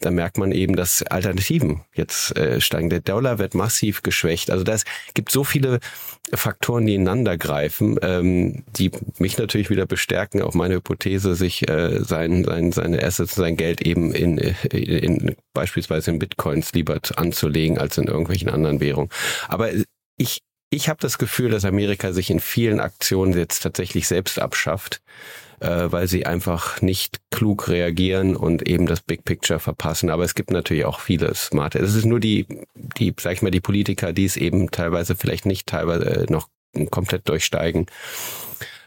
da 0.00 0.10
merkt 0.10 0.38
man 0.38 0.52
eben, 0.52 0.76
dass 0.76 1.02
Alternativen 1.02 1.82
jetzt 1.94 2.36
äh, 2.36 2.60
steigen. 2.60 2.90
Der 2.90 3.00
Dollar 3.00 3.38
wird 3.38 3.54
massiv 3.54 4.02
geschwächt. 4.02 4.50
Also 4.50 4.64
das 4.64 4.84
gibt 5.14 5.30
so 5.30 5.44
viele 5.44 5.80
Faktoren, 6.34 6.86
die 6.86 6.94
ineinander 6.94 7.36
greifen, 7.36 7.98
ähm, 8.02 8.64
die 8.76 8.90
mich 9.18 9.38
natürlich 9.38 9.70
wieder 9.70 9.86
bestärken, 9.86 10.40
auf 10.40 10.54
meine 10.54 10.74
Hypothese, 10.74 11.34
sich 11.34 11.68
äh, 11.68 12.02
sein, 12.02 12.44
sein, 12.44 12.72
seine 12.72 13.02
Assets, 13.02 13.34
sein 13.34 13.56
Geld 13.56 13.82
eben 13.82 14.14
in, 14.14 14.38
in, 14.38 14.54
in 14.70 15.36
beispielsweise 15.52 16.10
in 16.10 16.18
Bitcoins 16.18 16.72
lieber 16.72 17.00
anzulegen 17.16 17.78
als 17.78 17.98
in 17.98 18.06
irgendwelchen 18.06 18.48
anderen 18.48 18.80
Währungen. 18.80 19.10
Aber 19.48 19.70
ich 20.16 20.40
ich 20.72 20.88
habe 20.88 20.98
das 21.02 21.18
Gefühl, 21.18 21.50
dass 21.50 21.66
Amerika 21.66 22.14
sich 22.14 22.30
in 22.30 22.40
vielen 22.40 22.80
Aktionen 22.80 23.36
jetzt 23.36 23.62
tatsächlich 23.62 24.08
selbst 24.08 24.38
abschafft 24.38 25.02
äh, 25.62 25.92
weil 25.92 26.08
sie 26.08 26.26
einfach 26.26 26.82
nicht 26.82 27.20
klug 27.30 27.68
reagieren 27.68 28.34
und 28.34 28.68
eben 28.68 28.86
das 28.86 29.00
Big 29.00 29.24
Picture 29.24 29.60
verpassen. 29.60 30.10
Aber 30.10 30.24
es 30.24 30.34
gibt 30.34 30.50
natürlich 30.50 30.84
auch 30.84 31.00
viele 31.00 31.34
smarte. 31.34 31.78
Es 31.78 31.94
ist 31.94 32.04
nur 32.04 32.20
die, 32.20 32.46
die, 32.98 33.14
sag 33.18 33.34
ich 33.34 33.42
mal, 33.42 33.50
die 33.50 33.60
Politiker, 33.60 34.12
die 34.12 34.24
es 34.24 34.36
eben 34.36 34.70
teilweise 34.70 35.14
vielleicht 35.14 35.46
nicht 35.46 35.68
teilweise 35.68 36.04
äh, 36.04 36.26
noch 36.30 36.48
komplett 36.90 37.28
durchsteigen. 37.28 37.86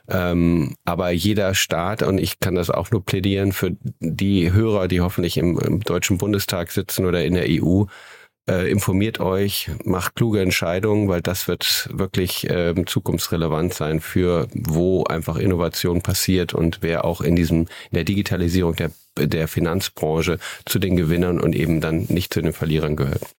Ähm, 0.07 0.75
aber 0.83 1.11
jeder 1.11 1.55
Staat, 1.55 2.03
und 2.03 2.19
ich 2.19 2.39
kann 2.39 2.55
das 2.55 2.69
auch 2.69 2.91
nur 2.91 3.03
plädieren 3.03 3.53
für 3.53 3.75
die 3.99 4.51
Hörer, 4.51 4.87
die 4.87 5.01
hoffentlich 5.01 5.37
im, 5.37 5.57
im 5.57 5.79
Deutschen 5.79 6.17
Bundestag 6.17 6.71
sitzen 6.71 7.05
oder 7.05 7.23
in 7.23 7.33
der 7.33 7.45
EU, 7.47 7.85
äh, 8.49 8.69
informiert 8.69 9.19
euch, 9.19 9.71
macht 9.83 10.15
kluge 10.15 10.41
Entscheidungen, 10.41 11.07
weil 11.07 11.21
das 11.21 11.47
wird 11.47 11.89
wirklich 11.91 12.49
äh, 12.49 12.73
zukunftsrelevant 12.85 13.73
sein 13.73 13.99
für 13.99 14.47
wo 14.53 15.03
einfach 15.05 15.37
Innovation 15.37 16.01
passiert 16.01 16.53
und 16.53 16.79
wer 16.81 17.05
auch 17.05 17.21
in 17.21 17.35
diesem 17.35 17.61
in 17.61 17.95
der 17.95 18.03
Digitalisierung 18.03 18.75
der 18.75 18.91
der 19.17 19.47
Finanzbranche 19.47 20.39
zu 20.65 20.77
den 20.77 20.97
Gewinnern 20.97 21.39
und 21.39 21.55
eben 21.55 21.79
dann 21.79 22.05
nicht 22.09 22.33
zu 22.33 22.41
den 22.41 22.51
Verlierern 22.51 22.97
gehört. 22.97 23.35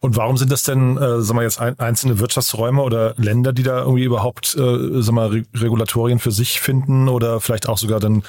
Und 0.00 0.16
warum 0.16 0.36
sind 0.36 0.52
das 0.52 0.64
denn, 0.64 0.98
äh, 0.98 1.22
sagen 1.22 1.38
wir 1.38 1.44
jetzt 1.44 1.58
ein, 1.58 1.78
einzelne 1.78 2.18
Wirtschaftsräume 2.18 2.82
oder 2.82 3.14
Länder, 3.16 3.54
die 3.54 3.62
da 3.62 3.78
irgendwie 3.78 4.04
überhaupt, 4.04 4.54
äh, 4.54 5.00
sagen 5.00 5.14
wir, 5.16 5.32
Re 5.32 5.44
Regulatorien 5.54 6.18
für 6.18 6.30
sich 6.30 6.60
finden 6.60 7.08
oder 7.08 7.40
vielleicht 7.40 7.70
auch 7.70 7.78
sogar 7.78 8.00
dann, 8.00 8.22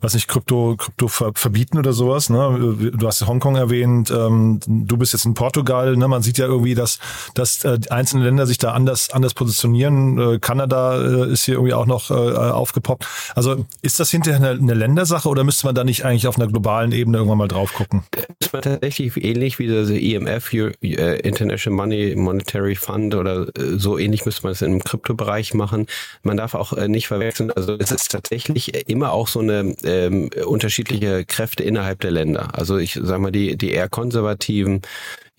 weiß 0.00 0.14
nicht, 0.14 0.26
Krypto, 0.26 0.76
Krypto 0.78 1.06
ver 1.08 1.32
verbieten 1.34 1.76
oder 1.76 1.92
sowas? 1.92 2.30
Ne? 2.30 2.92
Du 2.96 3.06
hast 3.06 3.26
Hongkong 3.26 3.56
erwähnt, 3.56 4.10
ähm, 4.10 4.60
du 4.66 4.96
bist 4.96 5.12
jetzt 5.12 5.26
in 5.26 5.34
Portugal. 5.34 5.96
Ne? 5.96 6.08
Man 6.08 6.22
sieht 6.22 6.38
ja 6.38 6.46
irgendwie, 6.46 6.74
dass, 6.74 6.98
dass 7.34 7.62
äh, 7.62 7.78
einzelne 7.90 8.24
Länder 8.24 8.46
sich 8.46 8.56
da 8.56 8.72
anders, 8.72 9.10
anders 9.10 9.34
positionieren. 9.34 10.18
Äh, 10.18 10.38
Kanada 10.38 10.98
äh, 10.98 11.30
ist 11.30 11.44
hier 11.44 11.56
irgendwie 11.56 11.74
auch 11.74 11.84
noch 11.84 12.10
äh, 12.10 12.14
aufgepoppt. 12.14 13.06
Also 13.34 13.66
ist 13.82 14.00
das 14.00 14.10
hinterher 14.10 14.40
eine, 14.40 14.58
eine 14.58 14.74
Ländersache 14.74 15.28
oder 15.28 15.44
müsste 15.44 15.66
man 15.66 15.74
da 15.74 15.84
nicht 15.84 16.06
eigentlich 16.06 16.26
auf 16.26 16.36
einer 16.36 16.48
globalen 16.48 16.92
Ebene 16.92 17.18
irgendwann 17.18 17.38
mal 17.38 17.48
drauf 17.48 17.74
gucken? 17.74 18.04
Das 18.40 18.48
ist 18.54 18.64
tatsächlich 18.64 19.22
ähnlich 19.22 19.58
wie 19.58 19.66
das 19.66 19.90
IMF, 19.90 20.54
äh, 20.54 20.72
International 21.16 21.76
Money 21.76 22.14
Monetary 22.16 22.74
Fund 22.74 23.14
oder 23.14 23.48
äh, 23.56 23.78
so 23.78 23.98
ähnlich 23.98 24.24
müsste 24.24 24.42
man 24.42 24.52
es 24.52 24.62
im 24.62 24.82
Kryptobereich 24.82 25.54
machen. 25.54 25.86
Man 26.22 26.36
darf 26.36 26.54
auch 26.54 26.72
äh, 26.72 26.88
nicht 26.88 27.08
verwechseln, 27.08 27.50
also 27.50 27.76
es 27.78 27.90
ist 27.90 28.10
tatsächlich 28.10 28.88
immer 28.88 29.12
auch 29.12 29.28
so 29.28 29.40
eine 29.40 29.74
ähm, 29.84 30.30
unterschiedliche 30.46 31.24
Kräfte 31.24 31.62
innerhalb 31.62 32.00
der 32.00 32.10
Länder. 32.10 32.50
Also 32.52 32.78
ich 32.78 32.94
sage 32.94 33.20
mal, 33.20 33.32
die, 33.32 33.56
die 33.56 33.70
eher 33.70 33.88
konservativen 33.88 34.82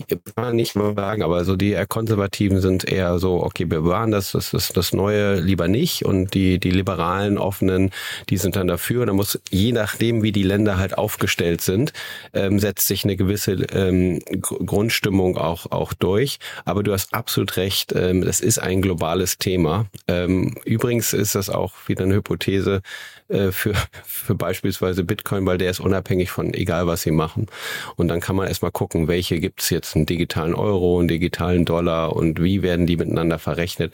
kann 0.08 0.46
man 0.46 0.56
nicht 0.56 0.76
mal 0.76 0.96
sagen, 0.96 1.24
aber 1.24 1.44
so 1.44 1.56
die 1.56 1.72
eher 1.72 1.86
Konservativen 1.86 2.62
sind 2.62 2.86
eher 2.86 3.20
so, 3.20 3.44
okay, 3.44 3.70
wir 3.70 3.82
bewahren 3.82 4.12
das, 4.12 4.32
das 4.32 4.54
ist 4.54 4.78
das 4.78 4.94
Neue 4.94 5.40
lieber 5.40 5.68
nicht 5.68 6.06
und 6.06 6.34
die, 6.34 6.60
die 6.60 6.72
liberalen, 6.72 7.38
offenen, 7.38 7.92
die 8.30 8.38
sind 8.38 8.56
dann 8.56 8.68
dafür. 8.68 9.06
Da 9.06 9.14
muss, 9.14 9.40
je 9.50 9.72
nachdem, 9.72 10.24
wie 10.24 10.32
die 10.32 10.44
Länder 10.44 10.78
halt 10.78 10.98
aufgestellt 10.98 11.62
sind, 11.62 11.94
ähm, 12.34 12.60
setzt 12.60 12.88
sich 12.88 13.04
eine 13.04 13.18
gewisse 13.18 13.52
ähm, 13.52 14.20
Grundstimmung 14.42 15.38
auch, 15.38 15.72
auch 15.72 15.94
durch. 15.94 16.40
Aber 16.66 16.84
du 16.84 16.94
hast 16.94 17.14
absolut 17.14 17.58
recht, 17.58 17.94
ähm, 17.94 18.22
das 18.22 18.40
ist 18.40 18.60
ein 18.60 18.82
globales 18.82 19.38
Thema. 19.38 19.88
Ähm, 20.08 20.56
übrigens 20.66 21.14
ist 21.14 21.36
das 21.36 21.50
auch 21.50 21.74
wieder 21.88 22.06
eine 22.06 22.16
Hypothese, 22.16 22.82
äh, 23.30 23.52
für, 23.52 23.74
für 24.04 24.36
beispielsweise 24.36 25.04
Bitcoin, 25.04 25.46
weil 25.46 25.58
der 25.58 25.70
ist 25.70 25.80
unabhängig 25.80 26.32
von 26.32 26.54
egal, 26.54 26.88
was 26.88 27.04
sie 27.04 27.12
machen. 27.12 27.48
Und 27.96 28.08
dann 28.08 28.20
kann 28.20 28.36
man 28.36 28.48
erstmal 28.48 28.72
gucken, 28.72 29.08
welche 29.08 29.40
gibt 29.40 29.62
es 29.62 29.70
jetzt 29.70 29.96
einen 29.96 30.06
digitalen 30.06 30.56
Euro, 30.56 31.00
einen 31.00 31.08
digitalen 31.08 31.64
Dollar 31.66 32.16
und 32.16 32.42
wie 32.42 32.64
werden 32.64 32.88
die 32.88 32.98
miteinander 32.98 33.40
verrechnet. 33.40 33.94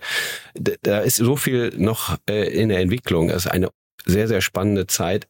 Da 0.54 1.00
ist 1.00 1.18
so 1.18 1.36
viel 1.36 1.74
noch 1.78 2.18
äh, 2.30 2.48
in 2.50 2.70
der 2.70 2.80
Entwicklung. 2.80 3.30
Es 3.30 3.46
ist 3.46 3.52
eine 3.52 3.70
sehr, 4.06 4.28
sehr 4.28 4.42
spannende 4.42 4.88
Zeit 4.88 5.28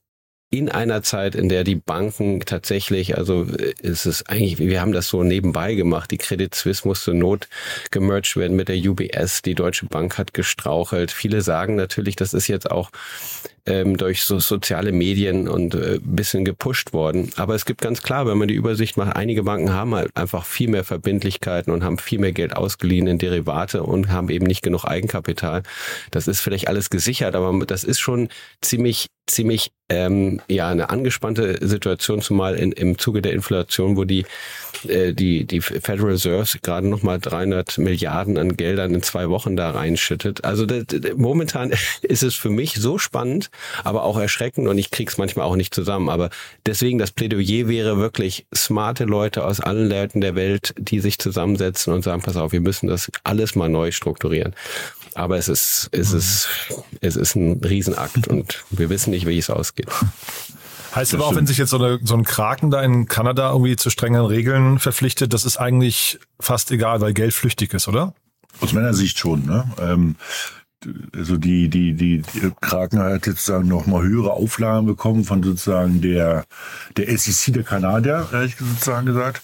in 0.51 0.69
einer 0.69 1.01
Zeit, 1.01 1.35
in 1.35 1.49
der 1.49 1.63
die 1.63 1.75
Banken 1.75 2.39
tatsächlich, 2.41 3.17
also 3.17 3.43
äh, 3.43 3.73
es 3.81 4.05
ist 4.05 4.29
eigentlich, 4.29 4.59
wir 4.59 4.81
haben 4.81 4.91
das 4.91 5.07
so 5.07 5.23
nebenbei 5.23 5.75
gemacht. 5.75 6.11
Die 6.11 6.17
Credit 6.17 6.53
Suisse 6.53 6.87
musste 6.87 7.13
not 7.13 7.47
gemerged 7.91 8.37
werden 8.37 8.55
mit 8.55 8.69
der 8.69 8.77
UBS. 8.77 9.41
Die 9.41 9.55
Deutsche 9.55 9.87
Bank 9.87 10.17
hat 10.17 10.33
gestrauchelt. 10.33 11.11
Viele 11.11 11.41
sagen 11.41 11.75
natürlich, 11.75 12.15
das 12.15 12.33
ist 12.33 12.47
jetzt 12.47 12.69
auch 12.69 12.91
ähm, 13.65 13.97
durch 13.97 14.23
so 14.23 14.39
soziale 14.39 14.91
Medien 14.91 15.47
und 15.47 15.75
äh, 15.75 15.99
bisschen 16.01 16.45
gepusht 16.45 16.93
worden. 16.93 17.31
Aber 17.35 17.55
es 17.55 17.65
gibt 17.65 17.81
ganz 17.81 18.01
klar, 18.01 18.27
wenn 18.27 18.37
man 18.37 18.47
die 18.47 18.53
Übersicht 18.53 18.97
macht, 18.97 19.15
einige 19.15 19.43
Banken 19.43 19.73
haben 19.73 19.95
halt 19.95 20.15
einfach 20.15 20.45
viel 20.45 20.69
mehr 20.69 20.83
Verbindlichkeiten 20.83 21.73
und 21.73 21.83
haben 21.83 21.97
viel 21.97 22.19
mehr 22.19 22.31
Geld 22.31 22.55
ausgeliehen 22.55 23.07
in 23.07 23.17
Derivate 23.17 23.83
und 23.83 24.11
haben 24.11 24.29
eben 24.29 24.45
nicht 24.45 24.61
genug 24.61 24.85
Eigenkapital. 24.85 25.63
Das 26.11 26.27
ist 26.27 26.41
vielleicht 26.41 26.67
alles 26.67 26.89
gesichert, 26.89 27.35
aber 27.35 27.65
das 27.65 27.83
ist 27.83 27.99
schon 27.99 28.29
ziemlich 28.61 29.07
ziemlich 29.27 29.71
ähm, 29.89 30.41
ja 30.47 30.69
eine 30.69 30.89
angespannte 30.89 31.57
Situation, 31.67 32.21
zumal 32.21 32.55
in, 32.55 32.71
im 32.71 32.97
Zuge 32.97 33.21
der 33.21 33.33
Inflation, 33.33 33.97
wo 33.97 34.03
die 34.03 34.25
äh, 34.87 35.13
die 35.13 35.45
die 35.45 35.61
Federal 35.61 36.11
Reserve 36.11 36.59
gerade 36.61 36.87
noch 36.87 37.03
mal 37.03 37.19
300 37.19 37.77
Milliarden 37.77 38.37
an 38.37 38.57
Geldern 38.57 38.93
in 38.93 39.03
zwei 39.03 39.29
Wochen 39.29 39.55
da 39.55 39.71
reinschüttet. 39.71 40.43
Also 40.43 40.65
das, 40.65 40.85
momentan 41.15 41.71
ist 42.01 42.23
es 42.23 42.35
für 42.35 42.49
mich 42.49 42.75
so 42.75 42.97
spannend, 42.97 43.49
aber 43.83 44.03
auch 44.03 44.17
erschreckend 44.17 44.67
und 44.67 44.77
ich 44.77 44.91
krieg's 44.91 45.17
manchmal 45.17 45.45
auch 45.45 45.55
nicht 45.55 45.73
zusammen. 45.73 46.09
Aber 46.09 46.29
deswegen 46.65 46.97
das 46.97 47.11
Plädoyer 47.11 47.67
wäre 47.67 47.97
wirklich 47.97 48.45
smarte 48.53 49.05
Leute 49.05 49.45
aus 49.45 49.59
allen 49.59 49.89
Leuten 49.89 50.21
der 50.21 50.35
Welt, 50.35 50.73
die 50.77 50.99
sich 50.99 51.19
zusammensetzen 51.19 51.93
und 51.93 52.03
sagen: 52.03 52.21
Pass 52.21 52.37
auf, 52.37 52.51
wir 52.51 52.61
müssen 52.61 52.87
das 52.87 53.11
alles 53.23 53.55
mal 53.55 53.69
neu 53.69 53.91
strukturieren. 53.91 54.55
Aber 55.15 55.37
es 55.37 55.47
ist, 55.47 55.87
es 55.91 56.11
ist, 56.11 56.49
es 56.99 57.15
ist 57.15 57.35
ein 57.35 57.61
Riesenakt 57.63 58.27
und 58.27 58.65
wir 58.69 58.89
wissen 58.89 59.11
nicht, 59.11 59.25
wie 59.25 59.37
es 59.37 59.49
ausgeht. 59.49 59.87
Heißt 60.93 61.13
aber 61.13 61.25
auch, 61.25 61.35
wenn 61.35 61.47
sich 61.47 61.57
jetzt 61.57 61.71
so, 61.71 61.77
eine, 61.77 61.99
so 62.03 62.15
ein 62.15 62.23
Kraken 62.23 62.71
da 62.71 62.81
in 62.81 63.07
Kanada 63.07 63.51
irgendwie 63.51 63.75
zu 63.75 63.89
strengen 63.89 64.25
Regeln 64.25 64.79
verpflichtet, 64.79 65.33
das 65.33 65.43
ist 65.43 65.57
eigentlich 65.57 66.19
fast 66.39 66.71
egal, 66.71 67.01
weil 67.01 67.13
Geld 67.13 67.33
flüchtig 67.33 67.73
ist, 67.73 67.87
oder? 67.89 68.13
Aus 68.61 68.71
meiner 68.71 68.93
Sicht 68.93 69.19
schon. 69.19 69.45
Ne? 69.45 69.69
Ähm, 69.79 70.15
also 71.15 71.37
die, 71.37 71.69
die, 71.69 71.93
die, 71.93 72.21
die 72.21 72.51
Kraken 72.61 72.99
hat 72.99 73.11
jetzt 73.11 73.25
sozusagen 73.25 73.67
noch 73.67 73.85
mal 73.85 74.03
höhere 74.03 74.31
Auflagen 74.31 74.85
bekommen 74.85 75.23
von 75.23 75.43
sozusagen 75.43 76.01
der, 76.01 76.45
der 76.97 77.17
SEC 77.17 77.53
der 77.53 77.63
Kanadier, 77.63 78.27
ehrlich 78.31 78.55
sozusagen 78.57 79.05
gesagt 79.05 79.41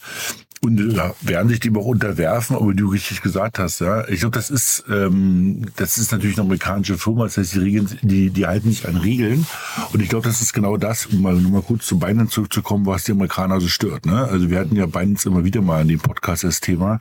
und 0.64 0.80
äh, 0.80 1.12
werden 1.22 1.50
sich 1.50 1.60
dem 1.60 1.76
auch 1.76 1.86
unterwerfen, 1.86 2.56
aber 2.56 2.74
du 2.74 2.90
richtig 2.90 3.22
gesagt 3.24 3.58
hast, 3.58 3.82
ja. 3.82 4.08
Ich 4.08 4.20
glaube, 4.20 4.36
das 4.36 4.52
ist, 4.52 4.84
ähm, 4.90 5.66
das 5.76 5.98
ist 5.98 6.12
natürlich 6.12 6.38
eine 6.38 6.46
amerikanische 6.46 7.00
Firma, 7.00 7.24
das 7.24 7.38
heißt, 7.38 7.56
die 7.56 7.60
Regeln, 7.60 7.90
die, 8.04 8.30
die 8.30 8.46
halten 8.46 8.70
nicht 8.70 8.86
an 8.86 8.98
Regeln. 8.98 9.48
Und 9.92 10.02
ich 10.02 10.10
glaube, 10.10 10.28
das 10.28 10.40
ist 10.42 10.54
genau 10.54 10.78
das, 10.78 11.08
um 11.08 11.22
mal, 11.22 11.34
nur 11.34 11.52
mal 11.52 11.62
kurz 11.64 11.88
zu 11.88 11.98
Binance 11.98 12.34
zurückzukommen, 12.34 12.86
was 12.86 13.06
die 13.06 13.14
Amerikaner 13.14 13.60
so 13.60 13.68
stört. 13.68 14.06
Ne? 14.06 14.24
Also 14.26 14.52
wir 14.52 14.60
hatten 14.60 14.76
ja 14.76 14.86
Binance 14.86 15.28
immer 15.28 15.44
wieder 15.44 15.62
mal 15.64 15.82
in 15.82 15.88
dem 15.88 16.00
Podcast 16.00 16.44
das 16.44 16.60
Thema, 16.60 17.00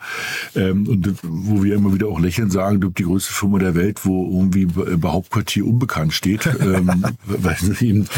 ähm, 0.57 0.89
und 0.89 1.15
wo 1.23 1.63
wir 1.63 1.75
immer 1.75 1.93
wieder 1.93 2.07
auch 2.07 2.19
lächeln 2.19 2.51
sagen, 2.51 2.81
du 2.81 2.89
die 2.89 3.05
größte 3.05 3.33
Firma 3.33 3.59
der 3.59 3.75
Welt, 3.75 4.07
wo 4.07 4.27
irgendwie 4.39 4.67
bei 4.67 5.09
Hauptquartier 5.09 5.67
unbekannt 5.67 6.15
steht, 6.15 6.47
ähm, 6.61 7.05
weil 7.27 7.57
sie 7.57 7.89
eben 7.89 8.09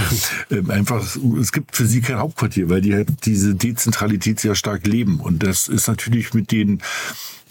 ähm, 0.50 0.70
einfach, 0.70 1.04
es 1.40 1.50
gibt 1.50 1.76
für 1.76 1.86
sie 1.86 2.00
kein 2.00 2.18
Hauptquartier, 2.18 2.70
weil 2.70 2.80
die 2.80 2.94
halt 2.94 3.08
diese 3.26 3.56
Dezentralität 3.56 4.38
sehr 4.38 4.54
stark 4.54 4.86
leben. 4.86 5.18
Und 5.18 5.31
Und 5.32 5.42
das 5.42 5.68
ist 5.68 5.88
natürlich 5.88 6.34
mit 6.34 6.52
den 6.52 6.82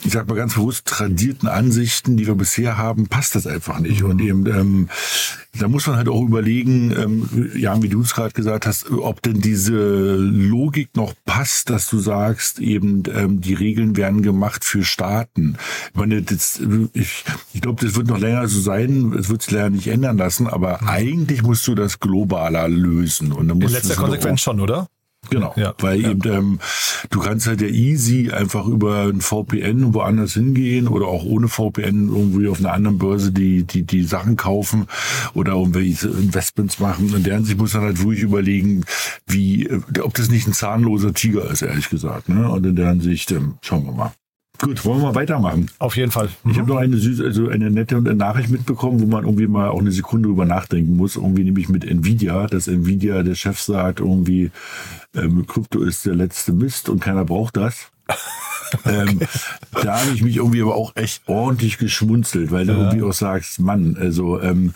ich 0.03 0.13
sag 0.13 0.27
mal 0.27 0.35
ganz 0.35 0.55
bewusst, 0.55 0.85
tradierten 0.85 1.47
Ansichten, 1.47 2.17
die 2.17 2.27
wir 2.27 2.35
bisher 2.35 2.77
haben, 2.77 3.07
passt 3.07 3.35
das 3.35 3.45
einfach 3.45 3.79
nicht. 3.79 4.03
Und 4.03 4.19
eben, 4.19 4.45
ähm, 4.47 4.89
da 5.59 5.67
muss 5.67 5.85
man 5.85 5.95
halt 5.97 6.09
auch 6.09 6.23
überlegen, 6.23 6.91
ähm, 6.97 7.51
ja, 7.55 7.81
wie 7.81 7.89
du 7.89 8.01
es 8.01 8.15
gerade 8.15 8.33
gesagt 8.33 8.65
hast, 8.65 8.89
ob 8.89 9.21
denn 9.21 9.41
diese 9.41 10.15
Logik 10.15 10.95
noch 10.95 11.13
passt, 11.25 11.69
dass 11.69 11.89
du 11.89 11.99
sagst, 11.99 12.59
eben 12.59 13.03
ähm, 13.13 13.41
die 13.41 13.53
Regeln 13.53 13.95
werden 13.95 14.21
gemacht 14.21 14.65
für 14.65 14.83
Staaten. 14.83 15.57
Ich 15.93 15.99
meine, 15.99 16.21
das, 16.21 16.59
ich, 16.93 17.23
ich 17.53 17.61
glaube, 17.61 17.85
das 17.85 17.95
wird 17.95 18.07
noch 18.07 18.19
länger 18.19 18.47
so 18.47 18.59
sein, 18.59 19.13
es 19.17 19.29
wird 19.29 19.43
sich 19.43 19.51
leider 19.51 19.69
nicht 19.69 19.87
ändern 19.87 20.17
lassen, 20.17 20.47
aber 20.47 20.79
mhm. 20.81 20.87
eigentlich 20.87 21.43
musst 21.43 21.67
du 21.67 21.75
das 21.75 21.99
globaler 21.99 22.67
lösen. 22.67 23.31
Und 23.31 23.47
dann 23.47 23.59
musst 23.59 23.75
In 23.75 23.81
letzter 23.81 23.95
Konsequenz 23.95 24.41
schon, 24.41 24.59
oder? 24.59 24.87
Genau, 25.31 25.53
ja, 25.55 25.73
weil 25.79 26.01
ja. 26.01 26.11
eben 26.11 26.29
ähm, 26.29 26.59
du 27.09 27.21
kannst 27.21 27.47
halt 27.47 27.61
ja 27.61 27.67
easy 27.67 28.31
einfach 28.31 28.67
über 28.67 29.03
ein 29.03 29.21
VPN 29.21 29.93
woanders 29.93 30.33
hingehen 30.33 30.89
oder 30.89 31.07
auch 31.07 31.23
ohne 31.23 31.47
VPN 31.47 32.09
irgendwie 32.09 32.49
auf 32.49 32.59
einer 32.59 32.73
anderen 32.73 32.97
Börse 32.97 33.31
die 33.31 33.63
die 33.63 33.83
die 33.83 34.03
Sachen 34.03 34.35
kaufen 34.35 34.87
oder 35.33 35.53
irgendwelche 35.53 36.09
Investments 36.09 36.79
machen. 36.79 37.13
Und 37.13 37.25
deren 37.25 37.45
sich 37.45 37.55
muss 37.55 37.71
dann 37.71 37.83
halt 37.83 38.03
ruhig 38.03 38.19
überlegen, 38.19 38.83
wie 39.25 39.69
ob 40.01 40.13
das 40.15 40.29
nicht 40.29 40.47
ein 40.47 40.53
zahnloser 40.53 41.13
Tiger 41.13 41.49
ist, 41.49 41.61
ehrlich 41.61 41.89
gesagt. 41.89 42.27
Ne? 42.27 42.49
Und 42.49 42.65
in 42.65 42.75
der 42.75 42.89
Hinsicht 42.89 43.31
ähm, 43.31 43.55
schauen 43.61 43.85
wir 43.85 43.93
mal. 43.93 44.11
Gut, 44.61 44.85
wollen 44.85 44.99
wir 44.99 45.07
mal 45.07 45.15
weitermachen? 45.15 45.71
Auf 45.79 45.97
jeden 45.97 46.11
Fall. 46.11 46.29
Mhm. 46.43 46.51
Ich 46.51 46.57
habe 46.59 46.69
noch 46.69 46.77
eine 46.77 46.97
süße, 46.97 47.23
also 47.23 47.49
eine 47.49 47.71
nette 47.71 47.99
Nachricht 48.01 48.49
mitbekommen, 48.49 49.01
wo 49.01 49.05
man 49.07 49.23
irgendwie 49.25 49.47
mal 49.47 49.69
auch 49.69 49.79
eine 49.79 49.91
Sekunde 49.91 50.29
drüber 50.29 50.45
nachdenken 50.45 50.95
muss. 50.95 51.15
Irgendwie 51.15 51.43
nämlich 51.43 51.67
mit 51.67 51.83
Nvidia, 51.83 52.47
dass 52.47 52.67
Nvidia 52.67 53.23
der 53.23 53.35
Chef 53.35 53.59
sagt, 53.59 53.99
irgendwie 53.99 54.51
ähm, 55.15 55.47
Krypto 55.47 55.81
ist 55.81 56.05
der 56.05 56.15
letzte 56.15 56.53
Mist 56.53 56.89
und 56.89 56.99
keiner 56.99 57.25
braucht 57.25 57.57
das. 57.57 57.91
ähm, 58.85 59.19
da 59.83 60.01
habe 60.01 60.11
ich 60.13 60.21
mich 60.21 60.37
irgendwie 60.37 60.61
aber 60.61 60.75
auch 60.75 60.95
echt 60.95 61.23
ordentlich 61.27 61.77
geschmunzelt, 61.77 62.51
weil 62.51 62.65
du 62.65 62.73
ja. 62.73 62.79
irgendwie 62.79 63.03
auch 63.03 63.13
sagst, 63.13 63.59
Mann, 63.59 63.97
also 63.99 64.41
ähm, 64.41 64.73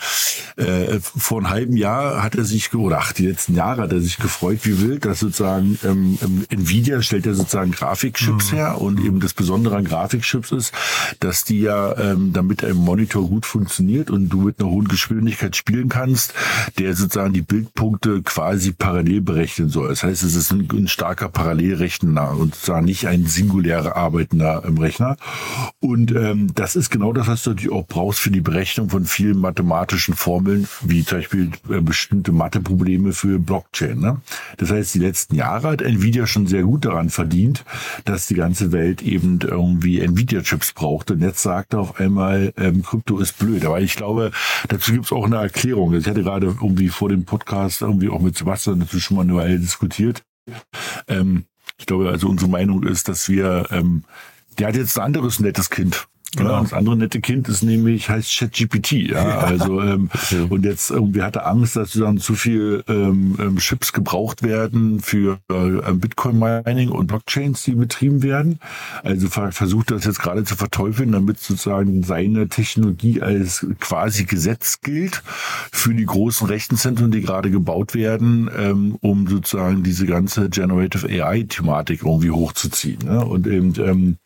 äh, 0.58 1.00
vor 1.00 1.39
einem 1.39 1.50
halben 1.50 1.78
Jahr 1.78 2.24
hat 2.24 2.36
er 2.36 2.46
sich, 2.46 2.74
oder 2.74 3.00
ach, 3.00 3.14
die 3.14 3.28
letzten 3.28 3.56
Jahre 3.56 3.84
hat 3.84 3.91
er 3.91 4.00
sich 4.00 4.18
gefreut 4.18 4.60
wie 4.64 4.82
wild, 4.82 5.06
dass 5.06 5.20
sozusagen 5.20 5.78
ähm, 5.84 6.18
ähm 6.22 6.46
Nvidia 6.50 7.02
stellt 7.02 7.26
ja 7.26 7.34
sozusagen 7.34 7.72
Grafikchips 7.72 8.52
mhm. 8.52 8.56
her 8.56 8.82
und 8.82 9.00
eben 9.00 9.20
das 9.20 9.34
Besondere 9.34 9.76
an 9.76 9.86
Grafikchips 9.86 10.52
ist, 10.52 10.74
dass 11.20 11.43
die 11.43 11.62
ja, 11.62 11.98
ähm, 11.98 12.32
damit 12.34 12.64
ein 12.64 12.76
Monitor 12.76 13.28
gut 13.28 13.46
funktioniert 13.46 14.10
und 14.10 14.30
du 14.30 14.41
mit 14.41 14.60
einer 14.60 14.70
hohen 14.70 14.88
Geschwindigkeit 14.88 15.56
spielen 15.56 15.89
kannst, 15.89 16.34
der 16.80 16.96
sozusagen 16.96 17.34
die 17.34 17.41
Bildpunkte 17.41 18.22
quasi 18.22 18.72
parallel 18.72 19.22
berechnen 19.22 19.70
soll. 19.70 19.89
Das 19.89 20.04
heißt, 20.04 20.24
es 20.24 20.36
ist 20.36 20.52
ein, 20.52 20.68
ein 20.72 20.88
starker 20.88 21.30
Parallelrechner 21.30 22.32
und 22.32 22.56
sozusagen 22.56 22.86
nicht 22.86 23.08
ein 23.08 23.26
singulärer 23.26 23.85
Jahre 23.86 23.96
arbeitender 23.96 24.64
im 24.66 24.78
Rechner. 24.78 25.18
Und 25.80 26.12
ähm, 26.12 26.54
das 26.56 26.76
ist 26.76 26.90
genau 26.90 27.14
das, 27.14 27.28
was 27.28 27.44
du 27.44 27.52
natürlich 27.52 27.72
auch 27.72 27.88
brauchst 27.88 28.20
für 28.20 28.32
die 28.32 28.42
Berechnung 28.42 28.90
von 28.90 29.06
vielen 29.06 29.38
mathematischen 29.38 30.16
Formeln, 30.16 30.68
wie 30.82 31.04
zum 31.04 31.20
Beispiel 31.20 31.52
äh, 31.70 31.82
bestimmte 31.82 32.32
Matheprobleme 32.32 33.14
für 33.14 33.40
Blockchain. 33.40 34.00
Ne? 34.00 34.22
Das 34.58 34.72
heißt, 34.72 34.96
die 34.96 35.00
letzten 35.00 35.36
Jahre 35.36 35.70
hat 35.70 35.82
Nvidia 35.82 36.28
schon 36.28 36.48
sehr 36.48 36.64
gut 36.64 36.86
daran 36.86 37.10
verdient, 37.10 37.64
dass 38.06 38.28
die 38.28 38.36
ganze 38.36 38.72
Welt 38.72 39.02
eben 39.02 39.40
irgendwie 39.42 40.00
Nvidia-Chips 40.02 40.74
braucht. 40.74 41.12
Und 41.12 41.22
jetzt 41.22 41.42
sagt 41.42 41.74
er 41.74 41.80
auf 41.80 42.00
einmal, 42.00 42.54
ähm, 42.58 42.84
Krypto 42.84 43.20
ist 43.20 43.38
blöd. 43.38 43.66
Aber 43.66 43.82
ich 43.82 43.96
glaube, 43.96 44.32
dazu 44.68 44.92
gibt 44.92 45.06
es 45.06 45.12
auch 45.12 45.26
eine 45.26 45.38
Erklärung. 45.38 45.94
Ich 45.94 46.08
hatte 46.08 46.24
gerade 46.24 46.48
irgendwie 46.48 46.90
vor 46.90 47.10
dem 47.10 47.26
Podcast 47.26 47.82
irgendwie 47.82 48.10
auch 48.10 48.22
mit 48.22 48.38
Sebastian 48.38 48.80
dazu 48.80 49.00
schon 49.00 49.18
mal 49.18 49.24
eine 49.24 49.36
Weile 49.36 49.60
diskutiert. 49.60 50.24
Ähm, 51.08 51.46
ich 51.78 51.86
glaube, 51.86 52.10
also 52.10 52.28
unsere 52.30 52.50
Meinung 52.50 52.84
ist, 52.84 53.08
dass 53.08 53.30
wir, 53.30 53.68
ähm, 53.72 54.04
der 54.58 54.68
hat 54.68 54.76
jetzt 54.76 54.98
ein 54.98 55.06
anderes 55.06 55.40
nettes 55.40 55.70
Kind. 55.70 56.08
Genau. 56.36 56.52
Ja, 56.52 56.62
das 56.62 56.74
andere 56.74 56.98
nette 56.98 57.22
Kind 57.22 57.48
ist 57.48 57.64
nämlich, 57.64 58.10
heißt 58.10 58.38
ChatGPT. 58.38 58.92
Ja, 58.92 59.28
ja. 59.28 59.38
also 59.40 59.82
ähm, 59.82 60.10
und 60.50 60.66
jetzt 60.66 60.92
irgendwie 60.92 61.22
hatte 61.22 61.46
Angst, 61.46 61.76
dass 61.76 61.94
dann 61.94 62.18
zu 62.18 62.36
viel 62.36 62.84
ähm, 62.88 63.36
ähm, 63.40 63.58
Chips 63.58 63.94
gebraucht 63.94 64.44
werden 64.44 65.00
für 65.00 65.40
äh, 65.50 65.94
Bitcoin-Mining 65.94 66.90
und 66.90 67.08
Blockchains, 67.08 67.64
die 67.64 67.72
betrieben 67.72 68.24
werden. 68.24 68.60
Also 69.04 69.28
versucht 69.30 69.92
das 69.92 70.06
jetzt 70.06 70.20
gerade 70.20 70.44
zu 70.44 70.56
verteufeln, 70.56 71.12
damit 71.12 71.40
sozusagen 71.40 72.04
seine 72.04 72.48
Technologie 72.48 73.22
als 73.22 73.66
quasi 73.80 74.26
Gesetz 74.26 74.82
gilt 74.82 75.24
für 75.72 75.94
die 75.94 76.06
großen 76.06 76.48
Rechenzentren, 76.48 77.12
die 77.12 77.22
gerade 77.22 77.52
gebaut 77.52 77.94
werden, 77.94 78.50
ähm, 78.58 78.98
um 79.02 79.28
sozusagen 79.28 79.84
diese 79.84 80.06
ganze 80.06 80.50
Generative 80.50 81.08
AI-Thematik 81.08 82.04
irgendwie 82.04 82.32
hochzuziehen. 82.32 83.00
Ne? 83.06 83.24
Und 83.26 83.48
eben 83.48 83.74
ähm, 83.78 84.18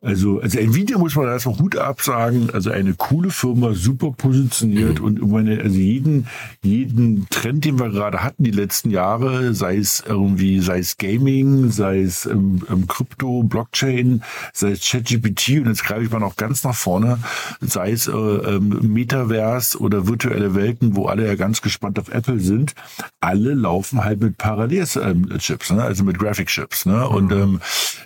also, 0.00 0.40
also 0.40 0.60
Nvidia 0.60 0.96
muss 0.96 1.16
man 1.16 1.28
auch 1.28 1.58
gut 1.58 1.76
absagen. 1.76 2.50
Also 2.50 2.70
eine 2.70 2.94
coole 2.94 3.30
Firma, 3.30 3.74
super 3.74 4.12
positioniert 4.12 5.00
mhm. 5.00 5.04
und 5.04 5.28
meine, 5.28 5.60
also 5.60 5.76
jeden, 5.76 6.28
jeden 6.62 7.26
Trend, 7.30 7.64
den 7.64 7.80
wir 7.80 7.90
gerade 7.90 8.22
hatten 8.22 8.44
die 8.44 8.52
letzten 8.52 8.90
Jahre, 8.90 9.54
sei 9.54 9.76
es 9.76 10.04
irgendwie, 10.06 10.60
sei 10.60 10.78
es 10.78 10.98
Gaming, 10.98 11.70
sei 11.70 12.02
es 12.02 12.26
ähm, 12.26 12.62
ähm, 12.70 12.86
Krypto, 12.86 13.42
Blockchain, 13.42 14.22
sei 14.52 14.70
es 14.70 14.88
ChatGPT 14.88 15.58
und 15.60 15.66
jetzt 15.66 15.84
greife 15.84 16.04
ich 16.04 16.10
mal 16.10 16.20
noch 16.20 16.36
ganz 16.36 16.62
nach 16.62 16.76
vorne, 16.76 17.18
sei 17.60 17.90
es 17.90 18.06
äh, 18.06 18.12
ähm, 18.12 18.78
Metaverse 18.82 19.78
oder 19.78 20.06
virtuelle 20.06 20.54
Welten, 20.54 20.94
wo 20.94 21.06
alle 21.06 21.26
ja 21.26 21.34
ganz 21.34 21.60
gespannt 21.60 21.98
auf 21.98 22.08
Apple 22.08 22.38
sind, 22.38 22.74
alle 23.20 23.54
laufen 23.54 24.04
halt 24.04 24.20
mit 24.20 24.38
Parallelchips, 24.38 25.72
ne? 25.72 25.82
also 25.82 26.04
mit 26.04 26.20
Graphic 26.20 26.46
Chips. 26.46 26.86
Ne? 26.86 26.98
Mhm. 26.98 27.14
Und 27.16 27.32
ähm, 27.32 27.60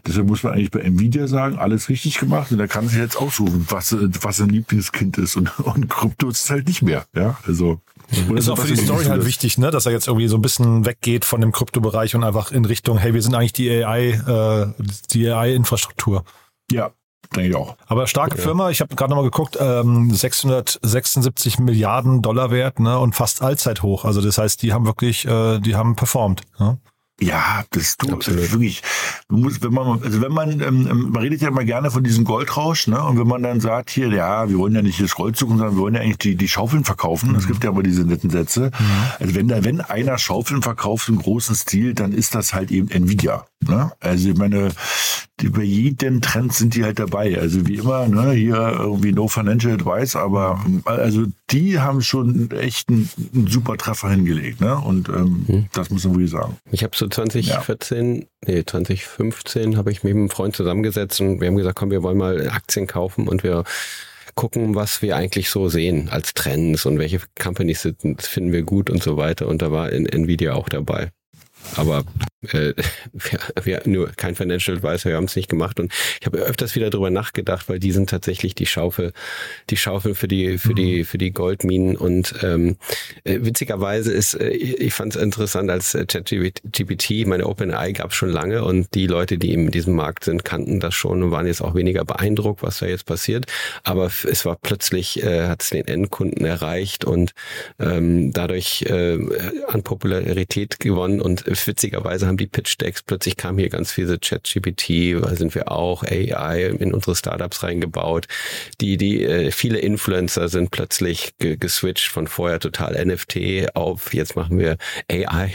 deshalb 0.07 0.27
muss 0.27 0.43
man 0.43 0.55
eigentlich 0.55 0.71
bei 0.71 0.81
Nvidia 0.81 1.27
sagen, 1.27 1.59
alles 1.59 1.82
alles 1.83 1.89
richtig 1.89 2.19
gemacht 2.19 2.53
und 2.53 2.61
er 2.61 2.69
kann 2.69 2.89
sich 2.89 2.99
jetzt 2.99 3.17
aussuchen, 3.17 3.67
was, 3.69 3.97
was 3.99 4.37
sein 4.37 4.49
Lieblingskind 4.49 5.19
ist 5.19 5.37
und, 5.37 5.59
und 5.65 5.89
Krypto 5.89 6.29
ist 6.29 6.51
halt 6.51 6.67
nicht 6.67 6.83
mehr. 6.83 7.05
Ja, 7.15 7.39
also. 7.47 7.81
Ist 8.35 8.51
auch 8.51 8.59
für 8.59 8.67
die 8.69 8.77
Story 8.77 9.07
halt 9.07 9.25
wichtig, 9.25 9.57
ne, 9.57 9.71
dass 9.71 9.87
er 9.87 9.93
jetzt 9.93 10.07
irgendwie 10.07 10.29
so 10.29 10.37
ein 10.37 10.43
bisschen 10.43 10.85
weggeht 10.85 11.25
von 11.25 11.41
dem 11.41 11.51
Kryptobereich 11.51 12.15
und 12.15 12.25
einfach 12.25 12.53
in 12.53 12.67
Richtung, 12.67 12.99
hey, 12.99 13.15
wir 13.15 13.23
sind 13.23 13.35
eigentlich 13.35 13.55
die 13.55 13.71
AI, 13.71 14.11
äh, 14.11 14.83
die 15.13 15.31
AI-Infrastruktur. 15.31 16.25
Ja, 16.71 16.91
denke 17.35 17.49
ich 17.49 17.57
auch. 17.57 17.77
Aber 17.87 18.07
starke 18.07 18.37
ja. 18.37 18.43
Firma, 18.43 18.69
ich 18.69 18.83
habe 18.83 18.95
gerade 18.97 19.11
nochmal 19.11 19.25
geguckt, 19.25 19.57
ähm, 19.59 20.11
676 20.11 21.59
Milliarden 21.59 22.21
Dollar 22.21 22.51
wert, 22.51 22.81
ne, 22.81 22.99
und 22.99 23.15
fast 23.15 23.41
Allzeithoch. 23.41 24.05
Also 24.05 24.21
das 24.21 24.37
heißt, 24.37 24.61
die 24.61 24.75
haben 24.75 24.85
wirklich, 24.85 25.25
äh, 25.25 25.59
die 25.61 25.75
haben 25.75 25.97
performt. 25.97 26.43
Ne? 26.59 26.79
Ja, 27.23 27.65
das 27.71 27.97
tut 27.97 28.13
Absolut. 28.13 28.53
wirklich. 28.53 28.83
Muss, 29.29 29.63
wenn 29.63 29.73
man, 29.73 30.03
also 30.03 30.21
wenn 30.21 30.33
man, 30.33 30.61
ähm, 30.61 30.89
ähm, 30.91 31.11
man 31.13 31.23
redet 31.23 31.41
ja 31.41 31.49
immer 31.49 31.65
gerne 31.65 31.91
von 31.91 32.03
diesem 32.03 32.25
Goldrausch, 32.25 32.89
ne? 32.89 33.03
Und 33.03 33.19
wenn 33.19 33.29
man 33.29 33.43
dann 33.43 33.61
sagt, 33.61 33.91
hier, 33.91 34.09
ja, 34.09 34.49
wir 34.49 34.59
wollen 34.59 34.75
ja 34.75 34.83
nicht 34.83 35.01
das 35.01 35.15
Gold 35.15 35.37
suchen, 35.37 35.59
sondern 35.59 35.77
wir 35.77 35.83
wollen 35.83 35.95
ja 35.95 36.01
eigentlich 36.01 36.19
die, 36.19 36.35
die 36.35 36.49
Schaufeln 36.49 36.85
verkaufen. 36.85 37.35
Es 37.37 37.45
mhm. 37.45 37.49
gibt 37.49 37.65
ja 37.65 37.71
aber 37.71 37.83
diese 37.83 38.03
netten 38.03 38.31
Sätze. 38.31 38.71
Mhm. 38.79 38.87
Also 39.21 39.35
wenn 39.35 39.49
da, 39.49 39.65
wenn 39.65 39.81
einer 39.81 40.19
Schaufeln 40.19 40.63
verkauft 40.63 41.09
im 41.09 41.19
großen 41.19 41.55
Stil, 41.55 41.95
dann 41.95 42.13
ist 42.13 42.35
das 42.35 42.55
halt 42.55 42.71
eben 42.71 42.91
Nvidia. 42.91 43.47
Ne? 43.61 43.93
Also 44.01 44.31
ich 44.31 44.37
meine, 44.37 44.71
bei 45.51 45.63
jedem 45.63 46.21
Trend 46.21 46.53
sind 46.53 46.75
die 46.75 46.85
halt 46.85 46.99
dabei. 46.99 47.39
Also 47.39 47.67
wie 47.67 47.77
immer, 47.77 48.09
ne, 48.09 48.33
hier 48.33 48.57
irgendwie 48.79 49.13
no 49.13 49.29
financial 49.29 49.75
advice, 49.75 50.17
aber 50.17 50.65
also 50.85 51.25
die 51.51 51.79
haben 51.79 52.03
schon 52.03 52.51
echt 52.51 52.89
einen, 52.89 53.09
einen 53.35 53.47
super 53.47 53.77
Treffer 53.77 54.11
hingelegt, 54.11 54.61
ne? 54.61 54.77
Und 54.77 55.09
ähm, 55.09 55.45
hm. 55.47 55.67
das 55.73 55.91
muss 55.91 56.05
man 56.05 56.15
wohl 56.15 56.29
sagen. 56.29 56.57
Ich 56.71 56.83
habe 56.83 56.97
so 56.97 57.09
2014, 57.09 58.17
ja. 58.17 58.25
nee, 58.47 58.65
2015 58.65 59.77
habe 59.77 59.91
ich 59.91 60.03
mit 60.03 60.15
einem 60.15 60.31
Freund 60.31 60.57
zusammengesetzt 60.57 61.21
und 61.21 61.41
wir 61.41 61.49
haben 61.49 61.57
gesagt, 61.57 61.77
komm, 61.77 61.91
wir 61.91 62.03
wollen 62.03 62.19
mal 62.19 62.49
Aktien 62.51 62.87
kaufen 62.87 63.29
und 63.29 63.43
wir 63.43 63.65
gucken, 64.35 64.75
was 64.75 65.03
wir 65.03 65.17
eigentlich 65.17 65.51
so 65.51 65.69
sehen 65.69 66.09
als 66.09 66.35
Trends 66.35 66.87
und 66.87 66.99
welche 66.99 67.21
Companies 67.41 67.89
finden 68.19 68.53
wir 68.53 68.63
gut 68.63 68.91
und 68.91 69.03
so 69.03 69.17
weiter. 69.17 69.47
Und 69.47 69.63
da 69.63 69.71
war 69.73 69.93
Nvidia 69.93 70.55
auch 70.55 70.69
dabei. 70.69 71.11
Aber 71.77 72.05
äh, 72.53 72.75
wir, 73.13 73.41
wir 73.65 73.83
nur 73.85 74.11
kein 74.13 74.35
Financial 74.35 74.77
Advisor, 74.77 75.11
wir 75.11 75.17
haben 75.17 75.25
es 75.25 75.37
nicht 75.37 75.49
gemacht 75.49 75.79
und 75.81 75.93
ich 76.21 76.27
habe 76.27 76.39
öfters 76.39 76.75
wieder 76.75 76.91
drüber 76.91 77.11
nachgedacht, 77.11 77.69
weil 77.69 77.79
die 77.79 77.93
sind 77.93 78.11
tatsächlich 78.11 78.55
die 78.55 78.67
Schaufel, 78.67 79.13
die 79.71 79.77
Schaufel 79.77 80.15
für 80.15 80.29
die 80.29 80.59
für 80.59 80.75
die 80.75 80.99
mhm. 81.01 81.05
für 81.05 81.19
die 81.19 81.33
Goldminen 81.33 81.97
und 81.97 82.35
ähm, 82.43 82.77
äh, 83.25 83.39
witzigerweise 83.43 84.13
ist, 84.13 84.35
äh, 84.35 84.51
ich 84.51 84.95
fand 84.95 85.17
es 85.17 85.23
interessant 85.23 85.71
als 85.71 85.95
äh, 85.95 86.07
ChatGPT, 86.07 87.27
meine 87.27 87.47
OpenAI 87.47 87.93
gab 87.93 88.11
es 88.11 88.17
schon 88.17 88.31
lange 88.31 88.65
und 88.65 88.95
die 88.95 89.07
Leute, 89.07 89.39
die 89.39 89.53
in 89.53 89.71
diesem 89.71 89.95
Markt 89.95 90.25
sind, 90.25 90.45
kannten 90.45 90.81
das 90.81 90.95
schon 90.95 91.23
und 91.23 91.31
waren 91.31 91.47
jetzt 91.47 91.61
auch 91.61 91.75
weniger 91.75 92.05
beeindruckt, 92.05 92.63
was 92.63 92.79
da 92.79 92.87
jetzt 92.87 93.07
passiert. 93.07 93.47
Aber 93.85 94.07
es 94.07 94.45
war 94.45 94.57
plötzlich 94.61 95.23
äh, 95.23 95.47
hat 95.49 95.63
es 95.63 95.71
den 95.71 95.87
Endkunden 95.87 96.45
erreicht 96.45 97.05
und 97.05 97.33
ähm, 97.79 98.33
dadurch 98.33 98.83
äh, 98.83 99.19
an 99.69 99.83
Popularität 99.83 100.81
gewonnen 100.81 101.21
und 101.21 101.45
witzigerweise 101.47 102.27
haben 102.33 102.39
die 102.39 102.47
Pitch-Decks, 102.47 103.03
plötzlich 103.03 103.37
kam 103.37 103.59
hier 103.59 103.69
ganz 103.69 103.93
viele 103.93 104.19
ChatGPT, 104.19 105.23
da 105.23 105.37
sind 105.37 105.55
wir 105.55 105.71
auch, 105.71 106.03
AI 106.03 106.67
in 106.67 106.95
unsere 106.95 107.15
Startups 107.15 107.63
reingebaut. 107.63 108.27
Die, 108.81 108.97
die, 108.97 109.23
äh, 109.23 109.51
viele 109.51 109.79
Influencer 109.79 110.49
sind 110.49 110.71
plötzlich 110.71 111.35
geswitcht 111.39 112.09
von 112.09 112.27
vorher 112.27 112.59
total 112.59 113.05
NFT 113.05 113.77
auf, 113.77 114.15
jetzt 114.15 114.35
machen 114.35 114.59
wir 114.59 114.79
AI. 115.11 115.53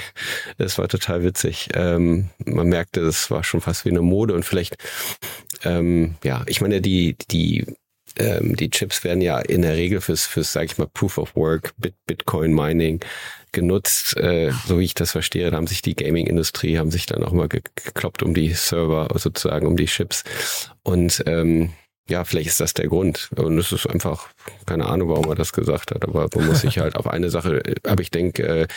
Das 0.57 0.77
war 0.77 0.87
total 0.87 1.23
witzig. 1.23 1.69
Ähm, 1.73 2.29
man 2.45 2.67
merkte, 2.67 3.01
das 3.01 3.31
war 3.31 3.43
schon 3.43 3.61
fast 3.61 3.85
wie 3.85 3.89
eine 3.89 4.01
Mode 4.01 4.35
und 4.35 4.43
vielleicht, 4.43 4.77
ähm, 5.63 6.15
ja, 6.23 6.43
ich 6.45 6.61
meine, 6.61 6.81
die, 6.81 7.17
die 7.31 7.65
ähm, 8.19 8.55
die 8.55 8.69
Chips 8.69 9.03
werden 9.03 9.21
ja 9.21 9.39
in 9.39 9.61
der 9.61 9.75
Regel 9.75 10.01
fürs, 10.01 10.25
fürs 10.25 10.51
sag 10.53 10.65
ich 10.65 10.77
mal, 10.77 10.87
Proof 10.87 11.17
of 11.17 11.35
Work, 11.35 11.73
Bit 11.77 11.95
Bitcoin 12.07 12.53
Mining 12.53 12.99
genutzt, 13.51 14.17
äh, 14.17 14.51
so 14.65 14.79
wie 14.79 14.85
ich 14.85 14.93
das 14.93 15.11
verstehe. 15.11 15.49
Da 15.49 15.57
haben 15.57 15.67
sich 15.67 15.81
die 15.81 15.95
Gaming-Industrie, 15.95 16.77
haben 16.77 16.91
sich 16.91 17.05
dann 17.05 17.23
auch 17.23 17.31
mal 17.31 17.47
gekloppt 17.47 18.23
um 18.23 18.33
die 18.33 18.53
Server, 18.53 19.07
sozusagen 19.15 19.67
um 19.67 19.77
die 19.77 19.85
Chips. 19.85 20.23
Und 20.83 21.23
ähm, 21.25 21.73
ja, 22.09 22.23
vielleicht 22.23 22.47
ist 22.47 22.59
das 22.59 22.73
der 22.73 22.87
Grund. 22.87 23.29
Und 23.35 23.57
es 23.57 23.71
ist 23.71 23.87
einfach, 23.87 24.27
keine 24.65 24.85
Ahnung, 24.85 25.09
warum 25.09 25.29
er 25.29 25.35
das 25.35 25.53
gesagt 25.53 25.91
hat, 25.91 26.03
aber 26.03 26.27
man 26.33 26.47
muss 26.47 26.61
sich 26.61 26.77
halt 26.79 26.95
auf 26.95 27.07
eine 27.07 27.29
Sache, 27.29 27.61
aber 27.83 28.01
ich 28.01 28.11
denke, 28.11 28.43
äh, 28.43 28.67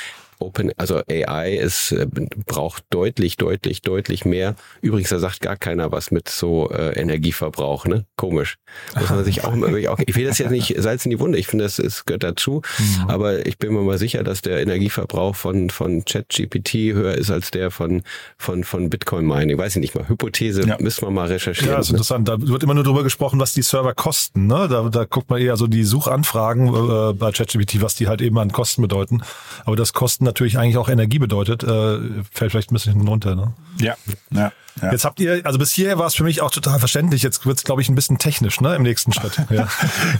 Open, 0.40 0.72
also 0.76 1.02
AI 1.08 1.54
ist, 1.56 1.92
äh, 1.92 2.06
braucht 2.46 2.84
deutlich, 2.90 3.36
deutlich, 3.36 3.82
deutlich 3.82 4.24
mehr. 4.24 4.54
Übrigens, 4.80 5.10
da 5.10 5.18
sagt 5.18 5.40
gar 5.40 5.56
keiner 5.56 5.92
was 5.92 6.10
mit 6.10 6.28
so 6.28 6.70
äh, 6.70 6.98
Energieverbrauch, 6.98 7.86
ne? 7.86 8.06
Komisch. 8.16 8.56
Muss 8.98 9.10
man 9.10 9.24
sich 9.24 9.44
auch, 9.44 9.52
auch, 9.52 9.98
ich 10.04 10.16
will 10.16 10.26
das 10.26 10.38
jetzt 10.38 10.50
nicht 10.50 10.74
Salz 10.78 11.04
in 11.04 11.10
die 11.10 11.20
Wunde, 11.20 11.38
ich 11.38 11.46
finde, 11.46 11.64
das 11.64 11.78
ist, 11.78 12.06
gehört 12.06 12.22
dazu. 12.22 12.62
Mhm. 12.78 13.10
Aber 13.10 13.46
ich 13.46 13.58
bin 13.58 13.72
mir 13.72 13.82
mal 13.82 13.98
sicher, 13.98 14.22
dass 14.22 14.42
der 14.42 14.60
Energieverbrauch 14.60 15.36
von, 15.36 15.70
von 15.70 16.04
ChatGPT 16.04 16.94
höher 16.94 17.14
ist 17.14 17.30
als 17.30 17.50
der 17.50 17.70
von, 17.70 18.02
von, 18.38 18.64
von 18.64 18.90
Bitcoin 18.90 19.26
Mining. 19.26 19.58
Weiß 19.58 19.76
ich 19.76 19.80
nicht 19.80 19.94
mal. 19.94 20.08
Hypothese 20.08 20.66
ja. 20.66 20.76
müssen 20.80 21.02
wir 21.02 21.10
mal 21.10 21.28
recherchieren. 21.28 21.72
Ja, 21.72 21.78
ist 21.78 21.88
ne? 21.88 21.96
interessant. 21.96 22.28
Da 22.28 22.40
wird 22.40 22.62
immer 22.62 22.74
nur 22.74 22.84
drüber 22.84 23.02
gesprochen, 23.02 23.38
was 23.40 23.52
die 23.52 23.62
Server 23.62 23.94
kosten, 23.94 24.46
ne? 24.46 24.68
Da, 24.68 24.88
da 24.88 25.04
guckt 25.04 25.30
man 25.30 25.40
eher 25.40 25.56
so 25.56 25.66
die 25.66 25.84
Suchanfragen 25.84 26.68
äh, 26.68 27.12
bei 27.12 27.32
ChatGPT, 27.32 27.82
was 27.82 27.94
die 27.94 28.08
halt 28.08 28.22
eben 28.22 28.38
an 28.38 28.52
Kosten 28.52 28.82
bedeuten. 28.82 29.22
Aber 29.64 29.76
das 29.76 29.92
Kosten 29.92 30.24
natürlich 30.30 30.58
eigentlich 30.58 30.76
auch 30.76 30.88
Energie 30.88 31.18
bedeutet, 31.18 31.62
äh, 31.62 31.98
fällt 32.30 32.52
vielleicht 32.52 32.70
ein 32.70 32.74
bisschen 32.74 33.06
runter. 33.06 33.34
Ne? 33.34 33.52
Ja, 33.78 33.96
ja. 34.30 34.52
Ja. 34.82 34.92
Jetzt 34.92 35.04
habt 35.04 35.20
ihr, 35.20 35.40
also 35.44 35.58
bis 35.58 35.72
hierher 35.72 35.98
war 35.98 36.06
es 36.06 36.14
für 36.14 36.24
mich 36.24 36.42
auch 36.42 36.50
total 36.50 36.78
verständlich. 36.78 37.22
Jetzt 37.22 37.44
wird 37.46 37.58
es, 37.58 37.64
glaube 37.64 37.82
ich, 37.82 37.88
ein 37.88 37.94
bisschen 37.94 38.18
technisch, 38.18 38.60
ne, 38.60 38.74
im 38.76 38.82
nächsten 38.82 39.12
Schritt. 39.12 39.40
Ja. 39.50 39.68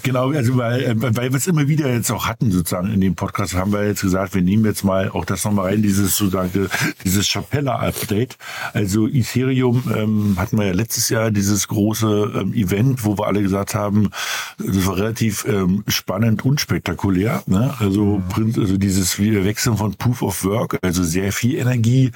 genau, 0.02 0.32
also 0.32 0.56
weil, 0.56 0.82
äh, 0.82 0.94
weil 0.96 1.30
wir 1.30 1.36
es 1.36 1.46
immer 1.46 1.68
wieder 1.68 1.92
jetzt 1.92 2.11
auch 2.11 2.26
hatten, 2.26 2.50
sozusagen 2.50 2.92
in 2.92 3.00
dem 3.00 3.14
Podcast, 3.14 3.54
haben 3.54 3.72
wir 3.72 3.86
jetzt 3.86 4.00
gesagt, 4.00 4.34
wir 4.34 4.42
nehmen 4.42 4.64
jetzt 4.64 4.82
mal 4.82 5.11
auch 5.11 5.24
das 5.24 5.44
nochmal 5.44 5.66
rein, 5.66 5.82
dieses 5.82 6.16
sozusagen, 6.16 6.68
dieses 7.04 7.28
Chapella-Update. 7.28 8.36
Also 8.72 9.06
Ethereum 9.06 9.84
ähm, 9.94 10.34
hatten 10.36 10.58
wir 10.58 10.66
ja 10.66 10.72
letztes 10.72 11.11
Jahr 11.11 11.30
dieses 11.30 11.68
große 11.68 12.32
ähm, 12.40 12.54
Event, 12.54 13.04
wo 13.04 13.16
wir 13.16 13.26
alle 13.26 13.40
gesagt 13.40 13.74
haben, 13.74 14.11
das 14.58 14.84
war 14.86 14.96
relativ 14.96 15.44
ähm, 15.48 15.84
spannend 15.86 16.44
und 16.44 16.61
spektakulär. 16.61 17.42
Ne? 17.46 17.72
Also, 17.78 18.22
mhm. 18.36 18.54
also 18.58 18.76
dieses 18.76 19.18
Wechseln 19.18 19.76
von 19.76 19.94
Proof 19.94 20.22
of 20.22 20.44
Work, 20.44 20.78
also 20.82 21.04
sehr 21.04 21.32
viel 21.32 21.56
Energie 21.56 22.11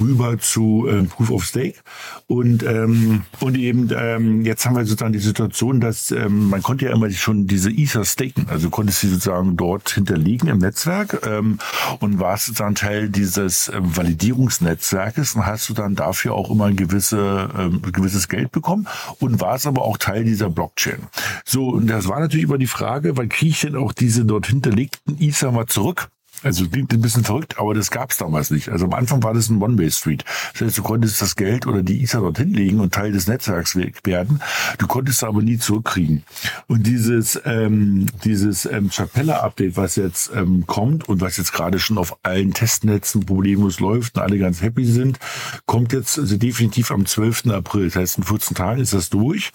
rüber 0.00 0.38
zu 0.38 0.86
ähm, 0.88 1.08
Proof 1.08 1.30
of 1.30 1.46
Stake. 1.54 1.78
Und, 2.26 2.62
ähm, 2.64 3.22
und 3.40 3.56
eben 3.56 3.88
ähm, 3.96 4.42
jetzt 4.42 4.66
haben 4.66 4.76
wir 4.76 4.84
sozusagen 4.84 5.12
die 5.12 5.18
Situation, 5.20 5.80
dass 5.80 6.10
ähm, 6.10 6.50
man 6.50 6.62
konnte 6.62 6.86
ja 6.86 6.92
immer 6.92 7.10
schon 7.10 7.46
diese 7.46 7.70
Ether 7.70 8.04
staken, 8.04 8.46
also 8.48 8.70
konntest 8.70 9.00
sie 9.00 9.08
sozusagen 9.08 9.56
dort 9.56 9.90
hinterlegen 9.90 10.48
im 10.48 10.58
Netzwerk 10.58 11.24
ähm, 11.26 11.58
und 12.00 12.18
warst 12.18 12.46
sozusagen 12.46 12.74
Teil 12.74 13.08
dieses 13.08 13.68
ähm, 13.68 13.96
Validierungsnetzwerkes 13.96 15.36
und 15.36 15.46
hast 15.46 15.68
du 15.68 15.74
dann 15.74 15.94
dafür 15.94 16.34
auch 16.34 16.50
immer 16.50 16.66
ein 16.66 16.76
gewisse, 16.76 17.48
ähm, 17.56 17.82
gewisses 17.82 18.28
Geld 18.28 18.50
bekommen 18.50 18.88
und 19.20 19.40
warst 19.40 19.66
aber 19.66 19.82
auch 19.82 19.96
Teil 19.96 20.24
dieser 20.24 20.50
Blockchain. 20.50 20.98
So, 21.44 21.68
und 21.68 21.86
das 21.86 22.08
war 22.08 22.18
natürlich 22.18 22.46
immer 22.46 22.58
die 22.58 22.66
Frage, 22.66 23.16
wann 23.16 23.28
kriege 23.28 23.50
ich 23.50 23.60
denn 23.60 23.76
auch 23.76 23.92
diese 23.92 24.24
dort 24.24 24.46
hinterlegten 24.46 25.16
Ether 25.20 25.52
mal 25.52 25.66
zurück? 25.66 26.08
Also 26.42 26.68
klingt 26.68 26.92
ein 26.92 27.00
bisschen 27.00 27.24
verrückt, 27.24 27.58
aber 27.58 27.74
das 27.74 27.90
gab 27.90 28.10
es 28.10 28.18
damals 28.18 28.50
nicht. 28.50 28.68
Also 28.68 28.86
am 28.86 28.94
Anfang 28.94 29.22
war 29.22 29.34
das 29.34 29.48
ein 29.48 29.62
One-Way-Street. 29.62 30.24
Das 30.52 30.62
heißt, 30.62 30.78
du 30.78 30.82
konntest 30.82 31.22
das 31.22 31.36
Geld 31.36 31.66
oder 31.66 31.82
die 31.82 32.02
ISA 32.02 32.20
dorthin 32.20 32.52
legen 32.52 32.80
und 32.80 32.92
Teil 32.92 33.12
des 33.12 33.26
Netzwerks 33.26 33.76
werden. 33.76 34.40
Du 34.78 34.86
konntest 34.86 35.24
aber 35.24 35.42
nie 35.42 35.58
zurückkriegen. 35.58 36.24
Und 36.66 36.86
dieses 36.86 37.40
ähm, 37.44 38.06
dieses 38.24 38.66
ähm, 38.66 38.90
Chapella-Update, 38.90 39.76
was 39.76 39.96
jetzt 39.96 40.30
ähm, 40.34 40.66
kommt 40.66 41.08
und 41.08 41.20
was 41.20 41.36
jetzt 41.36 41.52
gerade 41.52 41.78
schon 41.78 41.98
auf 41.98 42.18
allen 42.22 42.52
Testnetzen 42.52 43.24
problemlos 43.24 43.80
läuft 43.80 44.16
und 44.16 44.22
alle 44.22 44.38
ganz 44.38 44.62
happy 44.62 44.84
sind, 44.84 45.18
kommt 45.66 45.92
jetzt 45.92 46.18
also 46.18 46.36
definitiv 46.36 46.90
am 46.90 47.06
12. 47.06 47.46
April. 47.48 47.86
Das 47.86 47.96
heißt, 47.96 48.18
in 48.18 48.24
14 48.24 48.56
Tagen 48.56 48.80
ist 48.80 48.92
das 48.92 49.10
durch. 49.10 49.50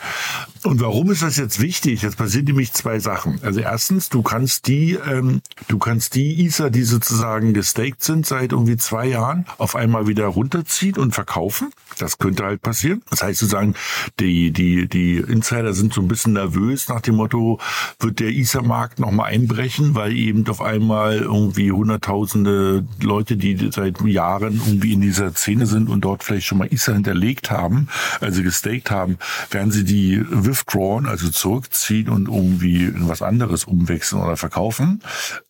Und 0.64 0.82
warum 0.82 1.12
ist 1.12 1.22
das 1.22 1.38
jetzt 1.38 1.60
wichtig? 1.62 2.02
Jetzt 2.02 2.18
passieren 2.18 2.46
nämlich 2.46 2.74
zwei 2.74 3.00
Sachen. 3.00 3.40
Also 3.44 3.60
erstens, 3.60 4.10
du 4.10 4.22
kannst 4.22 4.68
die, 4.68 4.94
ähm, 4.94 5.42
du 5.68 5.78
kannst 5.78 6.16
die 6.16 6.46
ISA, 6.46 6.69
die 6.70 6.80
die 6.80 6.86
sozusagen 6.86 7.54
gestaked 7.54 8.02
sind 8.02 8.26
seit 8.26 8.54
irgendwie 8.54 8.78
zwei 8.78 9.06
Jahren, 9.08 9.46
auf 9.58 9.76
einmal 9.76 10.08
wieder 10.08 10.28
runterziehen 10.28 10.98
und 10.98 11.14
verkaufen. 11.14 11.72
Das 12.02 12.18
könnte 12.18 12.44
halt 12.44 12.62
passieren. 12.62 13.02
Das 13.10 13.22
heißt 13.22 13.40
sozusagen, 13.40 13.76
die, 14.20 14.52
die, 14.52 14.88
die 14.88 15.18
Insider 15.18 15.74
sind 15.74 15.94
so 15.94 16.02
ein 16.02 16.08
bisschen 16.08 16.34
nervös 16.34 16.88
nach 16.88 17.02
dem 17.02 17.16
Motto, 17.16 17.60
wird 18.00 18.20
der 18.20 18.30
Ether-Markt 18.30 19.00
nochmal 19.00 19.32
einbrechen, 19.32 19.96
weil 19.96 20.14
eben 20.14 20.48
auf 20.48 20.62
einmal 20.62 21.18
irgendwie 21.18 21.72
hunderttausende 21.72 22.86
Leute, 23.02 23.38
die 23.38 23.70
seit 23.72 24.02
Jahren 24.02 24.62
irgendwie 24.66 24.94
in 24.94 25.02
dieser 25.02 25.34
Szene 25.34 25.66
sind 25.66 25.90
und 25.90 26.02
dort 26.02 26.24
vielleicht 26.24 26.48
schon 26.48 26.58
mal 26.58 26.68
Ether 26.72 26.94
hinterlegt 26.94 27.52
haben, 27.52 27.90
also 28.22 28.42
gestaked 28.42 28.92
haben, 28.92 29.18
werden 29.52 29.72
sie 29.72 29.84
die 29.84 30.24
withdrawn, 30.30 31.06
also 31.06 31.30
zurückziehen 31.30 32.10
und 32.10 32.28
irgendwie 32.28 32.86
in 32.86 33.08
was 33.08 33.22
anderes 33.22 33.66
umwechseln 33.66 34.22
oder 34.22 34.38
verkaufen, 34.38 35.02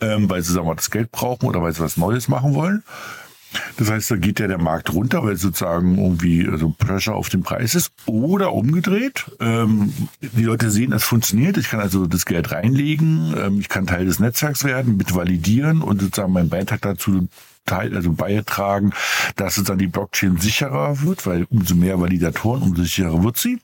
ähm, 0.02 0.30
weil 0.30 0.42
sie 0.42 0.54
sagen 0.54 0.68
wir 0.68 0.76
das 0.76 0.92
Geld 0.92 1.12
brauchen 1.12 1.48
oder 1.48 1.62
weil 1.62 1.74
sie 1.74 1.82
was 1.82 1.98
Neues 1.98 2.28
machen 2.28 2.54
wollen. 2.54 2.84
Das 3.78 3.90
heißt, 3.90 4.12
da 4.12 4.16
geht 4.16 4.40
ja 4.40 4.48
der 4.48 4.58
Markt 4.58 4.94
runter, 4.94 5.24
weil 5.24 5.38
sozusagen 5.38 5.98
irgendwie 5.98 6.48
also 6.48 6.74
Pressure 6.78 7.16
auf 7.16 7.30
den 7.30 7.44
Preis 7.44 7.76
ist. 7.76 7.92
Oder 8.06 8.54
umgedreht, 8.54 9.26
ähm, 9.40 9.94
die 10.22 10.44
Leute 10.44 10.70
sehen, 10.70 10.94
es 10.94 11.04
funktioniert. 11.04 11.58
Ich 11.58 11.70
kann 11.70 11.80
also 11.80 12.06
das 12.06 12.26
Geld 12.26 12.52
reinlegen, 12.52 13.34
ähm, 13.38 13.60
ich 13.60 13.70
kann 13.70 13.88
Teil 13.88 14.06
des 14.06 14.20
Netzwerks 14.20 14.64
werden, 14.64 14.98
mit 14.98 15.16
validieren 15.16 15.82
und 15.82 16.02
sozusagen 16.02 16.34
meinen 16.34 16.50
Beitrag 16.50 16.82
dazu 16.82 17.28
Teil, 17.66 17.96
also 17.96 18.12
beitragen, 18.12 18.92
dass 19.36 19.56
sozusagen 19.56 19.80
die 19.80 19.88
Blockchain 19.88 20.38
sicherer 20.38 21.02
wird, 21.02 21.26
weil 21.28 21.46
umso 21.50 21.76
mehr 21.76 22.02
Validatoren, 22.02 22.64
umso 22.64 22.84
sicherer 22.84 23.24
wird 23.24 23.38
sie. 23.38 23.60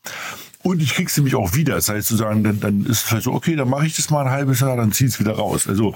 Und 0.66 0.82
ich 0.82 0.96
krieg's 0.96 1.16
nämlich 1.16 1.36
auch 1.36 1.54
wieder. 1.54 1.76
Das 1.76 1.90
heißt, 1.90 2.08
sozusagen, 2.08 2.44
dann, 2.44 2.60
dann 2.60 2.86
ist 2.88 3.06
es 3.06 3.12
halt 3.12 3.22
so, 3.22 3.34
okay, 3.34 3.56
dann 3.56 3.70
mache 3.70 3.86
ich 3.86 3.96
das 3.96 4.10
mal 4.10 4.26
ein 4.26 4.32
halbes 4.32 4.62
Jahr, 4.62 4.76
dann 4.76 4.92
zieht's 4.92 5.20
wieder 5.20 5.34
raus. 5.34 5.68
Also 5.68 5.94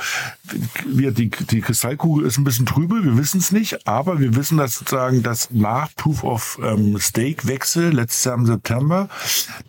wir, 0.86 1.12
die, 1.12 1.32
die 1.32 1.62
Kristallkugel 1.62 2.24
ist 2.28 2.38
ein 2.38 2.44
bisschen 2.44 2.68
trübe, 2.68 3.04
wir 3.04 3.18
wissen 3.18 3.40
es 3.40 3.52
nicht, 3.52 3.88
aber 3.88 4.20
wir 4.20 4.36
wissen, 4.36 4.60
dass 4.60 4.76
sozusagen 4.76 5.24
das 5.24 5.50
nach 5.50 5.90
Proof 5.96 6.24
of 6.24 6.60
ähm, 6.62 7.00
Stake 7.00 7.48
Wechsel 7.48 7.92
letztes 7.92 8.26
Jahr 8.26 8.36
im 8.36 8.46
September, 8.46 9.10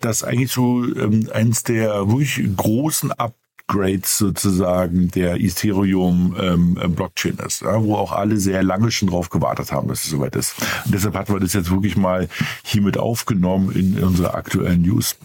dass 0.00 0.22
eigentlich 0.22 0.52
so 0.52 0.84
ähm, 0.84 1.30
eins 1.32 1.62
der 1.62 2.06
wirklich 2.06 2.54
großen 2.54 3.12
Ab 3.12 3.32
Upgrades 3.70 4.18
sozusagen 4.18 5.10
der 5.10 5.40
Ethereum 5.40 6.36
ähm, 6.38 6.78
äh, 6.80 6.88
Blockchain 6.88 7.38
ist, 7.46 7.62
ja, 7.62 7.82
wo 7.82 7.96
auch 7.96 8.12
alle 8.12 8.36
sehr 8.36 8.62
lange 8.62 8.90
schon 8.90 9.08
drauf 9.08 9.30
gewartet 9.30 9.72
haben, 9.72 9.88
dass 9.88 10.04
es 10.04 10.10
soweit 10.10 10.36
ist. 10.36 10.54
Und 10.84 10.94
deshalb 10.94 11.14
hatten 11.14 11.32
wir 11.32 11.40
das 11.40 11.52
jetzt 11.52 11.70
wirklich 11.70 11.96
mal 11.96 12.28
hiermit 12.64 12.98
aufgenommen 12.98 13.72
in 13.72 14.02
unserer 14.02 14.34
aktuellen 14.34 14.82
News. 14.82 15.16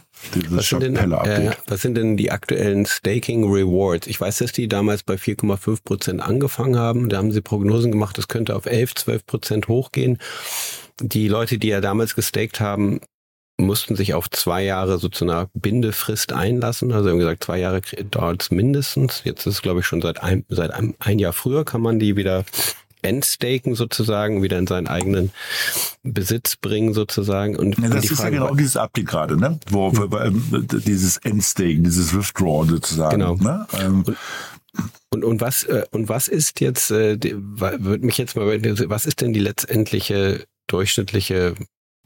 Was 0.50 0.70
sind, 0.70 0.82
denn, 0.82 0.96
äh, 0.96 1.52
was 1.68 1.82
sind 1.82 1.96
denn 1.96 2.18
die 2.18 2.32
aktuellen 2.32 2.86
Staking 2.86 3.52
Rewards? 3.52 4.08
Ich 4.08 4.20
weiß, 4.20 4.40
dass 4.40 4.54
die 4.54 4.68
damals 4.68 5.04
bei 5.04 5.16
4,5 5.16 5.84
Prozent 5.84 6.22
angefangen 6.22 6.78
haben. 6.78 7.10
Da 7.10 7.18
haben 7.18 7.32
sie 7.32 7.42
Prognosen 7.42 7.92
gemacht, 7.92 8.18
das 8.18 8.28
könnte 8.28 8.56
auf 8.56 8.66
11, 8.66 8.96
12 8.96 9.26
Prozent 9.26 9.68
hochgehen. 9.68 10.18
Die 11.02 11.28
Leute, 11.28 11.58
die 11.58 11.68
ja 11.68 11.82
damals 11.82 12.16
gestaked 12.16 12.60
haben, 12.60 13.02
mussten 13.58 13.96
sich 13.96 14.14
auf 14.14 14.30
zwei 14.30 14.64
Jahre 14.64 14.98
so 14.98 15.08
zu 15.08 15.26
einer 15.26 15.50
Bindefrist 15.54 16.34
einlassen. 16.34 16.92
Also 16.92 17.10
haben 17.10 17.20
gesagt, 17.20 17.44
zwei 17.44 17.60
Jahre 17.60 17.82
dauert 18.12 18.44
es 18.44 18.52
mindestens. 18.52 19.22
Jetzt 19.24 19.46
ist 19.46 19.56
es, 19.56 19.62
glaube 19.62 19.80
ich, 19.80 19.86
schon 19.86 20.02
seit 20.02 20.22
ein, 20.22 20.46
seit 20.50 20.72
einem, 20.72 20.96
ein 21.00 21.20
Jahr 21.20 21.34
früher 21.34 21.64
kann 21.64 21.82
man 21.82 22.00
die 22.00 22.16
wieder 22.16 22.46
entstaken 23.02 23.76
sozusagen, 23.76 24.42
wieder 24.42 24.58
in 24.58 24.68
seinen 24.68 24.88
eigenen 24.88 25.32
Besitz 26.04 26.56
bringen 26.56 26.94
sozusagen. 26.94 27.56
Und 27.56 27.78
ja, 27.78 27.90
das 27.90 28.06
ist 28.06 28.20
Frage, 28.20 28.36
ja 28.36 28.44
genau 28.44 28.56
dieses 28.56 28.78
Update 28.78 29.06
gerade, 29.06 29.38
ne? 29.38 29.60
Wo, 29.70 29.92
hm. 29.92 30.12
wo 30.12 30.18
ähm, 30.18 30.68
dieses 30.86 31.18
Endstaken, 31.18 31.84
dieses 31.84 32.14
Withdraw 32.14 32.66
sozusagen. 32.68 33.20
Genau. 33.20 33.36
Ne? 33.36 33.68
Ähm, 33.80 34.04
und, 34.06 34.18
und, 35.12 35.24
und 35.24 35.42
was 35.42 35.64
äh, 35.64 35.86
und 35.92 36.10
was 36.10 36.28
ist 36.28 36.60
jetzt 36.60 36.92
äh, 36.92 37.18
würde 37.22 38.06
mich 38.06 38.18
jetzt 38.18 38.36
mal 38.36 38.46
was 38.90 39.06
ist 39.06 39.22
denn 39.22 39.32
die 39.32 39.40
letztendliche 39.40 40.46
durchschnittliche 40.68 41.56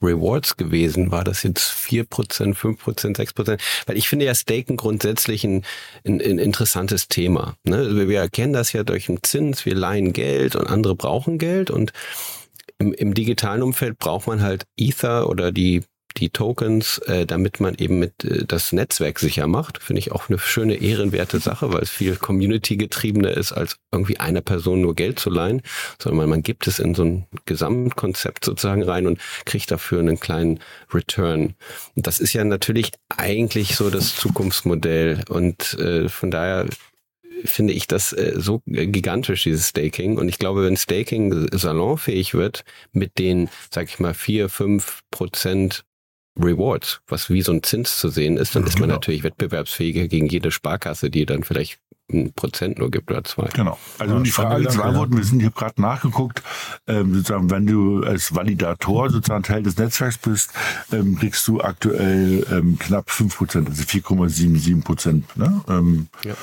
Rewards 0.02 0.58
gewesen? 0.58 1.12
War 1.12 1.24
das 1.24 1.44
jetzt 1.44 1.70
vier 1.72 2.04
Prozent, 2.04 2.58
fünf 2.58 2.82
Prozent, 2.82 3.18
sechs 3.18 3.34
Prozent? 3.34 3.62
Weil 3.86 3.98
ich 3.98 4.08
finde 4.08 4.26
ja 4.26 4.36
Staken 4.36 4.78
grundsätzlich 4.78 5.44
ein, 5.44 5.64
ein, 6.06 6.22
ein 6.22 6.40
interessantes 6.40 7.08
Thema. 7.08 7.56
Ne? 7.64 8.08
Wir 8.08 8.20
erkennen 8.20 8.54
das 8.54 8.74
ja 8.74 8.84
durch 8.84 9.08
den 9.08 9.20
Zins, 9.24 9.66
wir 9.66 9.76
leihen 9.76 10.14
Geld 10.14 10.56
und 10.56 10.68
andere 10.68 10.96
brauchen 10.96 11.38
Geld 11.38 11.70
und 11.70 11.94
im, 12.78 12.94
im 12.94 13.14
digitalen 13.14 13.62
Umfeld 13.62 14.00
braucht 14.00 14.28
man 14.28 14.42
halt 14.42 14.66
Ether 14.78 15.30
oder 15.30 15.52
die 15.52 15.84
die 16.18 16.30
Tokens, 16.30 16.98
äh, 17.00 17.26
damit 17.26 17.60
man 17.60 17.76
eben 17.76 18.00
mit 18.00 18.24
äh, 18.24 18.46
das 18.46 18.72
Netzwerk 18.74 19.20
sicher 19.20 19.48
macht. 19.48 19.82
Finde 19.82 20.00
ich 20.00 20.12
auch 20.12 20.30
eine 20.30 20.40
schöne, 20.40 20.76
ehrenwerte 20.76 21.40
Sache, 21.40 21.72
weil 21.72 21.82
es 21.82 21.90
viel 21.90 22.16
Community-getriebener 22.16 23.32
ist, 23.32 23.52
als 23.52 23.78
irgendwie 23.92 24.20
einer 24.20 24.42
Person 24.42 24.82
nur 24.82 24.96
Geld 24.96 25.20
zu 25.20 25.30
leihen, 25.30 25.62
sondern 26.02 26.30
man 26.30 26.44
gibt 26.44 26.68
es 26.68 26.80
in 26.80 26.96
so 26.96 27.04
ein 27.04 27.26
Gesamtkonzept 27.46 28.46
sozusagen 28.46 28.84
rein 28.84 29.08
und 29.08 29.20
kriegt 29.46 29.72
dafür 29.72 30.00
einen 30.00 30.20
kleinen 30.20 30.60
Return. 30.94 31.56
Und 31.96 32.08
das 32.08 32.20
ist 32.20 32.34
ja 32.34 32.44
natürlich 32.44 32.92
eigentlich 33.10 33.76
so 33.76 33.90
das 33.90 34.16
Zukunftsmodell 34.16 35.24
und 35.30 35.74
äh, 35.76 36.10
von 36.10 36.32
daher 36.32 36.66
finde 37.46 37.74
ich 37.74 37.88
das 37.88 38.14
äh, 38.14 38.34
so 38.36 38.62
gigantisch, 38.66 39.44
dieses 39.44 39.70
Staking. 39.70 40.18
Und 40.18 40.30
ich 40.30 40.40
glaube, 40.40 40.66
wenn 40.66 40.78
Staking 40.78 41.48
salonfähig 41.52 42.34
wird, 42.34 42.64
mit 42.92 43.18
den, 43.18 43.50
sag 43.72 43.88
ich 43.88 44.00
mal, 44.00 44.14
vier, 44.14 44.50
fünf 44.50 45.02
Prozent 45.12 45.86
Rewards, 46.38 47.02
was 47.08 47.30
wie 47.30 47.42
so 47.42 47.52
ein 47.52 47.64
Zins 47.64 47.98
zu 47.98 48.10
sehen 48.10 48.38
ist, 48.38 48.56
dann 48.56 48.64
ist 48.64 48.76
man 48.76 48.84
genau. 48.84 48.96
natürlich 48.96 49.24
wettbewerbsfähiger 49.24 50.08
gegen 50.08 50.28
jede 50.28 50.52
Sparkasse, 50.52 51.10
die 51.10 51.26
dann 51.26 51.44
vielleicht 51.44 51.80
ein 52.12 52.34
Prozent 52.34 52.80
nur 52.80 52.92
gibt 52.92 53.12
oder 53.12 53.24
zwei. 53.24 53.48
Genau. 53.54 53.78
Also 54.00 54.16
um 54.16 54.24
die 54.24 54.32
Frage 54.32 54.68
zu 54.68 54.78
beantworten, 54.78 55.18
wir 55.18 55.24
sind 55.24 55.42
hier 55.42 55.52
gerade 55.52 55.80
nachgeguckt, 55.82 56.42
ähm, 56.88 57.14
sozusagen, 57.14 57.50
wenn 57.50 57.68
du 57.68 58.04
als 58.04 58.34
Validator 58.36 59.10
sozusagen 59.10 59.44
Teil 59.44 59.64
des 59.64 59.78
Netzwerks 59.78 60.18
bist, 60.18 60.52
ähm, 60.92 61.18
kriegst 61.18 61.48
du 61.48 61.62
aktuell 61.62 62.46
ähm, 62.52 62.80
knapp 62.80 63.10
fünf 63.10 63.38
Prozent, 63.38 63.70
also 63.70 63.84
4,77 63.84 64.84
Prozent. 64.84 65.38
Ne? 65.38 65.62
Ähm, 65.68 66.08
ja. 66.24 66.34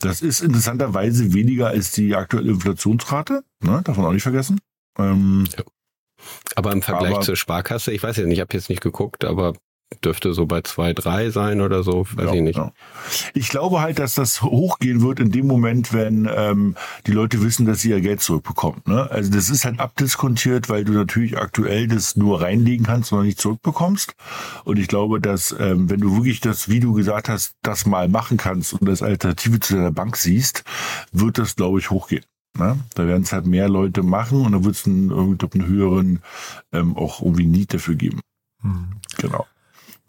Das 0.00 0.22
ist 0.22 0.40
interessanterweise 0.40 1.34
weniger 1.34 1.68
als 1.68 1.90
die 1.90 2.14
aktuelle 2.14 2.52
Inflationsrate, 2.52 3.42
ne? 3.60 3.80
darf 3.82 3.96
man 3.96 4.06
auch 4.06 4.12
nicht 4.12 4.22
vergessen. 4.22 4.60
Ähm, 4.96 5.44
ja. 5.56 5.64
Aber 6.54 6.72
im 6.72 6.82
Vergleich 6.82 7.14
aber, 7.14 7.20
zur 7.22 7.36
Sparkasse, 7.36 7.92
ich 7.92 8.02
weiß 8.02 8.16
ja 8.16 8.24
nicht, 8.24 8.38
ich 8.38 8.40
habe 8.40 8.54
jetzt 8.54 8.68
nicht 8.68 8.82
geguckt, 8.82 9.24
aber 9.24 9.54
dürfte 10.04 10.32
so 10.34 10.46
bei 10.46 10.60
zwei, 10.62 10.92
drei 10.92 11.30
sein 11.30 11.60
oder 11.60 11.82
so, 11.82 12.06
weiß 12.12 12.26
ja, 12.26 12.34
ich 12.34 12.42
nicht. 12.42 12.58
Ja. 12.58 12.72
Ich 13.34 13.48
glaube 13.48 13.80
halt, 13.80 13.98
dass 13.98 14.14
das 14.14 14.42
hochgehen 14.42 15.00
wird 15.00 15.18
in 15.18 15.30
dem 15.32 15.46
Moment, 15.46 15.92
wenn 15.92 16.28
ähm, 16.32 16.76
die 17.06 17.12
Leute 17.12 17.42
wissen, 17.42 17.66
dass 17.66 17.80
sie 17.80 17.90
ihr 17.90 18.00
Geld 18.00 18.20
zurückbekommen. 18.20 18.82
Ne? 18.86 19.10
Also 19.10 19.30
das 19.30 19.50
ist 19.50 19.64
halt 19.64 19.80
abdiskontiert, 19.80 20.68
weil 20.68 20.84
du 20.84 20.92
natürlich 20.92 21.38
aktuell 21.38 21.88
das 21.88 22.16
nur 22.16 22.42
reinlegen 22.42 22.86
kannst 22.86 23.12
und 23.12 23.24
nicht 23.24 23.40
zurückbekommst. 23.40 24.14
Und 24.64 24.78
ich 24.78 24.88
glaube, 24.88 25.20
dass 25.20 25.56
ähm, 25.58 25.88
wenn 25.88 26.00
du 26.00 26.14
wirklich 26.16 26.40
das, 26.40 26.68
wie 26.68 26.80
du 26.80 26.92
gesagt 26.92 27.28
hast, 27.28 27.54
das 27.62 27.86
mal 27.86 28.08
machen 28.08 28.36
kannst 28.36 28.74
und 28.74 28.86
das 28.86 29.02
Alternative 29.02 29.58
zu 29.58 29.74
deiner 29.74 29.92
Bank 29.92 30.16
siehst, 30.16 30.64
wird 31.12 31.38
das, 31.38 31.56
glaube 31.56 31.78
ich, 31.78 31.90
hochgehen. 31.90 32.24
Ne? 32.58 32.78
Da 32.94 33.06
werden 33.06 33.22
es 33.22 33.32
halt 33.32 33.46
mehr 33.46 33.68
Leute 33.68 34.02
machen 34.02 34.44
und 34.44 34.52
da 34.52 34.64
wird 34.64 34.74
es 34.74 34.86
einen, 34.86 35.10
einen 35.10 35.66
höheren 35.66 36.20
ähm, 36.72 36.96
auch 36.96 37.22
irgendwie 37.22 37.46
Need 37.46 37.74
dafür 37.74 37.94
geben. 37.94 38.20
Mhm. 38.62 39.00
Genau. 39.16 39.46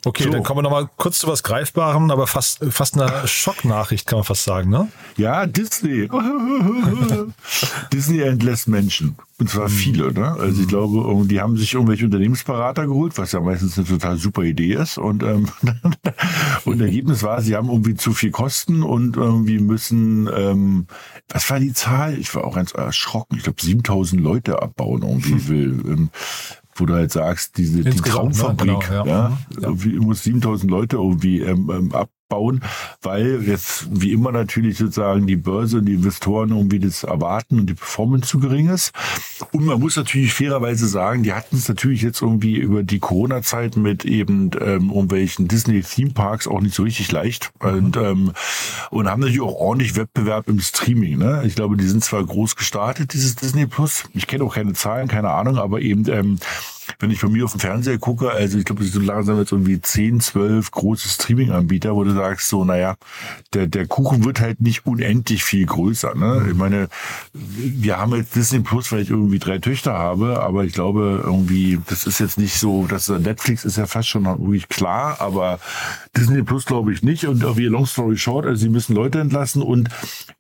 Okay, 0.05 0.23
so. 0.23 0.29
dann 0.29 0.43
kommen 0.43 0.59
wir 0.59 0.63
nochmal 0.63 0.89
kurz 0.95 1.19
zu 1.19 1.27
was 1.27 1.43
Greifbarem, 1.43 2.09
aber 2.09 2.25
fast, 2.25 2.63
fast 2.69 2.99
eine 2.99 3.27
Schocknachricht, 3.27 4.07
kann 4.07 4.19
man 4.19 4.23
fast 4.23 4.45
sagen, 4.45 4.69
ne? 4.69 4.87
Ja, 5.17 5.45
Disney. 5.45 6.09
Disney 7.93 8.21
entlässt 8.21 8.69
Menschen. 8.69 9.17
Und 9.39 9.49
zwar 9.49 9.67
hm. 9.67 9.71
viele, 9.71 10.13
ne? 10.13 10.31
Also 10.31 10.61
ich 10.61 10.61
hm. 10.61 10.67
glaube, 10.67 11.27
die 11.27 11.41
haben 11.41 11.57
sich 11.57 11.73
irgendwelche 11.73 12.05
Unternehmensberater 12.05 12.87
geholt, 12.87 13.17
was 13.17 13.33
ja 13.33 13.41
meistens 13.41 13.77
eine 13.77 13.87
total 13.87 14.17
super 14.17 14.43
Idee 14.43 14.73
ist. 14.73 14.97
Und, 14.97 15.21
ähm, 15.23 15.47
und 16.65 16.81
Ergebnis 16.81 17.23
war, 17.23 17.41
sie 17.41 17.57
haben 17.57 17.69
irgendwie 17.69 17.95
zu 17.95 18.13
viel 18.13 18.31
Kosten 18.31 18.83
und 18.83 19.17
irgendwie 19.17 19.59
müssen, 19.59 20.29
ähm, 20.33 20.87
was 21.27 21.49
war 21.49 21.59
die 21.59 21.73
Zahl? 21.73 22.17
Ich 22.17 22.33
war 22.35 22.45
auch 22.45 22.55
ganz 22.55 22.73
erschrocken. 22.73 23.35
Ich 23.37 23.43
glaube, 23.43 23.61
7000 23.61 24.21
Leute 24.21 24.61
abbauen 24.61 25.03
irgendwie 25.03 25.47
will. 25.49 25.83
Ähm, 25.87 26.09
wo 26.80 26.86
du 26.86 26.93
halt 26.93 27.11
sagst, 27.11 27.57
diese 27.57 27.84
die 27.84 27.97
Traumfabrik, 27.97 28.67
ne? 28.67 28.80
genau, 28.80 29.05
ja. 29.05 29.05
ja. 29.05 29.38
Irgendwie 29.61 29.99
muss 29.99 30.23
7000 30.23 30.69
Leute 30.69 30.97
irgendwie 30.97 31.41
ähm, 31.41 31.69
ähm, 31.73 31.93
abbauen, 32.30 32.61
weil 33.01 33.43
jetzt 33.43 33.88
wie 33.91 34.11
immer 34.11 34.32
natürlich 34.32 34.77
sozusagen 34.77 35.25
die 35.25 35.36
Börse 35.36 35.80
und 35.80 35.86
die 35.86 35.95
Investoren 35.95 36.49
irgendwie 36.49 36.80
das 36.80 37.03
erwarten 37.03 37.59
und 37.59 37.67
die 37.67 37.73
Performance 37.73 38.27
zu 38.27 38.39
gering 38.39 38.69
ist. 38.69 38.91
Und 39.51 39.65
man 39.65 39.80
muss 39.80 39.95
natürlich 39.95 40.34
fairerweise 40.34 40.88
sagen, 40.88 41.23
die 41.23 41.34
hatten 41.34 41.55
es 41.55 41.67
natürlich 41.67 42.01
jetzt 42.01 42.21
irgendwie 42.21 42.57
über 42.57 42.84
die 42.84 42.99
Corona-Zeit 42.99 43.77
mit 43.77 44.05
eben 44.05 44.51
ähm, 44.61 44.89
irgendwelchen 44.89 45.47
Disney-Theme-Parks 45.47 46.47
auch 46.47 46.61
nicht 46.61 46.75
so 46.75 46.84
richtig 46.84 47.11
leicht 47.11 47.51
mhm. 47.63 47.69
und, 47.69 47.97
ähm, 47.97 48.32
und 48.91 49.09
haben 49.09 49.21
natürlich 49.21 49.41
auch 49.41 49.55
ordentlich 49.55 49.95
Wettbewerb 49.95 50.47
im 50.47 50.59
Streaming. 50.59 51.17
Ne? 51.17 51.43
Ich 51.45 51.55
glaube, 51.55 51.77
die 51.77 51.88
sind 51.88 52.03
zwar 52.03 52.23
groß 52.23 52.55
gestartet, 52.55 53.13
dieses 53.13 53.36
Disney 53.36 53.65
Plus. 53.65 54.03
Ich 54.13 54.27
kenne 54.27 54.43
auch 54.43 54.53
keine 54.53 54.73
Zahlen, 54.73 55.07
keine 55.07 55.32
Ahnung, 55.32 55.57
aber 55.57 55.82
eben 55.82 56.07
ähm, 56.09 56.38
wenn 56.99 57.11
ich 57.11 57.19
von 57.19 57.31
mir 57.31 57.45
auf 57.45 57.51
dem 57.51 57.61
Fernseher 57.61 57.97
gucke, 57.97 58.29
also 58.29 58.57
ich 58.57 58.65
glaube, 58.65 58.83
es 58.83 58.91
sind 58.91 59.05
langsam 59.05 59.37
jetzt 59.39 59.53
irgendwie 59.53 59.79
10, 59.79 60.19
12 60.19 60.69
große 60.69 61.07
Streaming-Anbieter, 61.07 61.95
wo 61.95 62.03
du 62.03 62.11
sagst, 62.11 62.49
so, 62.49 62.65
naja, 62.65 62.95
der, 63.53 63.67
der 63.67 63.87
Kuchen 63.87 64.25
wird 64.25 64.41
halt 64.41 64.59
nicht 64.59 64.85
unendlich 64.85 65.43
viel 65.45 65.65
größer. 65.65 66.13
Ne? 66.15 66.47
Ich 66.49 66.55
meine, 66.55 66.89
wir 67.33 67.97
haben 67.97 68.13
jetzt 68.15 68.35
Disney 68.35 68.59
Plus, 68.59 68.91
weil 68.91 69.01
ich 69.01 69.09
irgendwie 69.09 69.39
drei 69.39 69.59
Töchter 69.59 69.93
habe, 69.93 70.41
aber 70.41 70.65
ich 70.65 70.73
glaube, 70.73 71.21
irgendwie, 71.23 71.79
das 71.87 72.05
ist 72.05 72.19
jetzt 72.19 72.37
nicht 72.37 72.59
so, 72.59 72.85
dass 72.85 73.07
Netflix 73.07 73.63
ist 73.63 73.77
ja 73.77 73.85
fast 73.85 74.09
schon 74.09 74.25
ruhig 74.25 74.67
klar, 74.67 75.21
aber 75.21 75.59
Disney 76.17 76.43
Plus 76.43 76.65
glaube 76.65 76.91
ich 76.91 77.01
nicht. 77.01 77.25
Und 77.25 77.57
wie 77.57 77.65
Long 77.65 77.85
Story 77.85 78.17
Short, 78.17 78.45
also 78.45 78.59
sie 78.59 78.69
müssen 78.69 78.93
Leute 78.93 79.21
entlassen 79.21 79.61
und 79.61 79.89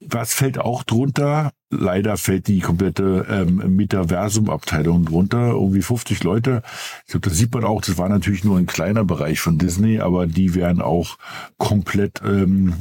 was 0.01 0.33
fällt 0.33 0.59
auch 0.59 0.83
drunter? 0.83 1.51
Leider 1.71 2.17
fällt 2.17 2.47
die 2.47 2.61
komplette 2.61 3.27
ähm, 3.29 3.75
Metaversum-Abteilung 3.75 5.05
drunter, 5.05 5.49
irgendwie 5.49 5.83
50 5.83 6.23
Leute. 6.23 6.63
Ich 7.05 7.11
glaube, 7.11 7.29
das 7.29 7.37
sieht 7.37 7.53
man 7.53 7.63
auch, 7.63 7.81
das 7.81 7.97
war 7.97 8.09
natürlich 8.09 8.43
nur 8.43 8.57
ein 8.57 8.65
kleiner 8.65 9.05
Bereich 9.05 9.39
von 9.39 9.59
Disney, 9.59 9.99
aber 9.99 10.25
die 10.25 10.55
werden 10.55 10.81
auch 10.81 11.17
komplett 11.57 12.21
ähm, 12.25 12.73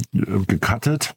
gecuttet. 0.47 1.15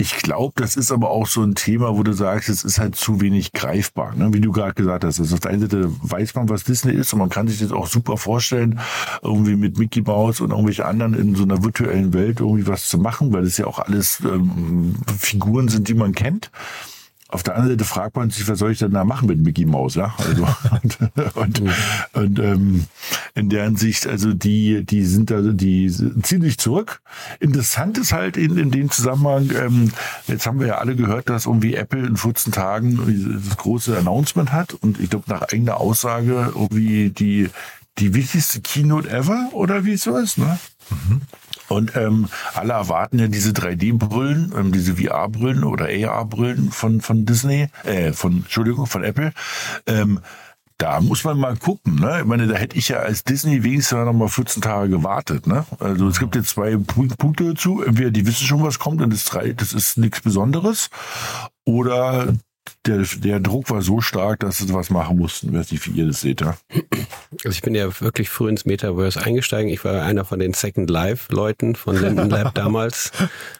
Ich 0.00 0.16
glaube, 0.16 0.54
das 0.56 0.76
ist 0.76 0.92
aber 0.92 1.10
auch 1.10 1.26
so 1.26 1.42
ein 1.42 1.54
Thema, 1.54 1.94
wo 1.94 2.02
du 2.02 2.14
sagst, 2.14 2.48
es 2.48 2.64
ist 2.64 2.78
halt 2.78 2.96
zu 2.96 3.20
wenig 3.20 3.52
greifbar. 3.52 4.14
Ne? 4.14 4.32
Wie 4.32 4.40
du 4.40 4.50
gerade 4.50 4.72
gesagt 4.72 5.04
hast, 5.04 5.20
also 5.20 5.34
auf 5.34 5.40
der 5.40 5.50
einen 5.50 5.60
Seite 5.60 5.90
weiß 6.02 6.34
man, 6.36 6.48
was 6.48 6.64
Disney 6.64 6.92
ist 6.92 7.12
und 7.12 7.18
man 7.18 7.28
kann 7.28 7.48
sich 7.48 7.60
das 7.60 7.70
auch 7.70 7.86
super 7.86 8.16
vorstellen, 8.16 8.80
irgendwie 9.22 9.56
mit 9.56 9.78
Mickey 9.78 10.00
Mouse 10.00 10.40
und 10.40 10.52
irgendwelche 10.52 10.86
anderen 10.86 11.12
in 11.12 11.34
so 11.34 11.42
einer 11.42 11.62
virtuellen 11.62 12.14
Welt 12.14 12.40
irgendwie 12.40 12.66
was 12.66 12.88
zu 12.88 12.96
machen, 12.96 13.32
weil 13.34 13.44
es 13.44 13.58
ja 13.58 13.66
auch 13.66 13.78
alles 13.78 14.20
ähm, 14.24 14.94
Figuren 15.18 15.68
sind, 15.68 15.88
die 15.88 15.94
man 15.94 16.14
kennt. 16.14 16.50
Auf 17.32 17.42
der 17.42 17.54
anderen 17.54 17.78
Seite 17.78 17.84
fragt 17.84 18.16
man 18.16 18.30
sich, 18.30 18.48
was 18.48 18.58
soll 18.58 18.72
ich 18.72 18.78
denn 18.78 18.92
da 18.92 19.04
machen 19.04 19.28
mit 19.28 19.40
Mickey 19.40 19.66
Mouse, 19.66 19.94
ja? 19.94 20.14
Also 20.18 20.46
und, 20.70 20.98
und, 21.36 21.62
und 22.12 22.38
ähm, 22.38 22.86
in 23.34 23.48
der 23.48 23.64
Hinsicht, 23.64 24.06
also 24.06 24.32
die, 24.32 24.84
die 24.84 25.04
sind 25.04 25.30
da, 25.30 25.40
die 25.40 25.90
ziehen 26.22 26.42
sich 26.42 26.58
zurück. 26.58 27.00
Interessant 27.38 27.98
ist 27.98 28.12
halt 28.12 28.36
in, 28.36 28.58
in 28.58 28.70
dem 28.70 28.90
Zusammenhang, 28.90 29.50
ähm, 29.56 29.92
jetzt 30.26 30.46
haben 30.46 30.60
wir 30.60 30.66
ja 30.66 30.78
alle 30.78 30.96
gehört, 30.96 31.28
dass 31.28 31.46
irgendwie 31.46 31.74
Apple 31.74 32.06
in 32.06 32.16
14 32.16 32.52
Tagen 32.52 33.40
das 33.46 33.56
große 33.56 33.96
Announcement 33.96 34.52
hat 34.52 34.74
und 34.74 35.00
ich 35.00 35.10
glaube 35.10 35.24
nach 35.28 35.42
eigener 35.42 35.78
Aussage 35.78 36.52
irgendwie 36.54 37.10
die 37.10 37.48
die 37.98 38.14
wichtigste 38.14 38.60
Keynote 38.60 39.10
ever 39.10 39.50
oder 39.52 39.84
wie 39.84 39.92
es 39.92 40.04
so 40.04 40.16
ist, 40.16 40.38
ne? 40.38 40.58
Mhm. 40.90 41.20
Und 41.70 41.94
ähm, 41.94 42.28
alle 42.54 42.72
erwarten 42.72 43.20
ja 43.20 43.28
diese 43.28 43.52
3D-Brillen, 43.52 44.52
ähm, 44.58 44.72
diese 44.72 44.96
VR-Brillen 44.96 45.62
oder 45.62 45.86
AR-Brillen 45.86 46.72
von, 46.72 47.00
von 47.00 47.24
Disney, 47.24 47.68
äh, 47.84 48.12
von, 48.12 48.38
Entschuldigung, 48.38 48.86
von 48.86 49.04
Apple. 49.04 49.32
Ähm, 49.86 50.20
da 50.78 51.00
muss 51.00 51.22
man 51.22 51.38
mal 51.38 51.56
gucken. 51.56 51.94
Ne? 51.94 52.20
Ich 52.20 52.26
meine, 52.26 52.48
da 52.48 52.56
hätte 52.56 52.76
ich 52.76 52.88
ja 52.88 52.98
als 52.98 53.22
Disney 53.22 53.62
wenigstens 53.62 53.98
noch 53.98 54.12
mal 54.12 54.28
14 54.28 54.62
Tage 54.62 54.88
gewartet. 54.88 55.46
Ne? 55.46 55.64
Also 55.78 56.08
es 56.08 56.18
gibt 56.18 56.34
jetzt 56.34 56.48
zwei 56.48 56.76
Punkte 56.76 57.44
dazu. 57.44 57.82
Entweder 57.82 58.10
die 58.10 58.26
wissen 58.26 58.46
schon, 58.46 58.64
was 58.64 58.80
kommt 58.80 59.00
und 59.00 59.12
das, 59.12 59.30
das 59.56 59.72
ist 59.72 59.96
nichts 59.96 60.22
Besonderes. 60.22 60.90
Oder 61.64 62.34
der, 62.86 63.04
der 63.18 63.40
Druck 63.40 63.70
war 63.70 63.82
so 63.82 64.00
stark, 64.00 64.40
dass 64.40 64.58
sie 64.58 64.72
was 64.72 64.90
machen 64.90 65.18
mussten. 65.18 65.48
Ich 65.48 65.54
weiß 65.54 65.72
nicht, 65.72 65.86
wie 65.86 66.00
ihr 66.00 66.06
das 66.06 66.20
seht. 66.20 66.40
Ja? 66.40 66.56
Also 67.44 67.50
ich 67.50 67.62
bin 67.62 67.74
ja 67.74 68.00
wirklich 68.00 68.30
früh 68.30 68.48
ins 68.48 68.64
Metaverse 68.64 69.22
eingestiegen. 69.22 69.68
Ich 69.68 69.84
war 69.84 70.02
einer 70.02 70.24
von 70.24 70.38
den 70.38 70.54
Second 70.54 70.88
Life-Leuten 70.88 71.74
von 71.74 72.00
Linden 72.00 72.30
Lab 72.30 72.54
damals. 72.54 73.12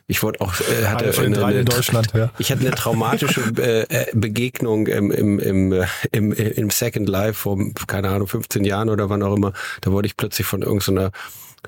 Ich 0.06 0.22
wurde 0.22 0.40
auch, 0.40 0.54
äh, 0.60 0.86
hatte 0.86 1.12
eine, 1.20 1.44
eine, 1.44 1.60
in 1.60 1.66
Deutschland, 1.66 2.12
ja. 2.14 2.30
Ich 2.38 2.50
hatte 2.50 2.62
eine 2.62 2.70
traumatische 2.70 3.40
äh, 3.58 3.82
äh 3.82 4.06
Begegnung 4.14 4.86
im, 4.86 5.10
im, 5.10 5.38
im, 5.38 5.72
äh, 5.72 5.86
im, 6.12 6.32
im 6.32 6.70
Second 6.70 7.08
Life 7.08 7.34
vor, 7.34 7.58
keine 7.86 8.08
Ahnung, 8.08 8.26
15 8.26 8.64
Jahren 8.64 8.88
oder 8.88 9.10
wann 9.10 9.22
auch 9.22 9.36
immer. 9.36 9.52
Da 9.82 9.92
wurde 9.92 10.06
ich 10.06 10.16
plötzlich 10.16 10.46
von 10.46 10.62
irgendeiner 10.62 11.10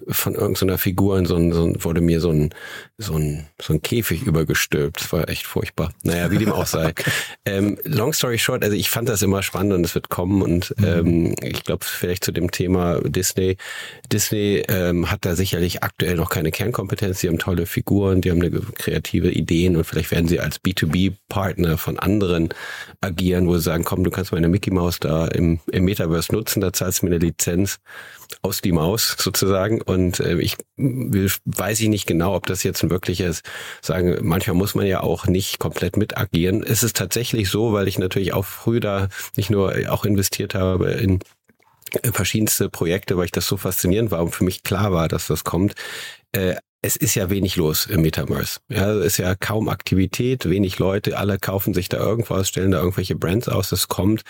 von 0.09 0.35
irgendeiner 0.35 0.79
Figur 0.79 1.19
in 1.19 1.27
so 1.27 1.37
ein, 1.37 1.53
so 1.53 1.65
ein, 1.65 1.85
wurde 1.85 2.01
mir 2.01 2.21
so 2.21 2.31
ein, 2.31 2.51
so 2.99 3.15
ein, 3.15 3.47
so 3.61 3.73
ein 3.73 3.83
Käfig 3.83 4.23
übergestülpt. 4.23 5.01
Das 5.01 5.13
war 5.13 5.29
echt 5.29 5.47
furchtbar. 5.47 5.93
Naja, 6.03 6.31
wie 6.31 6.39
dem 6.39 6.53
auch 6.53 6.67
sei. 6.67 6.93
ähm, 7.45 7.79
long 7.85 8.13
story 8.13 8.39
short, 8.39 8.63
also 8.63 8.77
ich 8.77 8.91
fand 8.91 9.09
das 9.09 9.23
immer 9.23 9.43
spannend 9.43 9.73
und 9.73 9.85
es 9.85 9.95
wird 9.95 10.09
kommen 10.09 10.43
und 10.43 10.75
mhm. 10.79 10.85
ähm, 10.85 11.35
ich 11.43 11.65
glaube 11.65 11.85
vielleicht 11.85 12.25
zu 12.25 12.33
dem 12.33 12.51
Thema 12.51 13.01
Disney. 13.01 13.57
Disney 14.13 14.63
ähm, 14.69 15.11
hat 15.11 15.25
da 15.25 15.37
sicherlich 15.37 15.83
aktuell 15.83 16.17
noch 16.17 16.31
keine 16.31 16.51
Kernkompetenz. 16.51 17.21
Die 17.21 17.29
haben 17.29 17.39
tolle 17.39 17.67
Figuren, 17.67 18.21
die 18.21 18.31
haben 18.31 18.43
eine 18.43 18.51
kreative 18.51 19.31
Ideen 19.31 19.77
und 19.77 19.85
vielleicht 19.85 20.11
werden 20.11 20.29
sie 20.29 20.41
als 20.41 20.63
B2B-Partner 20.63 21.79
von 21.79 21.99
anderen 21.99 22.51
agieren, 23.01 23.47
wo 23.47 23.57
sie 23.57 23.63
sagen, 23.63 23.85
komm, 23.85 24.05
du 24.05 24.11
kannst 24.11 24.33
meine 24.33 24.49
Mickey 24.49 24.71
Mouse 24.71 25.01
da 25.01 25.27
im, 25.29 25.61
im 25.71 25.85
Metaverse 25.85 26.33
nutzen, 26.33 26.61
da 26.61 26.73
zahlst 26.73 27.03
du 27.03 27.07
mir 27.07 27.13
eine 27.13 27.25
Lizenz 27.25 27.79
aus 28.43 28.61
die 28.61 28.73
Maus 28.73 29.17
sozusagen. 29.19 29.83
Und 29.83 30.21
äh, 30.21 30.39
ich 30.39 30.57
will, 30.77 31.31
weiß 31.45 31.81
ich 31.81 31.89
nicht 31.89 32.07
genau, 32.07 32.35
ob 32.35 32.47
das 32.47 32.63
jetzt 32.63 32.83
ein 32.83 32.91
wirkliches 32.91 33.43
sagen, 33.81 34.19
manchmal 34.23 34.57
muss 34.57 34.75
man 34.75 34.87
ja 34.87 35.01
auch 35.03 35.27
nicht 35.27 35.59
komplett 35.59 35.97
mit 35.97 36.17
agieren. 36.17 36.63
Es 36.63 36.83
ist 36.83 36.97
tatsächlich 36.97 37.51
so, 37.51 37.73
weil 37.73 37.89
ich 37.89 37.99
natürlich 37.99 38.33
auch 38.33 38.45
früh 38.45 38.81
da 38.81 39.09
nicht 39.37 39.51
nur 39.51 39.75
auch 39.89 40.05
investiert 40.05 40.55
habe 40.55 40.93
in 40.93 41.21
verschiedenste 42.13 42.69
Projekte, 42.69 43.17
weil 43.17 43.27
ich 43.27 43.33
das 43.33 43.47
so 43.47 43.57
faszinierend 43.57 44.11
war 44.11 44.23
und 44.23 44.35
für 44.35 44.45
mich 44.45 44.63
klar 44.63 44.93
war, 44.93 45.09
dass 45.09 45.27
das 45.27 45.45
kommt. 45.45 45.75
Äh, 46.33 46.57
es 46.85 46.97
ist 46.97 47.15
ja 47.15 47.31
wenig 47.31 47.55
los 47.57 47.87
im 47.87 48.03
Metaverse. 48.03 48.59
Ja, 48.69 48.91
es 48.91 49.07
ist 49.07 49.17
ja 49.19 49.37
kaum 49.37 49.69
Aktivität, 49.69 50.49
wenig 50.49 50.81
Leute, 50.81 51.17
alle 51.17 51.39
kaufen 51.39 51.75
sich 51.75 51.89
da 51.89 51.99
irgendwas, 51.99 52.49
stellen 52.49 52.73
da 52.73 52.81
irgendwelche 52.81 53.15
Brands 53.15 53.49
aus, 53.49 53.69
das 53.69 53.87
kommt. 53.87 54.23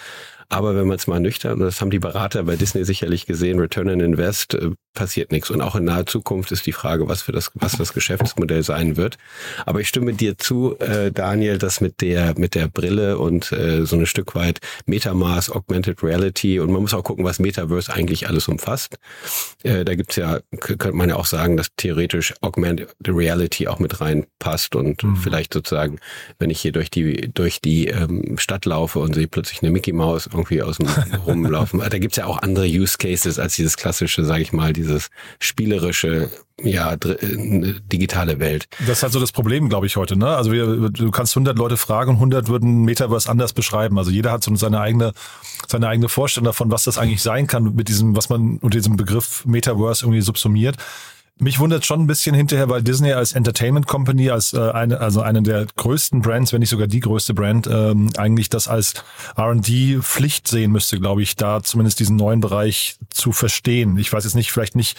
Aber 0.52 0.76
wenn 0.76 0.86
man 0.86 0.96
es 0.96 1.06
mal 1.06 1.18
nüchtern, 1.18 1.54
und 1.54 1.60
das 1.60 1.80
haben 1.80 1.90
die 1.90 1.98
Berater 1.98 2.42
bei 2.42 2.56
Disney 2.56 2.84
sicherlich 2.84 3.24
gesehen, 3.24 3.58
Return 3.58 3.88
on 3.88 4.00
Invest, 4.00 4.52
äh, 4.52 4.72
passiert 4.92 5.32
nichts. 5.32 5.50
Und 5.50 5.62
auch 5.62 5.74
in 5.76 5.84
naher 5.84 6.04
Zukunft 6.04 6.52
ist 6.52 6.66
die 6.66 6.72
Frage, 6.72 7.08
was 7.08 7.22
für 7.22 7.32
das, 7.32 7.50
was 7.54 7.78
das 7.78 7.94
Geschäftsmodell 7.94 8.62
sein 8.62 8.98
wird. 8.98 9.16
Aber 9.64 9.80
ich 9.80 9.88
stimme 9.88 10.12
dir 10.12 10.36
zu, 10.36 10.78
äh, 10.78 11.10
Daniel, 11.10 11.56
dass 11.56 11.80
mit 11.80 12.02
der, 12.02 12.38
mit 12.38 12.54
der 12.54 12.68
Brille 12.68 13.16
und 13.16 13.50
äh, 13.52 13.86
so 13.86 13.96
ein 13.96 14.04
Stück 14.04 14.34
weit 14.34 14.60
Metamask, 14.84 15.56
Augmented 15.56 16.02
Reality 16.02 16.60
und 16.60 16.70
man 16.70 16.82
muss 16.82 16.92
auch 16.92 17.02
gucken, 17.02 17.24
was 17.24 17.38
Metaverse 17.38 17.90
eigentlich 17.90 18.28
alles 18.28 18.46
umfasst. 18.46 18.98
Äh, 19.62 19.86
da 19.86 19.94
gibt's 19.94 20.16
ja, 20.16 20.40
könnte 20.60 20.92
man 20.92 21.08
ja 21.08 21.16
auch 21.16 21.24
sagen, 21.24 21.56
dass 21.56 21.68
theoretisch 21.78 22.34
Augmented 22.42 22.90
Reality 23.06 23.68
auch 23.68 23.78
mit 23.78 24.02
reinpasst 24.02 24.76
und 24.76 25.02
mhm. 25.02 25.16
vielleicht 25.16 25.54
sozusagen, 25.54 25.98
wenn 26.38 26.50
ich 26.50 26.60
hier 26.60 26.72
durch 26.72 26.90
die, 26.90 27.32
durch 27.32 27.62
die 27.62 27.86
ähm, 27.86 28.36
Stadt 28.36 28.66
laufe 28.66 28.98
und 28.98 29.14
sehe 29.14 29.28
plötzlich 29.28 29.62
eine 29.62 29.70
Mickey 29.70 29.92
Mouse 29.92 30.28
irgendwie 30.42 30.62
aus 30.62 30.78
dem 30.78 30.88
Rumlaufen. 31.26 31.80
da 31.80 31.98
gibt's 31.98 32.16
ja 32.16 32.26
auch 32.26 32.38
andere 32.42 32.66
Use 32.66 32.98
Cases 32.98 33.38
als 33.38 33.56
dieses 33.56 33.76
klassische, 33.76 34.24
sage 34.24 34.42
ich 34.42 34.52
mal, 34.52 34.72
dieses 34.72 35.10
spielerische, 35.38 36.30
ja, 36.62 36.92
äh, 36.92 36.98
digitale 37.92 38.38
Welt. 38.38 38.68
Das 38.80 38.98
ist 38.98 39.02
halt 39.02 39.12
so 39.12 39.20
das 39.20 39.32
Problem, 39.32 39.68
glaube 39.68 39.86
ich, 39.86 39.96
heute. 39.96 40.16
Ne? 40.16 40.28
Also 40.28 40.52
wir, 40.52 40.90
du 40.90 41.10
kannst 41.10 41.36
100 41.36 41.56
Leute 41.56 41.76
fragen 41.76 42.10
und 42.10 42.16
100 42.16 42.48
würden 42.48 42.84
Metaverse 42.84 43.28
anders 43.28 43.52
beschreiben. 43.52 43.98
Also 43.98 44.10
jeder 44.10 44.32
hat 44.32 44.44
so 44.44 44.54
seine 44.54 44.80
eigene, 44.80 45.12
seine 45.68 45.88
eigene 45.88 46.08
Vorstellung 46.08 46.46
davon, 46.46 46.70
was 46.70 46.84
das 46.84 46.98
eigentlich 46.98 47.22
sein 47.22 47.46
kann 47.46 47.74
mit 47.74 47.88
diesem, 47.88 48.16
was 48.16 48.28
man 48.28 48.58
unter 48.58 48.78
diesem 48.78 48.96
Begriff 48.96 49.44
Metaverse 49.44 50.04
irgendwie 50.04 50.20
subsumiert. 50.20 50.76
Mich 51.42 51.58
wundert 51.58 51.84
schon 51.84 52.00
ein 52.00 52.06
bisschen 52.06 52.36
hinterher, 52.36 52.68
weil 52.68 52.84
Disney 52.84 53.12
als 53.14 53.32
Entertainment 53.32 53.88
Company, 53.88 54.30
als 54.30 54.52
äh, 54.52 54.60
eine, 54.70 55.00
also 55.00 55.22
eine 55.22 55.42
der 55.42 55.66
größten 55.76 56.22
Brands, 56.22 56.52
wenn 56.52 56.60
nicht 56.60 56.68
sogar 56.68 56.86
die 56.86 57.00
größte 57.00 57.34
Brand, 57.34 57.66
ähm, 57.66 58.10
eigentlich 58.16 58.48
das 58.48 58.68
als 58.68 58.94
R&D 59.36 59.98
Pflicht 60.02 60.46
sehen 60.46 60.70
müsste, 60.70 61.00
glaube 61.00 61.20
ich, 61.20 61.34
da 61.34 61.60
zumindest 61.60 61.98
diesen 61.98 62.14
neuen 62.14 62.38
Bereich 62.38 62.94
zu 63.10 63.32
verstehen. 63.32 63.98
Ich 63.98 64.12
weiß 64.12 64.22
jetzt 64.22 64.36
nicht, 64.36 64.52
vielleicht 64.52 64.76
nicht 64.76 64.96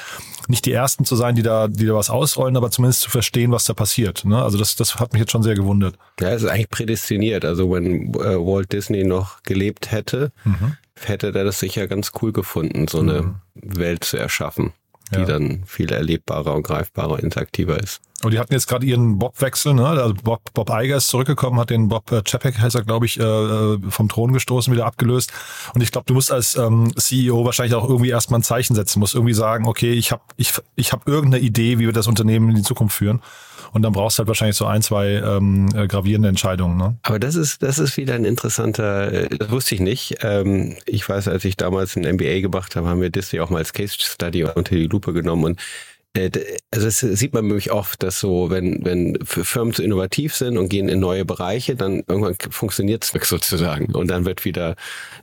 nicht 0.49 0.65
die 0.65 0.73
ersten 0.73 1.05
zu 1.05 1.15
sein, 1.15 1.35
die 1.35 1.43
da 1.43 1.69
die 1.69 1.85
da 1.85 1.95
was 1.95 2.09
ausrollen, 2.09 2.57
aber 2.57 2.71
zumindest 2.71 2.99
zu 2.99 3.09
verstehen, 3.09 3.51
was 3.51 3.63
da 3.63 3.73
passiert. 3.73 4.25
Ne? 4.25 4.43
Also 4.43 4.57
das 4.57 4.75
das 4.75 4.95
hat 4.99 5.13
mich 5.13 5.21
jetzt 5.21 5.31
schon 5.31 5.43
sehr 5.43 5.55
gewundert. 5.55 5.95
Ja, 6.19 6.31
es 6.31 6.43
ist 6.43 6.49
eigentlich 6.49 6.69
prädestiniert. 6.69 7.45
Also 7.45 7.71
wenn 7.71 8.13
äh, 8.15 8.35
Walt 8.35 8.73
Disney 8.73 9.05
noch 9.05 9.41
gelebt 9.43 9.93
hätte, 9.93 10.33
mhm. 10.43 10.75
hätte 10.99 11.27
er 11.27 11.45
das 11.45 11.59
sicher 11.59 11.87
ganz 11.87 12.11
cool 12.21 12.33
gefunden, 12.33 12.89
so 12.89 12.99
eine 12.99 13.21
mhm. 13.21 13.35
Welt 13.53 14.03
zu 14.03 14.17
erschaffen 14.17 14.73
die 15.13 15.19
ja. 15.19 15.25
dann 15.25 15.63
viel 15.65 15.91
erlebbarer 15.91 16.53
und 16.53 16.63
greifbarer, 16.63 17.21
interaktiver 17.21 17.79
ist. 17.81 18.01
Und 18.23 18.31
die 18.31 18.39
hatten 18.39 18.53
jetzt 18.53 18.67
gerade 18.67 18.85
ihren 18.85 19.19
Bob-Wechsel, 19.19 19.73
ne? 19.73 19.87
Also 19.87 20.13
Bob, 20.13 20.41
Bob 20.53 20.69
Iger 20.69 20.97
ist 20.97 21.07
zurückgekommen, 21.07 21.59
hat 21.59 21.69
den 21.69 21.89
Bob 21.89 22.11
äh, 22.11 22.21
Chapek, 22.23 22.59
heißt 22.59 22.75
er, 22.75 22.83
glaube 22.83 23.05
ich, 23.05 23.19
äh, 23.19 23.23
äh, 23.23 23.79
vom 23.89 24.09
Thron 24.09 24.33
gestoßen, 24.33 24.73
wieder 24.73 24.85
abgelöst. 24.85 25.31
Und 25.73 25.81
ich 25.81 25.91
glaube, 25.91 26.05
du 26.07 26.13
musst 26.13 26.31
als 26.31 26.55
ähm, 26.55 26.93
CEO 26.97 27.45
wahrscheinlich 27.45 27.75
auch 27.75 27.87
irgendwie 27.87 28.09
erstmal 28.09 28.39
ein 28.39 28.43
Zeichen 28.43 28.75
setzen, 28.75 28.99
musst 28.99 29.15
irgendwie 29.15 29.33
sagen, 29.33 29.67
okay, 29.67 29.93
ich 29.93 30.11
habe 30.11 30.21
ich, 30.37 30.53
ich 30.75 30.93
hab 30.93 31.07
irgendeine 31.07 31.43
Idee, 31.43 31.79
wie 31.79 31.85
wir 31.85 31.93
das 31.93 32.07
Unternehmen 32.07 32.49
in 32.49 32.55
die 32.55 32.61
Zukunft 32.61 32.95
führen. 32.95 33.21
Und 33.71 33.81
dann 33.81 33.91
brauchst 33.91 34.17
du 34.17 34.21
halt 34.21 34.27
wahrscheinlich 34.27 34.55
so 34.55 34.65
ein, 34.65 34.83
zwei 34.83 35.13
ähm, 35.13 35.67
äh, 35.75 35.87
gravierende 35.87 36.29
Entscheidungen. 36.29 36.77
Ne? 36.77 36.95
Aber 37.01 37.17
das 37.17 37.35
ist, 37.35 37.63
das 37.63 37.79
ist 37.79 37.97
wieder 37.97 38.13
ein 38.13 38.23
interessanter, 38.23 39.11
äh, 39.11 39.29
das 39.29 39.49
wusste 39.49 39.73
ich 39.73 39.81
nicht. 39.81 40.17
Ähm, 40.21 40.75
ich 40.85 41.07
weiß, 41.09 41.27
als 41.27 41.43
ich 41.43 41.57
damals 41.57 41.95
ein 41.95 42.03
MBA 42.03 42.41
gemacht 42.41 42.75
habe, 42.75 42.87
haben 42.87 43.01
wir 43.01 43.09
Disney 43.09 43.39
auch 43.39 43.49
mal 43.49 43.57
als 43.57 43.73
Case 43.73 43.95
Study 43.99 44.43
unter 44.43 44.75
die 44.75 44.85
Lupe 44.85 45.11
genommen 45.11 45.43
und 45.45 45.59
also 46.15 46.87
es 46.87 46.99
sieht 46.99 47.33
man 47.33 47.47
nämlich 47.47 47.71
oft, 47.71 48.03
dass 48.03 48.19
so, 48.19 48.51
wenn, 48.51 48.85
wenn 48.85 49.17
Firmen 49.25 49.73
zu 49.73 49.81
innovativ 49.81 50.35
sind 50.35 50.57
und 50.57 50.69
gehen 50.69 50.87
in 50.87 50.99
neue 50.99 51.25
Bereiche, 51.25 51.75
dann 51.75 52.03
irgendwann 52.07 52.35
funktioniert 52.51 53.03
es 53.03 53.11
sozusagen. 53.29 53.93
Und 53.95 54.09
dann 54.09 54.25
wird 54.25 54.45
wieder 54.45 54.75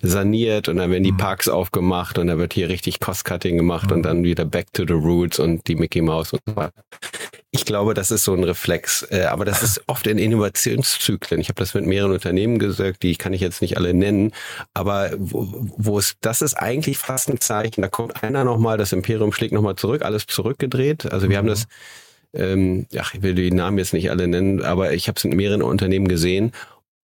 saniert 0.03 0.69
und 0.69 0.77
dann 0.77 0.91
werden 0.91 1.05
die 1.05 1.13
mhm. 1.13 1.19
Parks 1.19 1.49
aufgemacht 1.49 2.19
und 2.19 2.27
dann 2.27 2.39
wird 2.39 2.55
hier 2.55 2.69
richtig 2.69 2.99
Cost-Cutting 2.99 3.57
gemacht 3.57 3.91
mhm. 3.91 3.97
und 3.97 4.03
dann 4.03 4.25
wieder 4.25 4.45
back 4.45 4.73
to 4.73 4.85
the 4.85 4.95
roots 4.95 5.39
und 5.39 5.69
die 5.69 5.77
Mickey 5.77 6.03
Mouse 6.03 6.33
und 6.33 6.41
so 6.45 6.57
weiter. 6.57 6.83
Ich 7.53 7.65
glaube, 7.65 7.95
das 7.95 8.13
ist 8.13 8.23
so 8.23 8.33
ein 8.33 8.45
Reflex. 8.45 9.03
Äh, 9.11 9.25
aber 9.25 9.45
das 9.45 9.63
ist 9.63 9.83
oft 9.89 10.07
in 10.07 10.19
Innovationszyklen. 10.19 11.41
Ich 11.41 11.49
habe 11.49 11.59
das 11.59 11.75
mit 11.75 11.85
mehreren 11.85 12.13
Unternehmen 12.13 12.61
gesagt, 12.61 13.03
die 13.03 13.17
kann 13.17 13.33
ich 13.33 13.41
jetzt 13.41 13.61
nicht 13.61 13.77
alle 13.77 13.93
nennen. 13.93 14.33
Aber 14.73 15.11
wo, 15.19 15.49
wo 15.77 15.99
es, 15.99 16.15
das 16.21 16.43
ist 16.43 16.55
eigentlich 16.55 16.99
fast 16.99 17.29
ein 17.29 17.41
Zeichen. 17.41 17.83
Da 17.83 17.89
kommt 17.89 18.23
einer 18.23 18.45
nochmal, 18.45 18.79
das 18.79 18.93
Imperium 18.93 19.33
schlägt 19.33 19.53
nochmal 19.53 19.75
zurück, 19.75 20.03
alles 20.03 20.27
zurückgedreht. 20.27 21.11
Also 21.11 21.29
wir 21.29 21.39
haben 21.39 21.47
mhm. 21.47 21.51
das, 21.51 21.67
ähm, 22.35 22.87
ja, 22.93 23.03
ich 23.13 23.23
will 23.23 23.35
die 23.35 23.51
Namen 23.51 23.79
jetzt 23.79 23.95
nicht 23.95 24.11
alle 24.11 24.29
nennen, 24.29 24.63
aber 24.63 24.93
ich 24.93 25.09
habe 25.09 25.17
es 25.17 25.25
in 25.25 25.35
mehreren 25.35 25.63
Unternehmen 25.63 26.07
gesehen. 26.07 26.53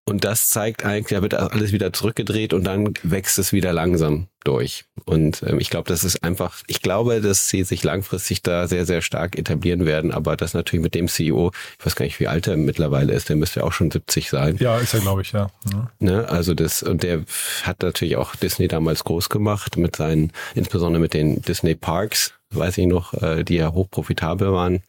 Und 0.09 0.22
das 0.22 0.50
zeigt 0.50 0.84
eigentlich, 0.84 1.18
da 1.18 1.22
wird 1.22 1.34
alles 1.34 1.72
wieder 1.72 1.92
zurückgedreht 1.92 2.54
und 2.54 2.62
dann 2.62 2.94
wächst 3.02 3.40
es 3.40 3.52
wieder 3.52 3.72
langsam 3.72 4.28
durch. 4.44 4.84
Und 5.04 5.42
ähm, 5.42 5.59
ich 5.59 5.68
glaube, 5.68 5.88
das 5.88 6.04
ist 6.04 6.22
einfach, 6.22 6.62
ich 6.68 6.80
glaube, 6.80 7.20
dass 7.20 7.48
sie 7.48 7.64
sich 7.64 7.82
langfristig 7.82 8.40
da 8.42 8.68
sehr, 8.68 8.86
sehr 8.86 9.02
stark 9.02 9.36
etablieren 9.36 9.84
werden, 9.84 10.12
aber 10.12 10.36
das 10.36 10.54
natürlich 10.54 10.84
mit 10.84 10.94
dem 10.94 11.09
CEO, 11.09 11.50
ich 11.80 11.84
weiß 11.84 11.96
gar 11.96 12.04
nicht, 12.04 12.20
wie 12.20 12.28
alt 12.28 12.46
er 12.46 12.57
mittlerweile 12.57 13.12
ist, 13.14 13.28
der 13.28 13.34
müsste 13.34 13.61
ja 13.61 13.66
auch 13.66 13.72
schon 13.72 13.90
70 13.90 14.30
sein. 14.30 14.57
Ja, 14.61 14.78
ist 14.78 14.94
er, 14.94 15.00
glaube 15.00 15.22
ich, 15.22 15.32
ja. 15.32 15.50
ja. 15.72 15.90
Ne? 15.98 16.28
Also 16.28 16.54
das, 16.54 16.84
und 16.84 17.02
der 17.02 17.24
hat 17.64 17.82
natürlich 17.82 18.16
auch 18.16 18.36
Disney 18.36 18.68
damals 18.68 19.02
groß 19.02 19.28
gemacht 19.28 19.76
mit 19.76 19.96
seinen, 19.96 20.30
insbesondere 20.54 21.00
mit 21.00 21.14
den 21.14 21.42
Disney 21.42 21.74
Parks, 21.74 22.32
weiß 22.50 22.78
ich 22.78 22.86
noch, 22.86 23.12
äh, 23.14 23.42
die 23.42 23.57
ja 23.57 23.72
hochprofitabel 23.72 24.52
waren 24.52 24.82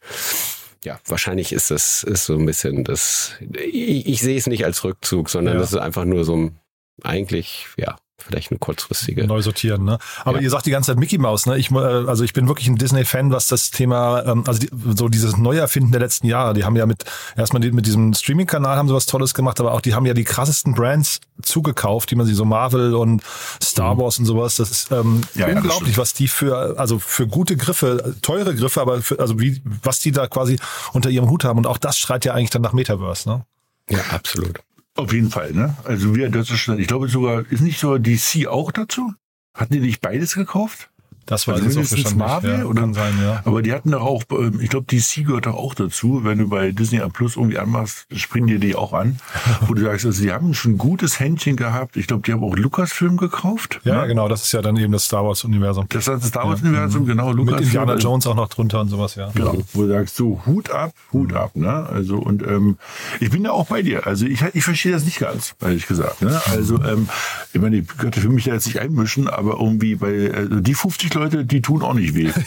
ja, 0.84 1.00
wahrscheinlich 1.06 1.52
ist 1.52 1.70
das 1.70 2.02
ist 2.04 2.24
so 2.24 2.34
ein 2.34 2.46
bisschen 2.46 2.84
das. 2.84 3.34
Ich, 3.52 4.06
ich 4.06 4.20
sehe 4.20 4.38
es 4.38 4.46
nicht 4.46 4.64
als 4.64 4.84
Rückzug, 4.84 5.30
sondern 5.30 5.54
ja. 5.54 5.60
das 5.60 5.72
ist 5.72 5.78
einfach 5.78 6.04
nur 6.04 6.24
so 6.24 6.36
ein 6.36 6.60
eigentlich 7.02 7.66
ja 7.76 7.96
vielleicht 8.18 8.50
eine 8.50 8.58
kurzfristige. 8.58 9.26
Neu 9.26 9.42
sortieren, 9.42 9.84
ne? 9.84 9.98
Aber 10.24 10.38
ja. 10.38 10.44
ihr 10.44 10.50
sagt 10.50 10.66
die 10.66 10.70
ganze 10.70 10.90
Zeit 10.90 10.98
Mickey 10.98 11.18
Mouse, 11.18 11.46
ne? 11.46 11.56
Ich, 11.56 11.70
äh, 11.70 11.76
also 11.76 12.24
ich 12.24 12.32
bin 12.32 12.48
wirklich 12.48 12.68
ein 12.68 12.76
Disney-Fan, 12.76 13.30
was 13.30 13.48
das 13.48 13.70
Thema, 13.70 14.24
ähm, 14.24 14.44
also 14.46 14.60
die, 14.60 14.70
so 14.96 15.08
dieses 15.08 15.36
Neuerfinden 15.36 15.92
der 15.92 16.00
letzten 16.00 16.26
Jahre. 16.26 16.54
Die 16.54 16.64
haben 16.64 16.76
ja 16.76 16.86
mit, 16.86 17.04
erstmal 17.36 17.62
mit 17.70 17.86
diesem 17.86 18.14
Streaming-Kanal 18.14 18.76
haben 18.76 18.88
sie 18.88 18.94
was 18.94 19.06
Tolles 19.06 19.34
gemacht, 19.34 19.60
aber 19.60 19.72
auch 19.72 19.80
die 19.80 19.94
haben 19.94 20.04
ja 20.04 20.14
die 20.14 20.24
krassesten 20.24 20.74
Brands 20.74 21.20
zugekauft, 21.42 22.10
die 22.10 22.16
man 22.16 22.26
sie 22.26 22.34
so 22.34 22.44
Marvel 22.44 22.94
und 22.94 23.22
Star 23.62 23.94
mhm. 23.94 24.00
Wars 24.00 24.18
mhm. 24.18 24.24
und 24.24 24.26
sowas. 24.26 24.56
Das 24.56 24.70
ist 24.70 24.90
ähm, 24.90 25.22
ja, 25.34 25.46
unglaublich, 25.46 25.96
ja, 25.96 26.02
was 26.02 26.12
die 26.12 26.28
für, 26.28 26.78
also 26.78 26.98
für 26.98 27.26
gute 27.26 27.56
Griffe, 27.56 28.16
teure 28.22 28.54
Griffe, 28.54 28.80
aber 28.80 29.00
für, 29.00 29.20
also 29.20 29.38
wie, 29.38 29.62
was 29.82 30.00
die 30.00 30.10
da 30.10 30.26
quasi 30.26 30.58
unter 30.92 31.10
ihrem 31.10 31.30
Hut 31.30 31.44
haben. 31.44 31.58
Und 31.58 31.66
auch 31.66 31.78
das 31.78 31.98
schreit 31.98 32.24
ja 32.24 32.34
eigentlich 32.34 32.50
dann 32.50 32.62
nach 32.62 32.72
Metaverse, 32.72 33.28
ne? 33.28 33.44
Ja, 33.90 34.00
absolut. 34.10 34.60
Auf 34.98 35.12
jeden 35.12 35.30
Fall, 35.30 35.52
ne? 35.52 35.76
Also 35.84 36.16
wir, 36.16 36.28
das 36.28 36.50
ist, 36.50 36.66
ich 36.66 36.88
glaube 36.88 37.06
sogar, 37.06 37.44
ist 37.52 37.60
nicht 37.60 37.78
so 37.78 37.98
DC 37.98 38.48
auch 38.48 38.72
dazu? 38.72 39.14
Hatten 39.54 39.74
die 39.74 39.78
nicht 39.78 40.00
beides 40.00 40.34
gekauft? 40.34 40.90
Das 41.28 41.46
war 41.46 41.56
also 41.56 41.66
mindestens 41.66 42.14
Marvel 42.14 42.60
ja, 42.60 42.64
oder 42.64 42.80
kann 42.80 42.94
sein, 42.94 43.12
ja. 43.22 43.42
Aber 43.44 43.60
die 43.60 43.74
hatten 43.74 43.90
doch 43.90 44.00
auch, 44.00 44.22
ähm, 44.30 44.60
ich 44.62 44.70
glaube, 44.70 44.86
DC 44.86 45.26
gehört 45.26 45.44
doch 45.44 45.56
auch 45.56 45.74
dazu. 45.74 46.24
Wenn 46.24 46.38
du 46.38 46.48
bei 46.48 46.72
Disney 46.72 47.00
Plus 47.12 47.36
irgendwie 47.36 47.58
anmachst, 47.58 48.06
springen 48.14 48.46
dir 48.46 48.58
die 48.58 48.74
auch 48.74 48.94
an. 48.94 49.18
wo 49.66 49.74
du 49.74 49.82
sagst, 49.82 50.06
also 50.06 50.22
die 50.22 50.32
haben 50.32 50.54
schon 50.54 50.72
ein 50.72 50.78
gutes 50.78 51.20
Händchen 51.20 51.56
gehabt. 51.56 51.98
Ich 51.98 52.06
glaube, 52.06 52.22
die 52.22 52.32
haben 52.32 52.42
auch 52.42 52.56
Lucasfilm 52.56 53.18
gekauft. 53.18 53.80
Ja, 53.84 54.02
ne? 54.02 54.08
genau. 54.08 54.28
Das 54.28 54.42
ist 54.44 54.52
ja 54.52 54.62
dann 54.62 54.78
eben 54.78 54.90
das 54.90 55.04
Star 55.04 55.22
Wars 55.22 55.44
Universum. 55.44 55.84
Das 55.90 56.08
ist 56.08 56.08
das 56.08 56.28
Star 56.28 56.48
Wars 56.48 56.62
Universum, 56.62 57.02
ja. 57.02 57.08
genau. 57.12 57.32
Lucasfilm. 57.32 57.56
Mit 57.56 57.66
Indiana 57.66 57.94
Jones 57.96 58.26
auch 58.26 58.34
noch 58.34 58.48
drunter 58.48 58.80
und 58.80 58.88
sowas, 58.88 59.14
ja. 59.14 59.30
Genau. 59.34 59.58
Wo 59.74 59.82
du 59.82 59.88
sagst, 59.88 60.16
so 60.16 60.40
Hut 60.46 60.70
ab, 60.70 60.92
Hut 61.12 61.34
ab, 61.34 61.56
ne? 61.56 61.86
Also 61.92 62.16
und 62.16 62.42
ähm, 62.42 62.78
ich 63.20 63.30
bin 63.30 63.44
da 63.44 63.50
auch 63.50 63.66
bei 63.66 63.82
dir. 63.82 64.06
Also 64.06 64.24
ich, 64.24 64.42
ich 64.54 64.64
verstehe 64.64 64.92
das 64.92 65.04
nicht 65.04 65.18
ganz, 65.18 65.54
ehrlich 65.60 65.86
gesagt. 65.86 66.22
Ne? 66.22 66.40
Also 66.50 66.82
ähm, 66.82 67.08
ich 67.52 67.60
meine, 67.60 67.76
ich 67.76 67.88
könnte 67.88 68.20
für 68.20 68.30
mich 68.30 68.44
da 68.44 68.52
jetzt 68.52 68.66
nicht 68.66 68.80
einmischen, 68.80 69.28
aber 69.28 69.58
irgendwie 69.60 69.94
bei 69.96 70.32
also 70.32 70.60
die 70.60 70.74
50 70.74 71.10
Leute, 71.18 71.44
die 71.44 71.62
tun 71.62 71.82
auch 71.82 71.94
nicht 71.94 72.14
weh. 72.14 72.30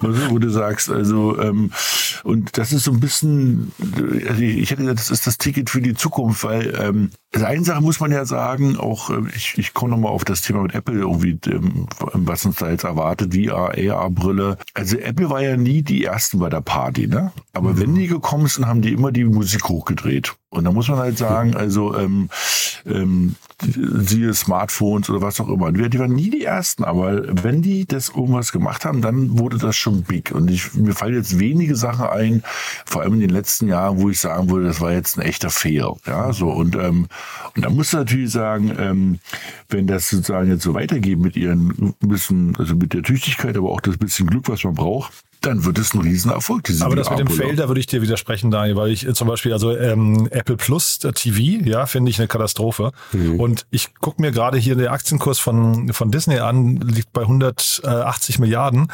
wo 0.00 0.38
du 0.38 0.50
sagst, 0.50 0.90
also 0.90 1.38
ähm, 1.40 1.70
und 2.24 2.58
das 2.58 2.72
ist 2.72 2.84
so 2.84 2.92
ein 2.92 3.00
bisschen, 3.00 3.72
also 4.28 4.42
ich 4.42 4.70
hätte 4.70 4.82
gesagt, 4.82 4.98
das 4.98 5.10
ist 5.10 5.26
das 5.26 5.38
Ticket 5.38 5.70
für 5.70 5.80
die 5.80 5.94
Zukunft, 5.94 6.44
weil 6.44 6.74
ähm, 6.80 7.10
also 7.34 7.46
eine 7.46 7.64
Sache 7.64 7.82
muss 7.82 7.98
man 7.98 8.12
ja 8.12 8.24
sagen, 8.24 8.76
auch 8.76 9.10
äh, 9.10 9.22
ich, 9.34 9.58
ich 9.58 9.74
komme 9.74 9.90
nochmal 9.90 10.12
auf 10.12 10.24
das 10.24 10.42
Thema 10.42 10.62
mit 10.62 10.74
Apple 10.74 10.98
irgendwie, 11.00 11.38
ähm, 11.50 11.86
was 12.12 12.44
uns 12.46 12.56
da 12.56 12.70
jetzt 12.70 12.84
erwartet, 12.84 13.34
VR, 13.34 13.72
AR-Brille. 13.76 14.56
Also 14.72 14.96
Apple 14.98 15.30
war 15.30 15.42
ja 15.42 15.56
nie 15.56 15.82
die 15.82 16.04
ersten 16.04 16.38
bei 16.38 16.48
der 16.48 16.60
Party, 16.60 17.08
ne? 17.08 17.32
Aber 17.52 17.72
mhm. 17.72 17.80
wenn 17.80 17.94
die 17.96 18.06
gekommen 18.06 18.46
sind, 18.46 18.66
haben 18.66 18.82
die 18.82 18.92
immer 18.92 19.10
die 19.10 19.24
Musik 19.24 19.68
hochgedreht. 19.68 20.34
Und 20.50 20.64
da 20.64 20.70
muss 20.70 20.88
man 20.88 20.98
halt 20.98 21.18
sagen, 21.18 21.56
also 21.56 21.96
ähm, 21.96 22.30
ähm, 22.86 23.34
siehe 23.60 24.32
Smartphones 24.34 25.10
oder 25.10 25.20
was 25.20 25.40
auch 25.40 25.48
immer. 25.48 25.72
Die 25.72 25.98
waren 25.98 26.12
nie 26.12 26.30
die 26.30 26.44
ersten, 26.44 26.84
aber 26.84 27.22
wenn 27.42 27.60
die 27.60 27.86
das 27.86 28.10
irgendwas 28.10 28.52
gemacht 28.52 28.84
haben, 28.84 29.02
dann 29.02 29.38
wurde 29.38 29.58
das 29.58 29.74
schon 29.76 30.02
big. 30.02 30.30
Und 30.32 30.50
ich, 30.50 30.74
mir 30.74 30.94
fallen 30.94 31.14
jetzt 31.14 31.40
wenige 31.40 31.74
Sachen 31.74 32.06
ein, 32.06 32.44
vor 32.86 33.02
allem 33.02 33.14
in 33.14 33.20
den 33.20 33.30
letzten 33.30 33.66
Jahren, 33.66 34.00
wo 34.00 34.10
ich 34.10 34.20
sagen 34.20 34.48
würde, 34.48 34.66
das 34.66 34.80
war 34.80 34.92
jetzt 34.92 35.18
ein 35.18 35.22
echter 35.22 35.50
Fail. 35.50 35.94
Ja, 36.06 36.32
so 36.32 36.50
und 36.50 36.76
ähm, 36.76 37.08
und 37.54 37.64
da 37.64 37.70
muss 37.70 37.90
du 37.90 37.98
natürlich 37.98 38.30
sagen, 38.30 38.74
ähm, 38.78 39.18
wenn 39.68 39.86
das 39.86 40.10
sozusagen 40.10 40.50
jetzt 40.50 40.62
so 40.62 40.74
weitergeht 40.74 41.18
mit 41.18 41.36
ihren 41.36 41.94
bisschen, 42.00 42.56
also 42.56 42.74
mit 42.74 42.92
der 42.92 43.02
Tüchtigkeit, 43.02 43.56
aber 43.56 43.70
auch 43.70 43.80
das 43.80 43.96
bisschen 43.96 44.26
Glück, 44.26 44.48
was 44.48 44.64
man 44.64 44.74
braucht, 44.74 45.12
dann 45.46 45.64
wird 45.64 45.78
es 45.78 45.94
ein 45.94 46.00
Riesenerfolg. 46.00 46.64
Diese 46.64 46.84
Aber 46.84 46.96
das 46.96 47.10
mit 47.10 47.18
dem 47.18 47.28
Fail, 47.28 47.56
da 47.56 47.68
würde 47.68 47.80
ich 47.80 47.86
dir 47.86 48.02
widersprechen, 48.02 48.50
Daniel, 48.50 48.76
weil 48.76 48.90
ich 48.90 49.06
äh, 49.06 49.14
zum 49.14 49.28
Beispiel, 49.28 49.52
also 49.52 49.76
ähm, 49.76 50.28
Apple 50.30 50.56
Plus 50.56 50.98
TV, 50.98 51.64
ja, 51.64 51.86
finde 51.86 52.10
ich 52.10 52.18
eine 52.18 52.28
Katastrophe. 52.28 52.92
Mhm. 53.12 53.40
Und 53.40 53.66
ich 53.70 53.94
gucke 53.94 54.20
mir 54.20 54.32
gerade 54.32 54.58
hier 54.58 54.76
den 54.76 54.88
Aktienkurs 54.88 55.38
von, 55.38 55.92
von 55.92 56.10
Disney 56.10 56.38
an, 56.38 56.76
liegt 56.76 57.12
bei 57.12 57.22
180 57.22 58.38
Milliarden. 58.38 58.90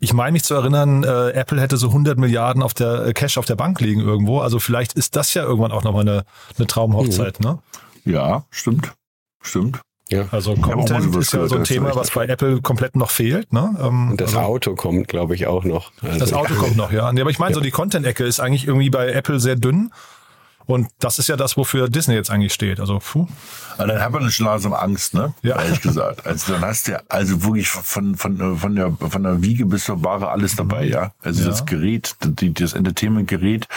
Ich 0.00 0.12
meine 0.12 0.32
mich 0.32 0.44
zu 0.44 0.54
erinnern, 0.54 1.04
äh, 1.04 1.30
Apple 1.30 1.60
hätte 1.60 1.76
so 1.76 1.88
100 1.88 2.18
Milliarden 2.18 2.62
auf 2.62 2.74
der 2.74 3.06
äh, 3.06 3.12
Cash 3.12 3.38
auf 3.38 3.46
der 3.46 3.56
Bank 3.56 3.80
liegen 3.80 4.00
irgendwo. 4.00 4.40
Also 4.40 4.58
vielleicht 4.58 4.94
ist 4.94 5.16
das 5.16 5.34
ja 5.34 5.42
irgendwann 5.42 5.72
auch 5.72 5.84
nochmal 5.84 6.02
eine, 6.02 6.24
eine 6.56 6.66
Traumhochzeit, 6.66 7.40
mhm. 7.40 7.46
ne? 7.46 7.58
Ja, 8.04 8.44
stimmt. 8.50 8.92
Stimmt. 9.40 9.80
Ja. 10.14 10.28
Also 10.30 10.54
Content 10.54 11.14
ist 11.16 11.32
ja 11.32 11.46
so 11.48 11.56
ein 11.56 11.64
Thema, 11.64 11.94
was 11.96 12.10
bei 12.10 12.26
Apple 12.26 12.60
komplett 12.62 12.96
noch 12.96 13.10
fehlt. 13.10 13.52
Ne? 13.52 13.74
Ähm, 13.80 14.12
Und 14.12 14.20
das 14.20 14.34
also, 14.34 14.46
Auto 14.46 14.74
kommt, 14.74 15.08
glaube 15.08 15.34
ich, 15.34 15.46
auch 15.46 15.64
noch. 15.64 15.90
Also 16.02 16.18
das 16.18 16.32
Auto 16.32 16.54
kommt 16.58 16.76
noch, 16.76 16.92
ja. 16.92 17.08
Aber 17.08 17.30
ich 17.30 17.38
meine, 17.38 17.50
ja. 17.50 17.54
so 17.54 17.60
die 17.60 17.70
Content-Ecke 17.70 18.24
ist 18.24 18.40
eigentlich 18.40 18.66
irgendwie 18.66 18.90
bei 18.90 19.10
Apple 19.10 19.40
sehr 19.40 19.56
dünn. 19.56 19.90
Und 20.66 20.88
das 20.98 21.18
ist 21.18 21.28
ja 21.28 21.36
das, 21.36 21.58
wofür 21.58 21.90
Disney 21.90 22.14
jetzt 22.14 22.30
eigentlich 22.30 22.54
steht. 22.54 22.80
Also, 22.80 22.98
puh. 22.98 23.26
Aber 23.76 23.88
dann 23.88 24.00
hat 24.00 24.12
man 24.12 24.30
schon 24.30 24.46
langsam 24.46 24.72
Angst, 24.72 25.12
ne? 25.12 25.34
Ja. 25.42 25.60
Ehrlich 25.60 25.82
gesagt. 25.82 26.26
Also 26.26 26.54
dann 26.54 26.62
hast 26.62 26.88
du 26.88 26.92
ja 26.92 27.00
also 27.08 27.42
wirklich 27.42 27.68
von, 27.68 28.14
von, 28.14 28.56
von 28.56 28.74
der, 28.74 28.92
von 28.92 29.22
der 29.22 29.42
Wiege 29.42 29.66
bis 29.66 29.84
zur 29.84 30.02
Ware 30.02 30.30
alles 30.30 30.56
dabei, 30.56 30.84
ja. 30.84 31.12
Also 31.22 31.42
ja. 31.42 31.50
das 31.50 31.66
Gerät, 31.66 32.16
das 32.20 32.72
Entertainment-Gerät, 32.72 33.68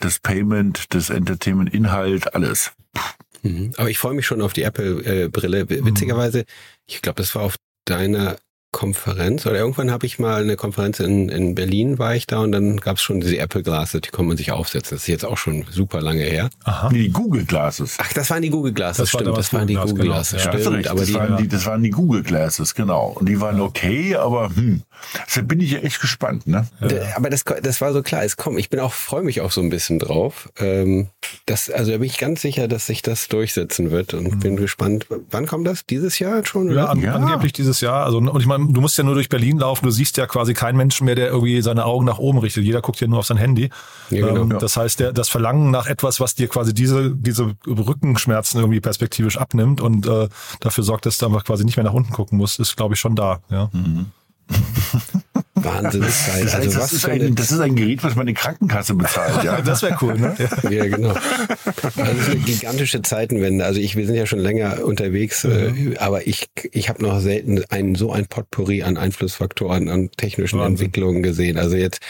das 0.00 0.18
Payment, 0.18 0.92
das 0.92 1.08
Entertainment-Inhalt, 1.08 2.34
alles. 2.34 2.72
Puh. 2.92 3.23
Mhm. 3.44 3.72
Aber 3.76 3.90
ich 3.90 3.98
freue 3.98 4.14
mich 4.14 4.26
schon 4.26 4.42
auf 4.42 4.52
die 4.52 4.62
Apple-Brille. 4.62 5.68
Witzigerweise, 5.68 6.44
ich 6.86 7.02
glaube, 7.02 7.16
das 7.16 7.34
war 7.34 7.42
auf 7.42 7.56
deiner 7.84 8.38
Konferenz 8.74 9.46
oder 9.46 9.56
irgendwann 9.56 9.92
habe 9.92 10.04
ich 10.04 10.18
mal 10.18 10.42
eine 10.42 10.56
Konferenz 10.56 10.98
in, 10.98 11.28
in 11.28 11.54
Berlin 11.54 12.00
war 12.00 12.16
ich 12.16 12.26
da 12.26 12.40
und 12.40 12.50
dann 12.50 12.78
gab 12.78 12.96
es 12.96 13.02
schon 13.02 13.20
diese 13.20 13.38
Apple 13.38 13.62
Glasses, 13.62 14.00
die 14.00 14.10
kann 14.10 14.26
man 14.26 14.36
sich 14.36 14.50
aufsetzen. 14.50 14.96
Das 14.96 15.02
ist 15.02 15.06
jetzt 15.06 15.24
auch 15.24 15.38
schon 15.38 15.64
super 15.70 16.02
lange 16.02 16.24
her. 16.24 16.50
Aha. 16.64 16.88
Die 16.88 17.08
Google 17.10 17.44
Glasses. 17.44 17.96
Ach, 17.98 18.12
das 18.12 18.28
waren 18.30 18.42
die 18.42 18.50
Google 18.50 18.72
Glasses, 18.72 18.96
das 18.96 19.08
stimmt. 19.10 19.26
War 19.26 19.36
das 19.36 19.52
waren 19.52 19.68
die 19.68 19.74
Google 19.74 19.94
genau. 19.94 20.04
Glasses, 20.14 20.42
genau. 20.42 20.58
stimmt. 20.58 20.84
Ja, 20.84 20.90
aber 20.90 21.00
das, 21.00 21.08
die, 21.08 21.14
waren 21.14 21.36
die, 21.36 21.48
das 21.48 21.66
waren 21.66 21.82
die 21.84 21.90
Google 21.90 22.22
Glasses, 22.24 22.74
genau. 22.74 23.14
Und 23.14 23.28
die 23.28 23.40
waren 23.40 23.60
okay, 23.60 24.16
aber 24.16 24.48
hm, 24.48 24.82
deshalb 25.24 25.46
bin 25.46 25.60
ich 25.60 25.70
ja 25.70 25.78
echt 25.78 26.00
gespannt, 26.00 26.48
ne? 26.48 26.66
Ja. 26.80 27.16
Aber 27.16 27.30
das, 27.30 27.44
das 27.44 27.80
war 27.80 27.92
so 27.92 28.02
klar, 28.02 28.24
es 28.24 28.36
kommt. 28.36 28.58
Ich 28.58 28.70
bin 28.70 28.80
auch, 28.80 28.92
freue 28.92 29.22
mich 29.22 29.40
auch 29.40 29.52
so 29.52 29.60
ein 29.60 29.70
bisschen 29.70 30.00
drauf. 30.00 30.50
Ähm, 30.58 31.10
das, 31.46 31.70
also 31.70 31.92
da 31.92 31.98
bin 31.98 32.06
ich 32.06 32.18
ganz 32.18 32.42
sicher, 32.42 32.66
dass 32.66 32.86
sich 32.86 33.02
das 33.02 33.28
durchsetzen 33.28 33.92
wird 33.92 34.14
und 34.14 34.34
mhm. 34.34 34.40
bin 34.40 34.56
gespannt. 34.56 35.06
Wann 35.30 35.46
kommt 35.46 35.66
das? 35.66 35.86
Dieses 35.86 36.18
Jahr 36.18 36.44
schon? 36.44 36.70
Oder? 36.70 36.76
Ja, 36.76 36.84
an, 36.86 37.00
ja, 37.00 37.14
angeblich 37.14 37.52
dieses 37.52 37.80
Jahr. 37.80 38.04
Also, 38.04 38.18
und 38.18 38.40
ich 38.40 38.46
meine, 38.46 38.63
du 38.72 38.80
musst 38.80 38.96
ja 38.98 39.04
nur 39.04 39.14
durch 39.14 39.28
Berlin 39.28 39.58
laufen, 39.58 39.84
du 39.84 39.90
siehst 39.90 40.16
ja 40.16 40.26
quasi 40.26 40.54
keinen 40.54 40.76
Menschen 40.76 41.04
mehr, 41.04 41.14
der 41.14 41.28
irgendwie 41.28 41.60
seine 41.62 41.84
Augen 41.84 42.04
nach 42.04 42.18
oben 42.18 42.38
richtet. 42.38 42.64
Jeder 42.64 42.80
guckt 42.80 43.00
ja 43.00 43.06
nur 43.06 43.18
auf 43.18 43.26
sein 43.26 43.36
Handy. 43.36 43.70
Ja, 44.10 44.26
genau, 44.26 44.42
ähm, 44.42 44.50
ja. 44.52 44.58
Das 44.58 44.76
heißt, 44.76 45.00
der, 45.00 45.12
das 45.12 45.28
Verlangen 45.28 45.70
nach 45.70 45.86
etwas, 45.86 46.20
was 46.20 46.34
dir 46.34 46.48
quasi 46.48 46.72
diese, 46.74 47.14
diese 47.14 47.54
Rückenschmerzen 47.66 48.60
irgendwie 48.60 48.80
perspektivisch 48.80 49.36
abnimmt 49.38 49.80
und 49.80 50.06
äh, 50.06 50.28
dafür 50.60 50.84
sorgt, 50.84 51.06
dass 51.06 51.18
du 51.18 51.26
einfach 51.26 51.44
quasi 51.44 51.64
nicht 51.64 51.76
mehr 51.76 51.84
nach 51.84 51.92
unten 51.92 52.12
gucken 52.12 52.38
musst, 52.38 52.60
ist, 52.60 52.76
glaube 52.76 52.94
ich, 52.94 53.00
schon 53.00 53.16
da. 53.16 53.40
Ja. 53.50 53.70
Mhm. 53.72 54.06
Wahnsinnszeit. 55.64 56.44
Das, 56.44 56.54
also 56.54 56.78
das, 56.78 56.92
ist 56.92 57.08
ein, 57.08 57.34
das 57.34 57.50
ist 57.50 57.60
ein 57.60 57.74
Gerät, 57.74 58.02
was 58.04 58.14
meine 58.14 58.34
Krankenkasse 58.34 58.94
bezahlt. 58.94 59.44
Ja, 59.44 59.60
das 59.64 59.82
wäre 59.82 59.96
cool, 60.02 60.18
ne? 60.18 60.34
Ja, 60.70 60.86
genau. 60.86 61.14
Das 61.14 61.96
ist 61.96 62.30
eine 62.30 62.40
gigantische 62.40 63.02
Zeitenwende. 63.02 63.64
Also 63.64 63.80
ich, 63.80 63.96
wir 63.96 64.06
sind 64.06 64.14
ja 64.16 64.26
schon 64.26 64.38
länger 64.38 64.84
unterwegs, 64.84 65.44
mhm. 65.44 65.92
äh, 65.92 65.96
aber 65.98 66.26
ich, 66.26 66.46
ich 66.72 66.88
habe 66.88 67.02
noch 67.02 67.20
selten 67.20 67.62
ein, 67.70 67.94
so 67.94 68.12
ein 68.12 68.26
Potpourri 68.26 68.82
an 68.82 68.96
Einflussfaktoren, 68.96 69.88
an 69.88 70.10
technischen 70.16 70.58
Wahnsinn. 70.58 70.86
Entwicklungen 70.86 71.22
gesehen. 71.22 71.58
Also 71.58 71.76
jetzt, 71.76 72.00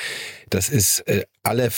das 0.50 0.68
ist 0.68 1.00
äh, 1.06 1.24
alle 1.42 1.70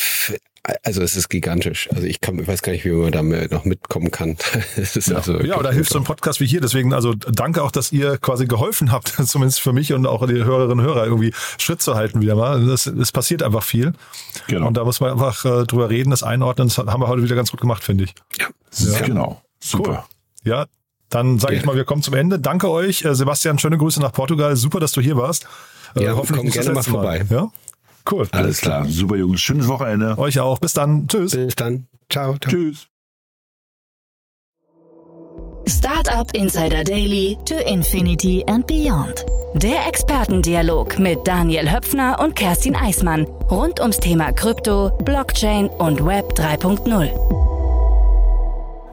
also 0.83 1.03
es 1.03 1.17
ist 1.17 1.29
gigantisch. 1.29 1.89
Also 1.93 2.07
ich 2.07 2.21
kann, 2.21 2.39
ich 2.39 2.49
weiß 2.49 2.63
gar 2.63 2.73
nicht, 2.73 2.85
wie 2.85 2.91
man 2.91 3.13
da 3.13 3.23
noch 3.23 3.65
mitkommen 3.65 4.11
kann. 4.11 4.37
ja. 4.77 5.17
Also 5.17 5.41
ja, 5.41 5.59
oder 5.59 5.73
hilft 5.73 5.91
so 5.91 5.99
ein 5.99 6.05
Podcast 6.05 6.41
wie 6.41 6.47
hier. 6.47 6.61
Deswegen, 6.61 6.93
also 6.93 7.15
danke 7.15 7.63
auch, 7.63 7.71
dass 7.71 7.93
ihr 7.93 8.19
quasi 8.19 8.47
geholfen 8.47 8.93
habt, 8.93 9.09
zumindest 9.25 9.61
für 9.61 9.73
mich 9.73 9.93
und 9.93 10.07
auch 10.07 10.27
die 10.27 10.45
Hörerinnen 10.45 10.81
und 10.81 10.85
Hörer 10.85 11.05
irgendwie 11.05 11.33
Schritt 11.59 11.83
zu 11.83 11.95
halten 11.95 12.21
wieder 12.21 12.35
mal. 12.35 12.69
Es 12.69 13.13
passiert 13.13 13.43
einfach 13.43 13.63
viel. 13.63 13.93
Genau. 14.49 14.67
Und 14.67 14.77
da 14.77 14.85
muss 14.85 15.01
man 15.01 15.13
einfach 15.13 15.45
äh, 15.45 15.65
drüber 15.65 15.91
reden, 15.91 16.11
das 16.11 16.23
einordnen. 16.23 16.69
Das 16.69 16.79
haben 16.79 17.01
wir 17.01 17.09
heute 17.09 17.23
wieder 17.23 17.37
ganz 17.37 17.51
gut 17.51 17.61
gemacht, 17.61 17.85
finde 17.85 18.05
ich. 18.05 18.15
Ja, 18.39 18.49
ja. 18.79 19.01
genau. 19.01 19.43
Super. 19.61 20.07
Cool. 20.45 20.51
Ja, 20.51 20.67
dann 21.11 21.39
sage 21.39 21.55
ich 21.57 21.65
mal, 21.65 21.77
wir 21.77 21.85
kommen 21.85 22.03
zum 22.03 22.15
Ende. 22.15 22.39
Danke 22.39 22.71
euch. 22.71 23.05
Äh, 23.05 23.15
Sebastian, 23.15 23.59
schöne 23.59 23.79
Grüße 23.79 24.01
nach 24.01 24.13
Portugal. 24.13 24.57
Super, 24.57 24.81
dass 24.81 24.93
du 24.93 25.01
hier 25.01 25.17
warst. 25.17 25.47
Äh, 25.95 26.05
ja, 26.05 26.17
hoffentlich 26.17 26.55
komm 26.55 26.63
gerne 26.63 26.75
mal 26.75 26.83
vorbei. 26.83 27.25
Mal. 27.29 27.37
Ja? 27.37 27.51
Cool. 28.11 28.29
Alles 28.33 28.61
klar. 28.61 28.85
Super, 28.87 29.17
Jungs. 29.17 29.41
Schönes 29.41 29.69
Wochenende. 29.69 30.17
Euch 30.19 30.41
auch. 30.41 30.59
Bis 30.59 30.73
dann. 30.73 31.07
Tschüss. 31.09 31.33
Bis 31.33 31.57
dann. 31.57 31.87
Ciao. 32.09 32.37
ciao. 32.39 32.51
Tschüss. 32.51 32.89
Startup 35.69 36.33
Insider 36.33 36.85
Daily 36.85 37.37
to 37.45 37.55
Infinity 37.55 38.45
and 38.47 38.67
Beyond. 38.67 39.27
Der 39.55 39.87
Expertendialog 39.89 40.99
mit 40.99 41.27
Daniel 41.27 41.73
Höpfner 41.73 42.21
und 42.21 42.37
Kerstin 42.37 42.77
Eismann 42.77 43.25
rund 43.51 43.81
ums 43.81 43.99
Thema 43.99 44.33
Krypto, 44.33 44.91
Blockchain 45.05 45.69
und 45.69 46.05
Web 46.05 46.35
3.0. 46.35 47.56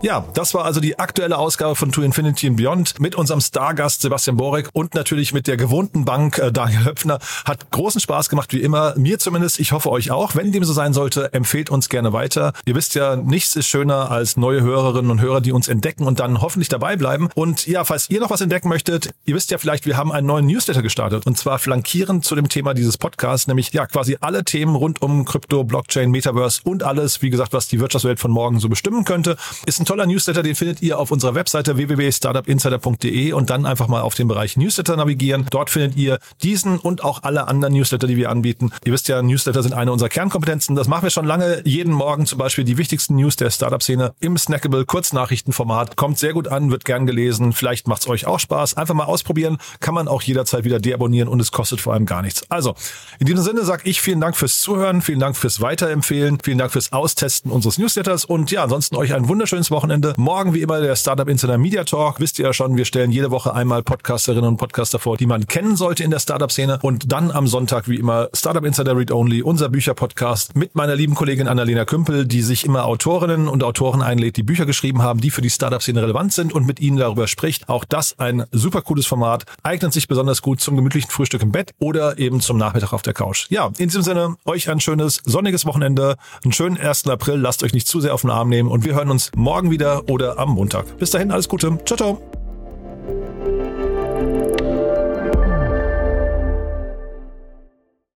Ja, 0.03 0.25
das 0.33 0.53
war 0.53 0.65
also 0.65 0.81
die 0.81 0.99
aktuelle 0.99 1.37
Ausgabe 1.37 1.77
von 1.77 1.93
To 1.93 2.01
Infinity 2.01 2.47
and 2.47 2.57
Beyond 2.57 2.99
mit 2.99 3.15
unserem 3.15 3.39
Stargast 3.39 4.01
Sebastian 4.01 4.35
Borek 4.35 4.67
und 4.73 4.95
natürlich 4.95 5.31
mit 5.31 5.47
der 5.47 5.55
gewohnten 5.55 6.03
Bank 6.03 6.39
äh, 6.39 6.51
Daniel 6.51 6.83
Höpfner. 6.83 7.19
Hat 7.45 7.71
großen 7.71 8.01
Spaß 8.01 8.27
gemacht, 8.27 8.51
wie 8.51 8.59
immer. 8.59 8.95
Mir 8.97 9.17
zumindest. 9.17 9.61
Ich 9.61 9.71
hoffe 9.71 9.89
euch 9.89 10.11
auch. 10.11 10.35
Wenn 10.35 10.51
dem 10.51 10.65
so 10.65 10.73
sein 10.73 10.91
sollte, 10.91 11.31
empfehlt 11.31 11.69
uns 11.69 11.87
gerne 11.87 12.11
weiter. 12.11 12.51
Ihr 12.65 12.75
wisst 12.75 12.95
ja, 12.95 13.15
nichts 13.15 13.55
ist 13.55 13.67
schöner 13.67 14.11
als 14.11 14.35
neue 14.35 14.59
Hörerinnen 14.59 15.09
und 15.09 15.21
Hörer, 15.21 15.39
die 15.39 15.53
uns 15.53 15.69
entdecken 15.69 16.05
und 16.05 16.19
dann 16.19 16.41
hoffentlich 16.41 16.67
dabei 16.67 16.97
bleiben. 16.97 17.29
Und 17.33 17.65
ja, 17.65 17.85
falls 17.85 18.09
ihr 18.09 18.19
noch 18.19 18.29
was 18.29 18.41
entdecken 18.41 18.67
möchtet, 18.67 19.11
ihr 19.23 19.35
wisst 19.35 19.51
ja 19.51 19.57
vielleicht, 19.57 19.85
wir 19.85 19.95
haben 19.95 20.11
einen 20.11 20.27
neuen 20.27 20.47
Newsletter 20.47 20.81
gestartet 20.81 21.25
und 21.25 21.37
zwar 21.37 21.59
flankierend 21.59 22.25
zu 22.25 22.35
dem 22.35 22.49
Thema 22.49 22.73
dieses 22.73 22.97
Podcasts, 22.97 23.47
nämlich 23.47 23.71
ja 23.71 23.85
quasi 23.85 24.17
alle 24.19 24.43
Themen 24.43 24.75
rund 24.75 25.01
um 25.01 25.23
Krypto, 25.23 25.63
Blockchain, 25.63 26.11
Metaverse 26.11 26.59
und 26.65 26.83
alles, 26.83 27.21
wie 27.21 27.29
gesagt, 27.29 27.53
was 27.53 27.69
die 27.69 27.79
Wirtschaftswelt 27.79 28.19
von 28.19 28.31
morgen 28.31 28.59
so 28.59 28.67
bestimmen 28.67 29.05
könnte. 29.05 29.37
Ist 29.65 29.79
ein 29.79 29.92
toller 29.93 30.07
Newsletter, 30.07 30.41
den 30.41 30.55
findet 30.55 30.81
ihr 30.81 30.97
auf 30.97 31.11
unserer 31.11 31.35
Webseite 31.35 31.77
www.startupinsider.de 31.77 33.31
und 33.33 33.51
dann 33.51 33.67
einfach 33.67 33.87
mal 33.87 34.01
auf 34.01 34.15
den 34.15 34.27
Bereich 34.27 34.57
Newsletter 34.57 34.97
navigieren. 34.97 35.45
Dort 35.51 35.69
findet 35.69 35.95
ihr 35.95 36.17
diesen 36.41 36.79
und 36.79 37.03
auch 37.03 37.21
alle 37.21 37.47
anderen 37.47 37.75
Newsletter, 37.75 38.07
die 38.07 38.17
wir 38.17 38.31
anbieten. 38.31 38.71
Ihr 38.85 38.91
wisst 38.91 39.07
ja, 39.07 39.21
Newsletter 39.21 39.61
sind 39.61 39.73
eine 39.73 39.91
unserer 39.91 40.09
Kernkompetenzen. 40.09 40.75
Das 40.75 40.87
machen 40.87 41.03
wir 41.03 41.11
schon 41.11 41.25
lange. 41.25 41.61
Jeden 41.63 41.93
Morgen 41.93 42.25
zum 42.25 42.39
Beispiel 42.39 42.63
die 42.63 42.79
wichtigsten 42.79 43.17
News 43.17 43.35
der 43.35 43.51
Startup-Szene 43.51 44.15
im 44.19 44.35
Snackable 44.35 44.83
Kurznachrichtenformat. 44.83 45.95
Kommt 45.95 46.17
sehr 46.17 46.33
gut 46.33 46.47
an, 46.47 46.71
wird 46.71 46.85
gern 46.85 47.05
gelesen. 47.05 47.53
Vielleicht 47.53 47.87
macht 47.87 48.01
es 48.01 48.07
euch 48.07 48.25
auch 48.25 48.39
Spaß. 48.39 48.75
Einfach 48.75 48.95
mal 48.95 49.05
ausprobieren. 49.05 49.59
Kann 49.79 49.93
man 49.93 50.07
auch 50.07 50.23
jederzeit 50.23 50.63
wieder 50.63 50.79
deabonnieren 50.79 51.29
und 51.29 51.39
es 51.39 51.51
kostet 51.51 51.81
vor 51.81 51.93
allem 51.93 52.07
gar 52.07 52.23
nichts. 52.23 52.49
Also, 52.49 52.73
in 53.19 53.27
diesem 53.27 53.43
Sinne 53.43 53.63
sage 53.63 53.83
ich 53.87 54.01
vielen 54.01 54.21
Dank 54.21 54.35
fürs 54.35 54.59
Zuhören, 54.59 55.03
vielen 55.03 55.19
Dank 55.19 55.37
fürs 55.37 55.61
Weiterempfehlen, 55.61 56.39
vielen 56.43 56.57
Dank 56.57 56.71
fürs 56.71 56.91
Austesten 56.91 57.51
unseres 57.51 57.77
Newsletters 57.77 58.25
und 58.25 58.49
ja, 58.49 58.63
ansonsten 58.63 58.95
euch 58.95 59.13
ein 59.13 59.27
wunderschönes 59.27 59.69
Wochenende 59.69 59.82
Wochenende. 59.84 60.13
Morgen 60.15 60.53
wie 60.53 60.61
immer 60.61 60.79
der 60.79 60.95
Startup 60.95 61.27
Insider 61.27 61.57
Media 61.57 61.84
Talk. 61.84 62.21
Wisst 62.21 62.39
ihr 62.39 62.45
ja 62.45 62.53
schon, 62.53 62.77
wir 62.77 62.86
stellen 62.86 63.11
jede 63.11 63.31
Woche 63.31 63.53
einmal 63.53 63.84
Podcasterinnen 63.84 64.47
und 64.47 64.55
Podcaster 64.55 64.97
vor, 64.97 65.17
die 65.17 65.25
man 65.25 65.45
kennen 65.45 65.75
sollte 65.75 66.05
in 66.05 66.09
der 66.09 66.19
Startup-Szene. 66.19 66.79
Und 66.81 67.11
dann 67.11 67.31
am 67.31 67.47
Sonntag 67.47 67.89
wie 67.89 67.97
immer 67.97 68.29
Startup 68.34 68.63
Insider 68.63 68.95
Read 68.95 69.11
Only, 69.11 69.41
unser 69.41 69.67
Bücherpodcast 69.67 70.55
mit 70.55 70.73
meiner 70.73 70.95
lieben 70.95 71.15
Kollegin 71.15 71.49
Annalena 71.49 71.84
Kümpel, 71.84 72.25
die 72.25 72.43
sich 72.43 72.63
immer 72.63 72.86
Autorinnen 72.86 73.49
und 73.49 73.61
Autoren 73.61 74.01
einlädt, 74.01 74.38
die 74.38 74.43
Bücher 74.43 74.65
geschrieben 74.65 75.01
haben, 75.01 75.19
die 75.19 75.31
für 75.31 75.41
die 75.41 75.49
Startup-Szene 75.49 76.01
relevant 76.01 76.31
sind 76.31 76.53
und 76.53 76.65
mit 76.65 76.79
ihnen 76.79 76.95
darüber 76.95 77.27
spricht. 77.27 77.67
Auch 77.67 77.84
das 77.84 78.17
ein 78.17 78.45
super 78.53 78.84
cooles 78.84 79.05
Format, 79.05 79.43
eignet 79.63 79.91
sich 79.91 80.07
besonders 80.07 80.41
gut 80.41 80.61
zum 80.61 80.77
gemütlichen 80.77 81.11
Frühstück 81.11 81.41
im 81.41 81.51
Bett 81.51 81.71
oder 81.79 82.17
eben 82.19 82.39
zum 82.39 82.57
Nachmittag 82.57 82.93
auf 82.93 83.01
der 83.01 83.13
Couch. 83.13 83.47
Ja, 83.49 83.67
in 83.77 83.89
diesem 83.89 84.03
Sinne, 84.03 84.38
euch 84.45 84.69
ein 84.69 84.79
schönes 84.79 85.19
sonniges 85.25 85.65
Wochenende, 85.65 86.15
einen 86.45 86.53
schönen 86.53 86.77
1. 86.77 87.07
April, 87.07 87.36
lasst 87.36 87.63
euch 87.63 87.73
nicht 87.73 87.89
zu 87.89 87.99
sehr 87.99 88.13
auf 88.13 88.21
den 88.21 88.29
Arm 88.29 88.47
nehmen 88.47 88.71
und 88.71 88.86
wir 88.86 88.95
hören 88.95 89.09
uns 89.09 89.29
morgen 89.64 89.72
wieder 89.72 90.09
oder 90.09 90.38
am 90.38 90.49
Montag. 90.51 90.97
Bis 90.97 91.11
dahin, 91.11 91.32
alles 91.32 91.47
Gute. 91.47 91.78
Ciao, 91.86 91.97
ciao. 91.97 92.42